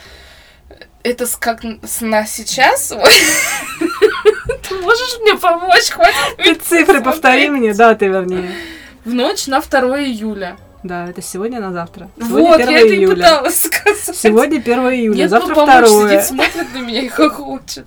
это 1.03 1.27
как 1.39 1.63
с 1.85 2.01
на 2.01 2.27
сейчас? 2.27 2.89
Ты 4.69 4.75
можешь 4.81 5.19
мне 5.21 5.35
помочь? 5.37 5.91
Хватит 5.91 6.37
Ты 6.39 6.55
цифры 6.55 7.01
повтори 7.03 7.49
мне, 7.49 7.73
даты 7.73 8.07
вернее. 8.09 8.53
В 9.05 9.15
ночь 9.15 9.47
на 9.47 9.61
2 9.61 10.01
июля. 10.03 10.57
Да, 10.85 11.09
это 11.09 11.21
сегодня 11.23 11.61
на 11.61 11.73
завтра. 11.73 12.09
Сегодня 12.19 12.49
Вот, 12.51 12.61
1 12.61 12.71
я 12.71 12.79
это 12.81 12.89
и 12.89 12.97
июля. 12.99 13.15
пыталась 13.17 13.61
сказать. 13.65 14.17
Сегодня 14.17 14.59
1 14.59 14.79
июля, 14.93 15.17
Нет, 15.17 15.31
завтра 15.31 15.49
ну, 15.49 15.55
помочь, 15.57 15.75
второе. 15.87 16.09
сидит, 16.23 16.25
смотрит 16.25 16.75
на 16.75 16.79
меня 16.79 17.01
и 17.03 17.09
хохочет. 17.09 17.87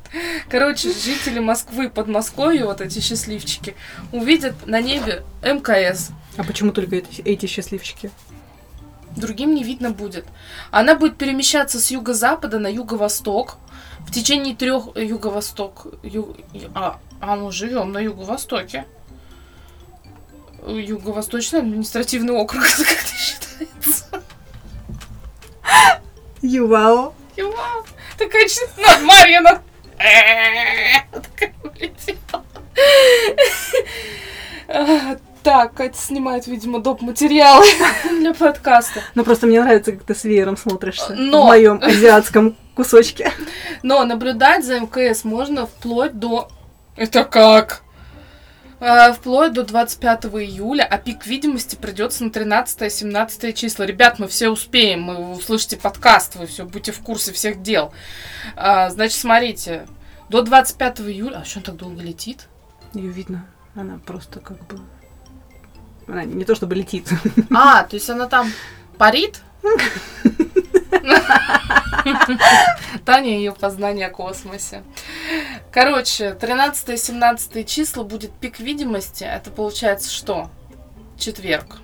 Короче, 0.50 0.92
жители 0.92 1.40
Москвы, 1.40 1.90
Подмосковья, 1.90 2.66
вот 2.66 2.82
эти 2.82 3.00
счастливчики, 3.00 3.76
увидят 4.12 4.56
на 4.66 4.82
небе 4.82 5.24
МКС. 5.42 6.10
А 6.38 6.44
почему 6.44 6.72
только 6.74 6.98
эти, 6.98 7.22
эти 7.22 7.46
счастливчики? 7.46 8.12
Другим 9.16 9.54
не 9.56 9.64
видно 9.64 9.92
будет. 9.92 10.26
Она 10.70 10.96
будет 10.96 11.18
перемещаться 11.18 11.80
с 11.80 11.92
юго-запада 11.92 12.60
на 12.60 12.68
юго-восток 12.68 13.58
в 14.00 14.12
течение 14.12 14.56
трех 14.56 14.96
юго-восток. 14.96 15.88
ю- 16.04 16.36
а, 16.76 17.00
а 17.22 17.36
мы 17.36 17.52
живем 17.52 17.92
на 17.92 18.00
юго-востоке. 18.00 18.86
Юго-восточный 20.68 21.60
административный 21.60 22.34
округ, 22.34 22.64
это 22.74 22.84
как-то 22.86 23.14
считается. 23.18 24.06
Ювао. 26.42 27.14
Вау, 27.38 27.86
такая 28.18 28.44
честная 28.48 29.00
Марьяна. 29.00 29.62
Такая 29.98 31.54
улетела. 31.64 32.44
А, 34.68 35.18
Так, 35.44 35.74
Катя 35.74 35.98
снимает, 35.98 36.46
видимо, 36.48 36.80
доп. 36.80 37.02
материалы 37.02 37.66
для 38.20 38.34
подкаста. 38.34 39.02
Ну 39.16 39.24
просто 39.24 39.48
мне 39.48 39.62
нравится, 39.62 39.92
как 39.94 40.04
ты 40.04 40.14
с 40.16 40.24
веером 40.24 40.56
смотришься. 40.58 41.14
Но- 41.16 41.44
В 41.44 41.48
моем 41.48 41.80
азиатском 41.82 42.56
кусочке. 42.76 43.32
Но 43.84 44.04
наблюдать 44.06 44.64
за 44.66 44.80
МКС 44.80 45.24
можно 45.24 45.66
вплоть 45.66 46.14
до... 46.18 46.48
Это 46.96 47.24
как? 47.24 47.81
А, 48.84 49.14
Вплоть 49.14 49.54
до 49.54 49.64
25 49.64 50.26
июля, 50.26 50.82
а 50.90 50.98
пик 50.98 51.28
видимости 51.28 51.76
придется 51.76 52.24
на 52.24 52.30
13-17 52.30 53.54
числа. 53.54 53.84
Ребят, 53.84 54.18
мы 54.18 54.28
все 54.28 54.50
успеем, 54.50 55.06
вы 55.06 55.34
услышите 55.34 55.78
подкаст, 55.78 56.36
вы 56.36 56.48
все 56.48 56.66
будете 56.66 56.92
в 56.92 57.00
курсе 57.02 57.32
всех 57.32 57.62
дел. 57.62 57.94
А, 58.56 58.90
Значит, 58.90 59.20
смотрите, 59.20 59.86
до 60.30 60.42
25 60.42 61.02
июля... 61.02 61.38
А 61.38 61.46
что 61.46 61.60
он 61.60 61.64
так 61.64 61.76
долго 61.76 62.02
летит? 62.02 62.48
Ее 62.96 63.12
видно. 63.12 63.46
Она 63.76 64.00
просто 64.04 64.40
как 64.40 64.58
бы... 64.66 64.80
Она 66.08 66.24
не 66.24 66.44
то 66.44 66.56
чтобы 66.56 66.74
летит. 66.74 67.08
А, 67.54 67.84
то 67.84 67.96
есть 67.96 68.10
она 68.10 68.26
там 68.26 68.52
парит? 68.98 69.42
Таня 73.06 73.36
и 73.36 73.38
ее 73.38 73.54
познание 73.54 74.08
о 74.08 74.12
космосе. 74.12 74.84
Короче, 75.72 76.36
13-17 76.40 77.64
числа 77.66 78.04
будет 78.04 78.32
пик 78.34 78.60
видимости. 78.60 79.24
Это 79.24 79.50
получается 79.52 80.12
что? 80.12 80.50
Четверг. 81.18 81.78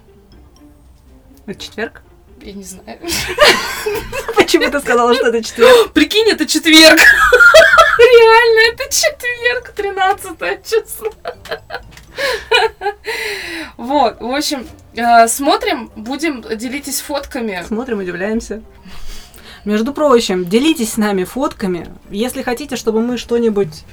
Это 1.46 1.60
четверг? 1.60 2.02
Я 2.42 2.54
не 2.54 2.64
знаю. 2.64 3.00
Почему 4.36 4.70
ты 4.70 4.80
сказала, 4.80 5.14
что 5.16 5.28
это 5.28 5.44
четверг? 5.44 5.92
Прикинь, 5.94 6.30
это 6.30 6.46
четверг. 6.46 7.00
Реально, 7.98 8.74
это 8.74 8.84
четверг, 8.94 9.72
13 9.76 10.64
число. 10.64 11.12
Вот, 13.78 14.20
в 14.20 14.34
общем, 14.34 14.68
э, 14.96 15.28
смотрим, 15.28 15.92
будем, 15.96 16.44
делитесь 16.58 17.00
фотками. 17.00 17.64
Смотрим, 17.68 18.00
удивляемся. 18.00 18.62
Между 19.66 19.94
прочим, 19.94 20.46
делитесь 20.46 20.94
с 20.94 20.98
нами 20.98 21.26
фотками, 21.26 21.88
если 22.10 22.42
хотите, 22.42 22.76
чтобы 22.76 23.02
мы 23.02 23.18
что-нибудь 23.18 23.84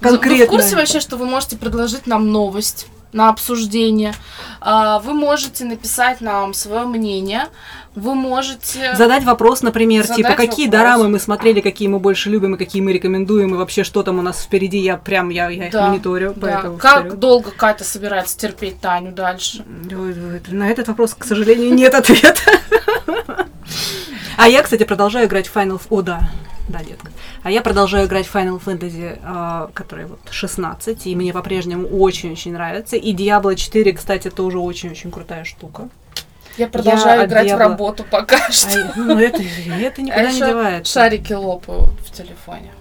конкретное. 0.00 0.38
Вы 0.38 0.46
в 0.46 0.48
курсе 0.48 0.76
вообще, 0.76 1.00
что 1.00 1.16
вы 1.16 1.26
можете 1.26 1.56
предложить 1.56 2.06
нам 2.06 2.30
новость? 2.30 2.86
На 3.12 3.28
обсуждение. 3.28 4.14
А, 4.60 4.98
вы 5.00 5.12
можете 5.14 5.64
написать 5.64 6.20
нам 6.20 6.54
свое 6.54 6.86
мнение. 6.86 7.46
Вы 7.94 8.14
можете... 8.14 8.94
Задать 8.96 9.24
вопрос, 9.24 9.62
например, 9.62 10.02
Задать 10.04 10.16
типа, 10.16 10.30
какие 10.30 10.66
вопрос. 10.66 10.80
дорамы 10.80 11.08
мы 11.08 11.18
смотрели, 11.18 11.60
какие 11.60 11.88
мы 11.88 11.98
больше 11.98 12.30
любим 12.30 12.54
и 12.54 12.58
какие 12.58 12.80
мы 12.80 12.92
рекомендуем, 12.92 13.54
и 13.54 13.58
вообще, 13.58 13.84
что 13.84 14.02
там 14.02 14.18
у 14.18 14.22
нас 14.22 14.42
впереди. 14.42 14.78
Я 14.78 14.96
прям, 14.96 15.28
я, 15.28 15.50
я 15.50 15.70
да, 15.70 15.84
их 15.84 15.88
мониторю. 15.88 16.32
Да. 16.36 16.72
Как 16.78 17.00
вперед. 17.00 17.18
долго 17.18 17.50
Катя 17.50 17.84
собирается 17.84 18.38
терпеть 18.38 18.80
Таню 18.80 19.12
дальше? 19.12 19.64
На 20.48 20.70
этот 20.70 20.88
вопрос, 20.88 21.14
к 21.14 21.24
сожалению, 21.24 21.74
нет 21.74 21.94
ответа. 21.94 22.40
А 24.38 24.48
я, 24.48 24.62
кстати, 24.62 24.82
продолжаю 24.82 25.28
играть 25.28 25.46
в 25.46 25.54
Final... 25.54 25.80
О, 25.88 26.02
да, 26.02 26.28
да, 26.72 26.82
детка. 26.82 27.12
А 27.42 27.50
я 27.50 27.62
продолжаю 27.62 28.06
играть 28.06 28.26
в 28.26 28.34
Final 28.34 28.62
Fantasy, 28.62 29.18
э, 29.22 29.68
который 29.72 30.06
вот 30.06 30.20
16, 30.30 31.06
и 31.06 31.14
мне 31.14 31.32
по-прежнему 31.32 31.86
очень-очень 31.86 32.52
нравится. 32.52 32.96
И 32.96 33.14
Diablo 33.14 33.54
4, 33.54 33.92
кстати, 33.92 34.30
тоже 34.30 34.58
очень-очень 34.58 35.10
крутая 35.10 35.44
штука. 35.44 35.88
Я 36.58 36.68
продолжаю 36.68 37.20
я 37.20 37.26
играть 37.26 37.46
Diablo... 37.46 37.56
в 37.56 37.58
работу 37.58 38.04
пока 38.04 38.50
что. 38.50 38.68
А, 38.68 38.92
ну, 38.96 39.18
это, 39.18 39.42
это 39.42 40.02
никуда 40.02 40.28
а 40.28 40.32
не 40.32 40.38
девается. 40.38 40.92
Шарики 40.92 41.32
лопаю 41.32 41.84
в 42.04 42.10
телефоне. 42.10 42.72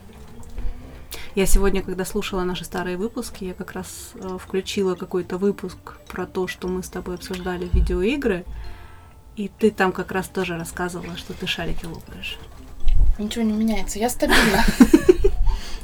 Я 1.33 1.45
сегодня, 1.45 1.81
когда 1.81 2.03
слушала 2.03 2.43
наши 2.43 2.65
старые 2.65 2.97
выпуски, 2.97 3.45
я 3.45 3.53
как 3.53 3.71
раз 3.71 4.11
э, 4.15 4.37
включила 4.37 4.95
какой-то 4.95 5.37
выпуск 5.37 5.77
про 6.09 6.25
то, 6.25 6.47
что 6.47 6.67
мы 6.67 6.83
с 6.83 6.89
тобой 6.89 7.15
обсуждали 7.15 7.69
видеоигры. 7.71 8.43
И 9.37 9.47
ты 9.47 9.71
там 9.71 9.93
как 9.93 10.11
раз 10.11 10.27
тоже 10.27 10.57
рассказывала, 10.57 11.15
что 11.15 11.33
ты 11.33 11.47
шарики 11.47 11.85
лопаешь. 11.85 12.37
Ничего 13.17 13.43
не 13.43 13.53
меняется, 13.53 13.99
я 13.99 14.09
стабильна. 14.09 14.63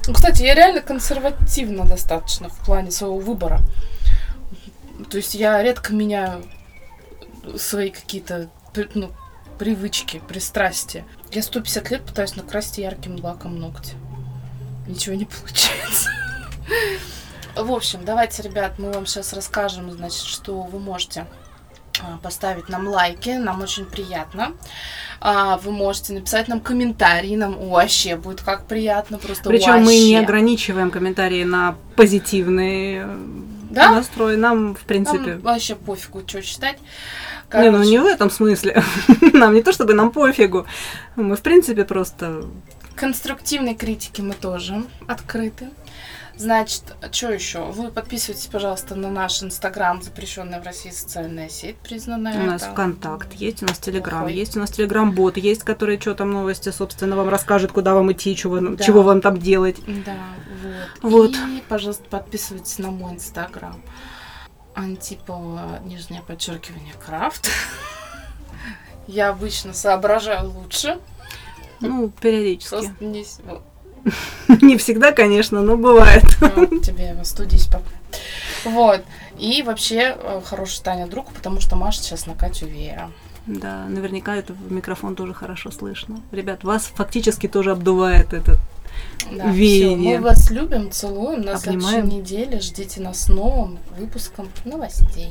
Ну, 0.07 0.13
кстати, 0.13 0.41
я 0.41 0.55
реально 0.55 0.79
консервативна 0.79 1.83
достаточно 1.83 2.47
в 2.47 2.57
плане 2.59 2.91
своего 2.91 3.19
выбора. 3.19 3.59
То 5.09 5.17
есть 5.17 5.35
я 5.35 5.61
редко 5.61 5.93
меняю 5.93 6.45
свои 7.57 7.89
какие-то 7.89 8.49
ну, 8.93 9.11
привычки, 9.59 10.21
пристрастия. 10.25 11.05
Я 11.31 11.43
150 11.43 11.91
лет 11.91 12.05
пытаюсь 12.05 12.37
накрасить 12.37 12.77
ярким 12.77 13.21
лаком 13.21 13.59
ногти. 13.59 13.95
Ничего 14.87 15.15
не 15.15 15.25
получается. 15.43 16.09
В 17.55 17.71
общем, 17.71 18.05
давайте, 18.05 18.43
ребят, 18.43 18.79
мы 18.79 18.93
вам 18.93 19.05
сейчас 19.05 19.33
расскажем, 19.33 19.91
значит, 19.91 20.21
что 20.21 20.61
вы 20.61 20.79
можете 20.79 21.25
поставить 22.21 22.69
нам 22.69 22.87
лайки, 22.87 23.29
нам 23.29 23.61
очень 23.61 23.85
приятно. 23.85 24.53
А, 25.19 25.57
вы 25.57 25.71
можете 25.71 26.13
написать 26.13 26.47
нам 26.47 26.59
комментарии, 26.59 27.35
нам 27.35 27.55
вообще 27.69 28.15
будет 28.15 28.41
как 28.41 28.65
приятно, 28.65 29.17
просто 29.17 29.49
Причем 29.49 29.83
мы 29.83 29.97
не 29.97 30.17
ограничиваем 30.17 30.91
комментарии 30.91 31.43
на 31.43 31.75
позитивные 31.95 33.07
да? 33.69 33.91
настрой, 33.91 34.37
нам 34.37 34.75
в 34.75 34.81
принципе... 34.81 35.31
Нам 35.31 35.39
вообще 35.41 35.75
пофигу, 35.75 36.21
что 36.25 36.41
читать. 36.41 36.77
Короче. 37.49 37.71
Не, 37.71 37.77
ну 37.77 37.83
не 37.83 37.99
в 37.99 38.05
этом 38.05 38.29
смысле. 38.29 38.83
нам 39.33 39.53
не 39.53 39.61
то, 39.61 39.71
чтобы 39.71 39.93
нам 39.93 40.11
пофигу. 40.11 40.65
Мы 41.15 41.35
в 41.35 41.41
принципе 41.41 41.85
просто... 41.85 42.45
Конструктивной 42.95 43.75
критики 43.75 44.21
мы 44.21 44.33
тоже 44.33 44.83
открыты. 45.07 45.69
Значит, 46.37 46.95
что 47.11 47.31
еще? 47.31 47.65
Вы 47.71 47.89
подписывайтесь, 47.89 48.45
пожалуйста, 48.45 48.93
на 48.95 49.09
наш 49.09 49.41
Инстаграм, 49.41 50.01
запрещенная 50.01 50.61
в 50.61 50.65
России 50.65 50.91
социальная 50.91 51.49
сеть, 51.49 51.77
признанная. 51.77 52.43
У 52.43 52.45
нас 52.45 52.61
это... 52.61 52.71
ВКонтакт 52.71 53.33
есть, 53.33 53.63
у 53.63 53.65
нас 53.65 53.79
Телеграм 53.79 54.27
есть, 54.27 54.55
у 54.55 54.59
нас 54.59 54.69
Телеграм-бот 54.69 55.37
есть, 55.37 55.63
который 55.63 55.99
что 55.99 56.13
там 56.13 56.31
новости, 56.31 56.69
собственно, 56.69 57.15
вам 57.15 57.29
расскажет, 57.29 57.71
куда 57.71 57.95
вам 57.95 58.11
идти, 58.11 58.35
чего, 58.35 58.59
да. 58.59 58.83
чего 58.83 59.01
вам 59.01 59.21
там 59.21 59.37
делать. 59.37 59.77
Да, 60.05 60.15
вот. 61.01 61.11
вот. 61.11 61.35
И, 61.35 61.63
пожалуйста, 61.67 62.03
подписывайтесь 62.09 62.77
на 62.77 62.91
мой 62.91 63.13
Инстаграм. 63.13 63.81
Антипова, 64.75 65.79
нижнее 65.85 66.21
подчеркивание, 66.21 66.93
крафт. 67.03 67.49
Я 69.07 69.29
обычно 69.29 69.73
соображаю 69.73 70.51
лучше. 70.51 70.99
Ну, 71.79 72.09
периодически. 72.09 72.69
Просто 72.69 73.03
не... 73.03 73.25
Не 74.61 74.77
всегда, 74.77 75.11
конечно, 75.11 75.61
но 75.61 75.77
бывает. 75.77 76.23
Вот, 76.39 76.81
тебе 76.81 77.15
в 77.21 77.25
студии 77.25 77.57
спокойно. 77.57 77.97
Вот. 78.65 79.01
И 79.37 79.61
вообще 79.63 80.15
э, 80.17 80.41
хороший 80.43 80.81
Таня 80.83 81.07
друг, 81.07 81.31
потому 81.31 81.61
что 81.61 81.75
Маша 81.75 82.01
сейчас 82.01 82.25
на 82.25 82.33
Катю 82.33 82.67
веера. 82.67 83.11
Да, 83.45 83.85
наверняка 83.85 84.35
это 84.35 84.53
в 84.53 84.71
микрофон 84.71 85.15
тоже 85.15 85.33
хорошо 85.33 85.71
слышно. 85.71 86.19
Ребят, 86.31 86.63
вас 86.63 86.91
фактически 86.93 87.47
тоже 87.47 87.71
обдувает 87.71 88.33
этот 88.33 88.59
да, 89.31 89.49
веяние. 89.51 90.15
Все, 90.15 90.19
мы 90.19 90.23
вас 90.23 90.49
любим, 90.51 90.91
целуем. 90.91 91.41
На 91.41 91.57
следующей 91.57 92.01
неделе 92.01 92.59
ждите 92.59 93.01
нас 93.01 93.29
новым 93.29 93.79
выпуском 93.97 94.49
новостей. 94.65 95.29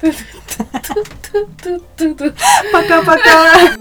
Пока-пока. 2.72 3.76